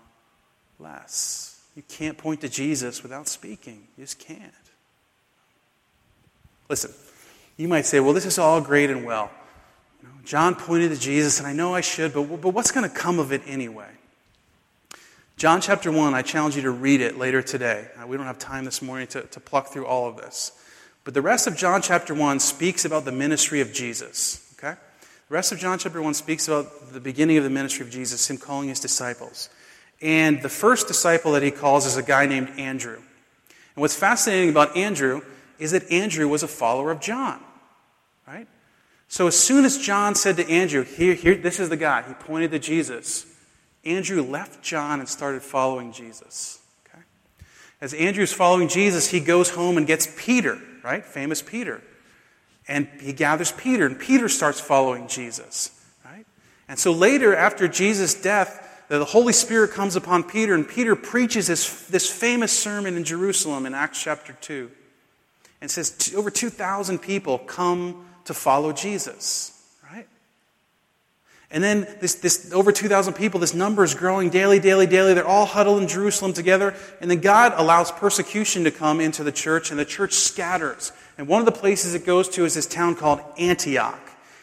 less. 0.78 1.58
You 1.74 1.82
can't 1.88 2.18
point 2.18 2.42
to 2.42 2.50
Jesus 2.50 3.02
without 3.02 3.28
speaking. 3.28 3.88
You 3.96 4.04
just 4.04 4.18
can't. 4.18 4.52
Listen, 6.68 6.90
you 7.56 7.66
might 7.66 7.86
say, 7.86 7.98
well, 7.98 8.12
this 8.12 8.26
is 8.26 8.38
all 8.38 8.60
great 8.60 8.90
and 8.90 9.06
well. 9.06 9.30
You 10.02 10.08
know, 10.08 10.14
John 10.22 10.54
pointed 10.54 10.90
to 10.90 11.00
Jesus, 11.00 11.38
and 11.38 11.48
I 11.48 11.54
know 11.54 11.74
I 11.74 11.80
should, 11.80 12.12
but, 12.12 12.24
but 12.42 12.50
what's 12.50 12.72
going 12.72 12.86
to 12.86 12.94
come 12.94 13.18
of 13.18 13.32
it 13.32 13.40
anyway? 13.46 13.88
John 15.38 15.62
chapter 15.62 15.90
1, 15.90 16.12
I 16.12 16.20
challenge 16.20 16.56
you 16.56 16.62
to 16.62 16.70
read 16.70 17.00
it 17.00 17.16
later 17.16 17.40
today. 17.40 17.88
Uh, 17.98 18.06
we 18.06 18.18
don't 18.18 18.26
have 18.26 18.38
time 18.38 18.66
this 18.66 18.82
morning 18.82 19.06
to, 19.06 19.22
to 19.22 19.40
pluck 19.40 19.68
through 19.68 19.86
all 19.86 20.06
of 20.06 20.18
this. 20.18 20.52
But 21.04 21.14
the 21.14 21.22
rest 21.22 21.46
of 21.46 21.56
John 21.56 21.82
chapter 21.82 22.14
1 22.14 22.40
speaks 22.40 22.84
about 22.84 23.04
the 23.04 23.12
ministry 23.12 23.60
of 23.60 23.72
Jesus. 23.72 24.54
Okay? 24.58 24.78
The 25.28 25.34
rest 25.34 25.50
of 25.50 25.58
John 25.58 25.78
chapter 25.78 26.00
1 26.00 26.14
speaks 26.14 26.46
about 26.48 26.92
the 26.92 27.00
beginning 27.00 27.38
of 27.38 27.44
the 27.44 27.50
ministry 27.50 27.84
of 27.84 27.90
Jesus, 27.90 28.30
him 28.30 28.38
calling 28.38 28.68
his 28.68 28.80
disciples. 28.80 29.48
And 30.00 30.42
the 30.42 30.48
first 30.48 30.88
disciple 30.88 31.32
that 31.32 31.42
he 31.42 31.50
calls 31.50 31.86
is 31.86 31.96
a 31.96 32.02
guy 32.02 32.26
named 32.26 32.50
Andrew. 32.58 32.96
And 32.96 33.80
what's 33.80 33.96
fascinating 33.96 34.50
about 34.50 34.76
Andrew 34.76 35.22
is 35.58 35.70
that 35.72 35.90
Andrew 35.90 36.28
was 36.28 36.42
a 36.42 36.48
follower 36.48 36.90
of 36.90 37.00
John. 37.00 37.40
Right? 38.26 38.46
So 39.08 39.26
as 39.26 39.38
soon 39.38 39.64
as 39.64 39.78
John 39.78 40.14
said 40.14 40.36
to 40.36 40.48
Andrew, 40.48 40.84
here, 40.84 41.14
here, 41.14 41.34
this 41.34 41.60
is 41.60 41.68
the 41.68 41.76
guy, 41.76 42.02
he 42.02 42.14
pointed 42.14 42.50
to 42.52 42.58
Jesus, 42.58 43.26
Andrew 43.84 44.22
left 44.22 44.62
John 44.62 45.00
and 45.00 45.08
started 45.08 45.42
following 45.42 45.92
Jesus. 45.92 46.60
Okay? 46.86 47.02
As 47.80 47.94
Andrew's 47.94 48.32
following 48.32 48.68
Jesus, 48.68 49.08
he 49.08 49.20
goes 49.20 49.50
home 49.50 49.76
and 49.76 49.86
gets 49.86 50.08
Peter, 50.16 50.58
right? 50.82 51.04
Famous 51.04 51.42
Peter. 51.42 51.82
And 52.68 52.88
he 53.00 53.12
gathers 53.12 53.52
Peter, 53.52 53.86
and 53.86 53.98
Peter 53.98 54.28
starts 54.28 54.60
following 54.60 55.08
Jesus. 55.08 55.70
Right? 56.04 56.26
And 56.68 56.78
so 56.78 56.92
later, 56.92 57.34
after 57.34 57.66
Jesus' 57.68 58.14
death, 58.14 58.84
the 58.88 59.04
Holy 59.04 59.32
Spirit 59.32 59.72
comes 59.72 59.96
upon 59.96 60.24
Peter, 60.24 60.54
and 60.54 60.68
Peter 60.68 60.94
preaches 60.94 61.46
this, 61.46 61.86
this 61.86 62.10
famous 62.10 62.52
sermon 62.52 62.96
in 62.96 63.04
Jerusalem 63.04 63.66
in 63.66 63.74
Acts 63.74 64.02
chapter 64.02 64.34
2. 64.34 64.70
And 65.60 65.70
says 65.70 66.12
over 66.16 66.30
2,000 66.30 66.98
people 66.98 67.38
come 67.38 68.06
to 68.24 68.34
follow 68.34 68.72
Jesus. 68.72 69.51
And 71.52 71.62
then 71.62 71.86
this, 72.00 72.14
this 72.14 72.50
over 72.52 72.72
2,000 72.72 73.12
people, 73.12 73.38
this 73.38 73.52
number 73.52 73.84
is 73.84 73.94
growing 73.94 74.30
daily, 74.30 74.58
daily, 74.58 74.86
daily. 74.86 75.12
They're 75.12 75.26
all 75.26 75.44
huddled 75.44 75.82
in 75.82 75.86
Jerusalem 75.86 76.32
together. 76.32 76.74
And 77.00 77.10
then 77.10 77.20
God 77.20 77.52
allows 77.56 77.92
persecution 77.92 78.64
to 78.64 78.70
come 78.70 79.02
into 79.02 79.22
the 79.22 79.32
church, 79.32 79.70
and 79.70 79.78
the 79.78 79.84
church 79.84 80.14
scatters. 80.14 80.92
And 81.18 81.28
one 81.28 81.40
of 81.40 81.46
the 81.46 81.52
places 81.52 81.94
it 81.94 82.06
goes 82.06 82.30
to 82.30 82.46
is 82.46 82.54
this 82.54 82.66
town 82.66 82.96
called 82.96 83.20
Antioch. 83.38 84.00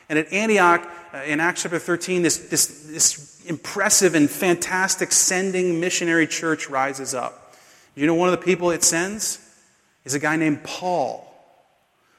And 0.08 0.20
at 0.20 0.32
Antioch, 0.32 0.88
uh, 1.12 1.18
in 1.26 1.40
Acts 1.40 1.64
chapter 1.64 1.80
13, 1.80 2.22
this, 2.22 2.38
this, 2.38 2.68
this 2.88 3.44
impressive 3.48 4.14
and 4.14 4.30
fantastic 4.30 5.12
sending 5.12 5.80
missionary 5.80 6.28
church 6.28 6.70
rises 6.70 7.16
up. 7.16 7.56
You 7.96 8.06
know 8.06 8.14
one 8.14 8.30
of 8.30 8.40
the 8.40 8.46
people 8.46 8.70
it 8.70 8.84
sends? 8.84 9.46
Is 10.06 10.14
a 10.14 10.20
guy 10.20 10.36
named 10.36 10.64
Paul, 10.64 11.26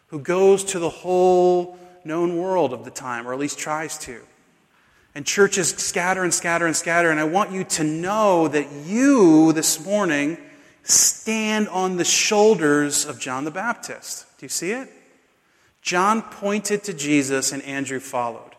who 0.08 0.18
goes 0.18 0.64
to 0.64 0.80
the 0.80 0.90
whole 0.90 1.78
known 2.04 2.36
world 2.36 2.72
of 2.72 2.84
the 2.84 2.90
time, 2.90 3.26
or 3.26 3.32
at 3.32 3.38
least 3.38 3.58
tries 3.58 3.96
to. 3.98 4.20
And 5.14 5.26
churches 5.26 5.70
scatter 5.70 6.22
and 6.22 6.32
scatter 6.32 6.66
and 6.66 6.76
scatter. 6.76 7.10
And 7.10 7.18
I 7.18 7.24
want 7.24 7.50
you 7.50 7.64
to 7.64 7.84
know 7.84 8.48
that 8.48 8.70
you 8.86 9.52
this 9.52 9.84
morning 9.84 10.38
stand 10.82 11.68
on 11.68 11.96
the 11.96 12.04
shoulders 12.04 13.04
of 13.04 13.18
John 13.18 13.44
the 13.44 13.50
Baptist. 13.50 14.26
Do 14.38 14.46
you 14.46 14.50
see 14.50 14.70
it? 14.70 14.88
John 15.82 16.22
pointed 16.22 16.84
to 16.84 16.94
Jesus 16.94 17.52
and 17.52 17.62
Andrew 17.62 18.00
followed. 18.00 18.54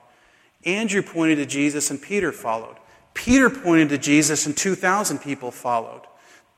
Andrew 0.65 1.01
pointed 1.01 1.37
to 1.37 1.45
Jesus 1.45 1.89
and 1.89 2.01
Peter 2.01 2.31
followed. 2.31 2.75
Peter 3.13 3.49
pointed 3.49 3.89
to 3.89 3.97
Jesus 3.97 4.45
and 4.45 4.55
2,000 4.55 5.19
people 5.19 5.51
followed. 5.51 6.01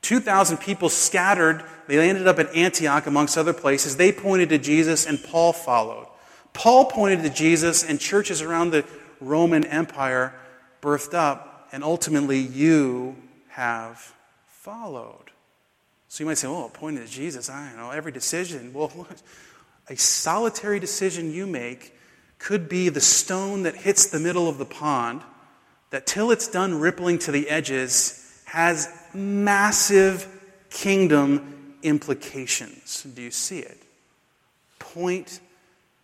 2,000 0.02 0.58
people 0.58 0.88
scattered. 0.88 1.64
They 1.86 2.08
ended 2.08 2.28
up 2.28 2.38
at 2.38 2.54
Antioch, 2.54 3.06
amongst 3.06 3.38
other 3.38 3.54
places. 3.54 3.96
They 3.96 4.12
pointed 4.12 4.50
to 4.50 4.58
Jesus, 4.58 5.06
and 5.06 5.22
Paul 5.22 5.52
followed. 5.52 6.06
Paul 6.52 6.84
pointed 6.84 7.22
to 7.22 7.30
Jesus, 7.30 7.82
and 7.82 7.98
churches 7.98 8.42
around 8.42 8.70
the 8.70 8.84
Roman 9.24 9.64
Empire 9.64 10.34
birthed 10.82 11.14
up, 11.14 11.68
and 11.72 11.82
ultimately 11.82 12.38
you 12.38 13.16
have 13.48 14.14
followed. 14.46 15.30
So 16.08 16.22
you 16.22 16.26
might 16.28 16.38
say, 16.38 16.48
well, 16.48 16.70
pointing 16.72 17.04
to 17.04 17.10
Jesus, 17.10 17.50
I 17.50 17.68
don't 17.68 17.76
know, 17.76 17.90
every 17.90 18.12
decision. 18.12 18.72
Well, 18.72 19.06
a 19.88 19.96
solitary 19.96 20.78
decision 20.78 21.32
you 21.32 21.46
make 21.46 21.92
could 22.38 22.68
be 22.68 22.88
the 22.88 23.00
stone 23.00 23.64
that 23.64 23.74
hits 23.74 24.06
the 24.06 24.20
middle 24.20 24.48
of 24.48 24.58
the 24.58 24.64
pond 24.64 25.22
that 25.90 26.06
till 26.06 26.30
it's 26.30 26.48
done 26.48 26.78
rippling 26.78 27.18
to 27.20 27.32
the 27.32 27.48
edges 27.48 28.42
has 28.44 28.88
massive 29.14 30.28
kingdom 30.70 31.74
implications. 31.82 33.02
Do 33.02 33.22
you 33.22 33.30
see 33.30 33.60
it? 33.60 33.82
Point 34.78 35.40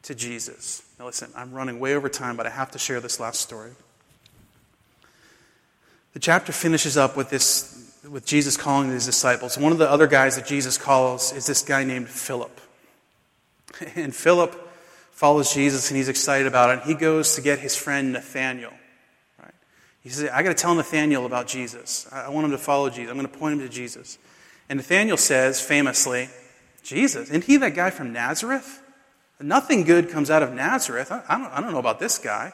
to 0.02 0.14
Jesus. 0.14 0.82
Now, 0.98 1.06
listen, 1.06 1.30
I'm 1.36 1.52
running 1.52 1.78
way 1.78 1.94
over 1.94 2.08
time, 2.08 2.36
but 2.36 2.46
I 2.46 2.50
have 2.50 2.70
to 2.72 2.78
share 2.78 3.00
this 3.00 3.20
last 3.20 3.40
story. 3.40 3.72
The 6.12 6.20
chapter 6.20 6.52
finishes 6.52 6.96
up 6.96 7.16
with 7.16 7.30
this, 7.30 8.00
with 8.08 8.26
Jesus 8.26 8.56
calling 8.56 8.90
his 8.90 9.06
disciples. 9.06 9.56
One 9.56 9.72
of 9.72 9.78
the 9.78 9.88
other 9.88 10.06
guys 10.06 10.36
that 10.36 10.46
Jesus 10.46 10.76
calls 10.76 11.32
is 11.32 11.46
this 11.46 11.62
guy 11.62 11.84
named 11.84 12.08
Philip. 12.08 12.60
And 13.94 14.14
Philip 14.14 14.68
follows 15.12 15.54
Jesus 15.54 15.90
and 15.90 15.96
he's 15.96 16.08
excited 16.08 16.46
about 16.46 16.70
it. 16.70 16.72
And 16.80 16.82
He 16.82 16.94
goes 16.94 17.36
to 17.36 17.40
get 17.40 17.60
his 17.60 17.76
friend 17.76 18.12
Nathaniel. 18.12 18.72
He 20.02 20.08
says, 20.08 20.30
I 20.32 20.42
got 20.42 20.48
to 20.48 20.54
tell 20.54 20.74
Nathaniel 20.74 21.26
about 21.26 21.46
Jesus. 21.46 22.08
I 22.10 22.30
want 22.30 22.46
him 22.46 22.52
to 22.52 22.58
follow 22.58 22.88
Jesus. 22.88 23.10
I'm 23.10 23.18
going 23.18 23.28
to 23.28 23.38
point 23.38 23.54
him 23.54 23.60
to 23.60 23.68
Jesus. 23.68 24.18
And 24.68 24.78
Nathaniel 24.78 25.16
says, 25.16 25.60
famously, 25.60 26.30
Jesus, 26.82 27.28
isn't 27.28 27.44
he 27.44 27.58
that 27.58 27.74
guy 27.74 27.90
from 27.90 28.12
Nazareth? 28.12 28.82
Nothing 29.40 29.84
good 29.84 30.10
comes 30.10 30.30
out 30.30 30.42
of 30.42 30.52
Nazareth. 30.52 31.10
I, 31.10 31.38
don't, 31.38 31.50
I 31.52 31.60
don't 31.60 31.72
know 31.72 31.78
about 31.78 31.98
this 31.98 32.18
guy. 32.18 32.52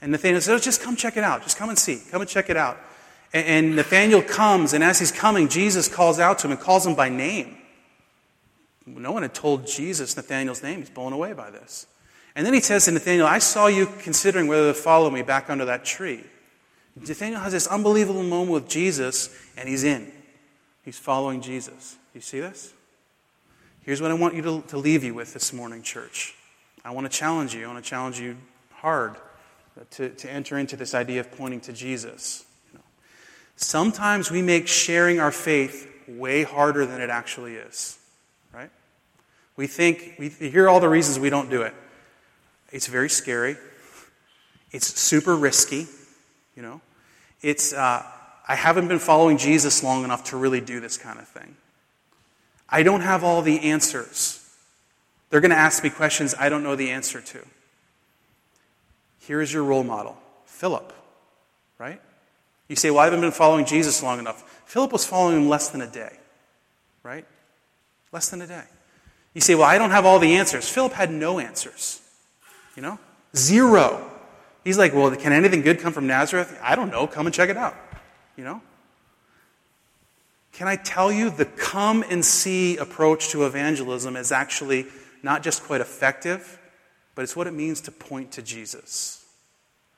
And 0.00 0.12
Nathaniel 0.12 0.40
says, 0.40 0.48
oh, 0.48 0.58
just 0.58 0.80
come 0.80 0.96
check 0.96 1.16
it 1.16 1.24
out. 1.24 1.42
Just 1.42 1.58
come 1.58 1.68
and 1.68 1.78
see. 1.78 2.00
Come 2.10 2.22
and 2.22 2.30
check 2.30 2.48
it 2.48 2.56
out. 2.56 2.78
And, 3.32 3.46
and 3.46 3.76
Nathaniel 3.76 4.22
comes, 4.22 4.72
and 4.72 4.82
as 4.82 4.98
he's 4.98 5.12
coming, 5.12 5.48
Jesus 5.48 5.88
calls 5.88 6.18
out 6.18 6.38
to 6.38 6.46
him 6.46 6.52
and 6.52 6.60
calls 6.60 6.86
him 6.86 6.94
by 6.94 7.08
name. 7.10 7.58
No 8.86 9.12
one 9.12 9.22
had 9.22 9.34
told 9.34 9.66
Jesus 9.66 10.16
Nathaniel's 10.16 10.62
name. 10.62 10.80
He's 10.80 10.90
blown 10.90 11.12
away 11.12 11.32
by 11.34 11.50
this. 11.50 11.86
And 12.34 12.46
then 12.46 12.54
he 12.54 12.60
says 12.60 12.86
to 12.86 12.92
Nathaniel, 12.92 13.26
I 13.26 13.38
saw 13.38 13.66
you 13.66 13.86
considering 13.86 14.46
whether 14.46 14.72
to 14.72 14.74
follow 14.74 15.10
me 15.10 15.22
back 15.22 15.50
under 15.50 15.66
that 15.66 15.84
tree. 15.84 16.24
Nathaniel 16.96 17.40
has 17.40 17.52
this 17.52 17.66
unbelievable 17.66 18.22
moment 18.22 18.52
with 18.52 18.68
Jesus, 18.68 19.30
and 19.56 19.68
he's 19.68 19.84
in. 19.84 20.10
He's 20.84 20.98
following 20.98 21.40
Jesus. 21.40 21.96
You 22.14 22.20
see 22.20 22.40
this? 22.40 22.72
Here's 23.90 24.00
what 24.00 24.12
I 24.12 24.14
want 24.14 24.36
you 24.36 24.42
to, 24.42 24.62
to 24.68 24.78
leave 24.78 25.02
you 25.02 25.14
with 25.14 25.34
this 25.34 25.52
morning, 25.52 25.82
church. 25.82 26.36
I 26.84 26.92
want 26.92 27.10
to 27.10 27.18
challenge 27.18 27.56
you. 27.56 27.64
I 27.64 27.72
want 27.72 27.84
to 27.84 27.90
challenge 27.90 28.20
you 28.20 28.36
hard 28.74 29.16
to, 29.90 30.10
to 30.10 30.30
enter 30.30 30.56
into 30.58 30.76
this 30.76 30.94
idea 30.94 31.18
of 31.18 31.32
pointing 31.32 31.60
to 31.62 31.72
Jesus. 31.72 32.44
You 32.70 32.78
know, 32.78 32.84
sometimes 33.56 34.30
we 34.30 34.42
make 34.42 34.68
sharing 34.68 35.18
our 35.18 35.32
faith 35.32 35.92
way 36.06 36.44
harder 36.44 36.86
than 36.86 37.00
it 37.00 37.10
actually 37.10 37.56
is, 37.56 37.98
right? 38.54 38.70
We 39.56 39.66
think, 39.66 40.14
we 40.20 40.28
hear 40.28 40.68
all 40.68 40.78
the 40.78 40.88
reasons 40.88 41.18
we 41.18 41.28
don't 41.28 41.50
do 41.50 41.62
it. 41.62 41.74
It's 42.70 42.86
very 42.86 43.10
scary. 43.10 43.56
It's 44.70 45.00
super 45.00 45.34
risky, 45.34 45.88
you 46.54 46.62
know. 46.62 46.80
It's, 47.42 47.72
uh, 47.72 48.06
I 48.46 48.54
haven't 48.54 48.86
been 48.86 49.00
following 49.00 49.36
Jesus 49.36 49.82
long 49.82 50.04
enough 50.04 50.22
to 50.26 50.36
really 50.36 50.60
do 50.60 50.78
this 50.78 50.96
kind 50.96 51.18
of 51.18 51.26
thing. 51.26 51.56
I 52.70 52.82
don't 52.82 53.00
have 53.00 53.24
all 53.24 53.42
the 53.42 53.60
answers. 53.60 54.36
They're 55.30 55.40
going 55.40 55.50
to 55.50 55.56
ask 55.56 55.82
me 55.82 55.90
questions 55.90 56.34
I 56.38 56.48
don't 56.48 56.62
know 56.62 56.76
the 56.76 56.90
answer 56.90 57.20
to. 57.20 57.44
Here 59.20 59.40
is 59.40 59.52
your 59.52 59.64
role 59.64 59.84
model 59.84 60.16
Philip, 60.46 60.92
right? 61.78 62.00
You 62.68 62.76
say, 62.76 62.90
Well, 62.90 63.00
I 63.00 63.04
haven't 63.04 63.20
been 63.20 63.30
following 63.30 63.64
Jesus 63.64 64.02
long 64.02 64.18
enough. 64.18 64.62
Philip 64.66 64.92
was 64.92 65.06
following 65.06 65.36
him 65.36 65.48
less 65.48 65.70
than 65.70 65.80
a 65.80 65.86
day, 65.86 66.16
right? 67.02 67.24
Less 68.12 68.28
than 68.28 68.42
a 68.42 68.46
day. 68.46 68.64
You 69.34 69.40
say, 69.40 69.54
Well, 69.54 69.64
I 69.64 69.78
don't 69.78 69.90
have 69.90 70.06
all 70.06 70.18
the 70.18 70.36
answers. 70.36 70.68
Philip 70.68 70.92
had 70.92 71.10
no 71.10 71.38
answers, 71.38 72.00
you 72.76 72.82
know? 72.82 72.98
Zero. 73.36 74.10
He's 74.64 74.78
like, 74.78 74.92
Well, 74.94 75.14
can 75.16 75.32
anything 75.32 75.62
good 75.62 75.80
come 75.80 75.92
from 75.92 76.06
Nazareth? 76.06 76.58
I 76.62 76.76
don't 76.76 76.90
know. 76.90 77.06
Come 77.06 77.26
and 77.26 77.34
check 77.34 77.50
it 77.50 77.56
out. 77.56 77.76
You 78.36 78.44
know? 78.44 78.62
Can 80.60 80.68
I 80.68 80.76
tell 80.76 81.10
you 81.10 81.30
the 81.30 81.46
come 81.46 82.04
and 82.10 82.22
see 82.22 82.76
approach 82.76 83.30
to 83.30 83.46
evangelism 83.46 84.14
is 84.14 84.30
actually 84.30 84.84
not 85.22 85.42
just 85.42 85.62
quite 85.62 85.80
effective, 85.80 86.58
but 87.14 87.22
it's 87.22 87.34
what 87.34 87.46
it 87.46 87.54
means 87.54 87.80
to 87.80 87.90
point 87.90 88.32
to 88.32 88.42
Jesus. 88.42 89.24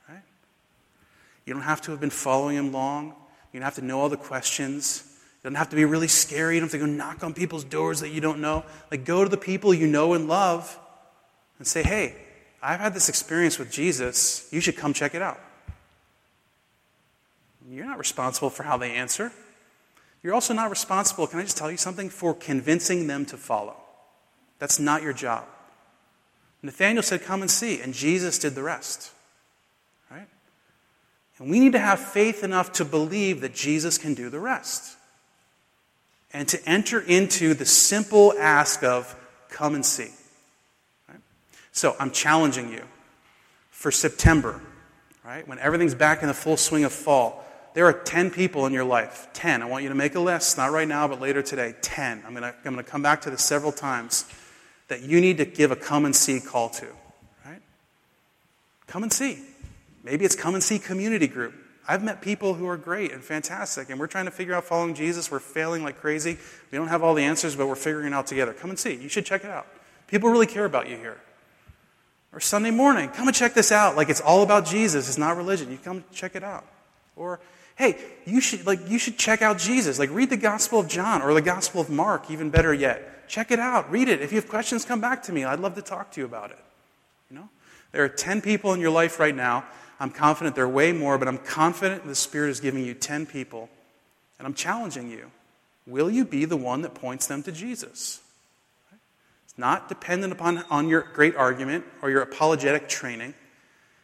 Right? 0.09 0.23
You 1.47 1.53
don't 1.53 1.65
have 1.65 1.81
to 1.81 1.91
have 1.91 1.99
been 1.99 2.11
following 2.11 2.57
him 2.57 2.71
long. 2.71 3.07
You 3.53 3.59
don't 3.59 3.65
have 3.65 3.75
to 3.75 3.83
know 3.85 3.99
all 3.99 4.09
the 4.09 4.17
questions. 4.17 5.03
It 5.41 5.43
doesn't 5.43 5.57
have 5.57 5.71
to 5.71 5.75
be 5.75 5.85
really 5.85 6.07
scary. 6.07 6.55
You 6.55 6.61
don't 6.61 6.71
have 6.71 6.81
to 6.81 6.87
go 6.87 6.93
knock 6.93 7.25
on 7.25 7.35
people's 7.35 7.65
doors 7.65 7.99
that 7.99 8.11
you 8.11 8.21
don't 8.21 8.39
know. 8.39 8.65
Like, 8.93 9.05
go 9.05 9.25
to 9.25 9.29
the 9.29 9.37
people 9.37 9.75
you 9.75 9.89
know 9.89 10.15
and 10.15 10.29
love 10.29 10.79
and 11.59 11.67
say, 11.67 11.83
hey, 11.83 12.15
I've 12.63 12.79
had 12.79 12.95
this 12.95 13.09
experience 13.09 13.59
with 13.59 13.73
Jesus. 13.73 14.47
You 14.53 14.61
should 14.61 14.77
come 14.77 14.93
check 14.93 15.17
it 15.17 15.23
out. 15.23 15.41
You're 17.69 17.85
not 17.85 17.99
responsible 17.99 18.49
for 18.49 18.63
how 18.63 18.77
they 18.77 18.93
answer. 18.93 19.33
You're 20.23 20.35
also 20.35 20.55
not 20.55 20.71
responsible, 20.71 21.27
can 21.27 21.41
I 21.41 21.43
just 21.43 21.57
tell 21.57 21.71
you 21.71 21.77
something, 21.77 22.09
for 22.09 22.35
convincing 22.35 23.07
them 23.07 23.27
to 23.27 23.37
follow. 23.37 23.77
That's 24.59 24.79
not 24.79 25.03
your 25.03 25.13
job. 25.13 25.45
Nathaniel 26.63 27.03
said, 27.03 27.23
Come 27.23 27.43
and 27.43 27.51
see, 27.51 27.81
and 27.81 27.93
Jesus 27.93 28.39
did 28.39 28.55
the 28.55 28.63
rest. 28.63 29.11
Right? 30.11 30.29
And 31.39 31.51
we 31.51 31.59
need 31.59 31.73
to 31.73 31.81
have 31.81 31.99
faith 31.99 32.45
enough 32.45 32.73
to 32.75 32.85
believe 32.85 33.41
that 33.41 33.55
Jesus 33.55 33.99
can 33.99 34.15
do 34.15 34.31
the 34.31 34.39
rest. 34.39 34.97
And 36.33 36.49
to 36.49 36.69
enter 36.69 37.01
into 37.01 37.55
the 37.55 37.67
simple 37.67 38.33
ask 38.39 38.85
of, 38.85 39.17
Come 39.49 39.75
and 39.75 39.85
see. 39.85 40.11
So 41.73 41.97
I'm 41.99 42.11
challenging 42.11 42.71
you 42.71 42.83
for 43.71 43.91
September, 43.91 44.61
right? 45.25 45.47
When 45.49 45.59
everything's 45.59 45.95
back 45.95 46.23
in 46.23 46.29
the 46.29 46.35
full 46.35 46.59
swing 46.59 46.85
of 46.85 46.93
fall, 46.93 47.42
there 47.75 47.87
are 47.87 47.93
10 47.93 48.31
people 48.31 48.67
in 48.67 48.73
your 48.73 48.85
life. 48.85 49.29
10. 49.33 49.63
I 49.63 49.67
want 49.67 49.83
you 49.83 49.89
to 49.89 49.95
make 49.95 50.15
a 50.15 50.21
list, 50.21 50.57
not 50.57 50.73
right 50.73 50.87
now, 50.87 51.09
but 51.09 51.21
later 51.21 51.43
today. 51.43 51.75
10. 51.81 52.23
I'm 52.27 52.35
going 52.35 52.43
to 52.43 52.55
I'm 52.65 52.75
going 52.75 52.85
to 52.85 52.91
come 52.91 53.03
back 53.03 53.23
to 53.23 53.31
this 53.31 53.43
several 53.43 53.73
times 53.73 54.27
that 54.89 55.03
you 55.03 55.21
need 55.21 55.39
to 55.39 55.45
give 55.45 55.71
a 55.71 55.77
come 55.77 56.05
and 56.05 56.15
see 56.15 56.41
call 56.41 56.69
to, 56.69 56.87
right? 57.47 57.63
Come 58.87 59.03
and 59.03 59.13
see. 59.13 59.39
Maybe 60.05 60.25
it's 60.25 60.37
come 60.37 60.55
and 60.55 60.63
see 60.63 60.79
community 60.79 61.27
group. 61.27 61.55
I've 61.89 62.03
met 62.03 62.21
people 62.21 62.55
who 62.55 62.69
are 62.69 62.77
great 62.77 63.13
and 63.13 63.23
fantastic, 63.23 63.91
and 63.91 63.99
we're 63.99 64.07
trying 64.07 64.27
to 64.27 64.31
figure 64.31 64.55
out 64.55 64.65
following 64.65 64.95
Jesus. 64.95 65.31
We're 65.31 65.41
failing 65.41 65.83
like 65.83 65.99
crazy. 65.99 66.39
We 66.71 66.79
don't 66.79 66.89
have 66.89 67.03
all 67.03 67.15
the 67.15 67.25
answers, 67.25 67.57
but 67.57 67.67
we're 67.67 67.75
figuring 67.75 68.09
it 68.09 68.13
out 68.15 68.27
together. 68.27 68.53
Come 68.53 68.71
and 68.71 68.79
see. 68.79 68.95
You 68.95 69.09
should 69.09 69.27
check 69.27 69.45
it 69.45 69.51
out. 69.51 69.67
People 70.07 70.31
really 70.31 70.47
care 70.47 70.65
about 70.65 70.89
you 70.89 70.97
here. 70.97 71.19
Or 72.33 72.41
Sunday 72.41 72.71
morning, 72.71 73.09
come 73.09 73.29
and 73.29 73.37
check 73.37 73.55
this 73.55 73.73
out. 73.73 73.97
Like 73.97 74.09
it's 74.09 74.21
all 74.21 74.43
about 74.43 74.65
Jesus. 74.65 75.09
It's 75.09 75.19
not 75.19 75.37
religion. 75.37 75.71
You 75.71 75.79
come 75.79 76.05
check 76.13 76.37
it 76.37 76.45
out. 76.45 76.65
Or 77.17 77.41
hey, 77.83 77.99
you 78.25 78.41
should 78.41 78.65
like 78.65 78.89
you 78.89 78.99
should 78.99 79.19
check 79.19 79.43
out 79.43 79.59
Jesus. 79.59 79.99
Like 79.99 80.11
read 80.11 80.31
the 80.31 80.37
Gospel 80.37 80.79
of 80.79 80.89
John 80.89 81.21
or 81.21 81.35
the 81.35 81.43
Gospel 81.43 81.81
of 81.81 81.91
Mark, 81.91 82.31
even 82.31 82.49
better 82.49 82.73
yet. 82.73 83.29
Check 83.29 83.51
it 83.51 83.59
out. 83.59 83.91
Read 83.91 84.09
it. 84.09 84.21
If 84.21 84.31
you 84.31 84.37
have 84.37 84.49
questions, 84.49 84.85
come 84.85 85.01
back 85.01 85.25
to 85.25 85.33
me. 85.33 85.45
I'd 85.45 85.59
love 85.59 85.75
to 85.75 85.83
talk 85.83 86.13
to 86.13 86.21
you 86.21 86.25
about 86.25 86.51
it. 86.51 86.59
You 87.31 87.39
know? 87.39 87.49
There 87.91 88.05
are 88.05 88.09
10 88.09 88.41
people 88.41 88.73
in 88.73 88.81
your 88.81 88.91
life 88.91 89.19
right 89.19 89.35
now. 89.35 89.65
I'm 89.99 90.11
confident 90.11 90.55
there 90.55 90.65
are 90.65 90.69
way 90.69 90.93
more, 90.93 91.19
but 91.19 91.29
I'm 91.29 91.39
confident 91.39 92.07
the 92.07 92.15
Spirit 92.15 92.51
is 92.51 92.61
giving 92.61 92.85
you 92.85 92.95
10 92.95 93.27
people. 93.27 93.69
And 94.39 94.47
I'm 94.47 94.55
challenging 94.55 95.11
you. 95.11 95.31
Will 95.87 96.11
you 96.11 96.25
be 96.25 96.45
the 96.45 96.57
one 96.57 96.83
that 96.83 96.95
points 96.95 97.27
them 97.27 97.43
to 97.45 97.53
Jesus? 97.53 98.21
It's 99.45 99.59
not 99.59 99.89
dependent 99.89 100.33
upon 100.33 100.65
on 100.71 100.89
your 100.89 101.03
great 101.15 101.35
argument 101.35 101.85
or 102.03 102.11
your 102.11 102.23
apologetic 102.23 102.89
training. 102.89 103.35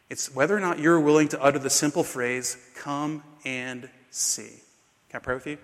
It's 0.09 0.33
whether 0.33 0.57
or 0.57 0.59
not 0.59 0.79
you're 0.79 0.99
willing 0.99 1.27
to 1.29 1.41
utter 1.41 1.59
the 1.59 1.69
simple 1.69 2.03
phrase, 2.03 2.57
come 2.75 3.23
and 3.49 3.89
see. 4.11 4.61
Can 5.09 5.19
I 5.19 5.19
pray 5.19 5.33
with 5.33 5.47
you? 5.47 5.57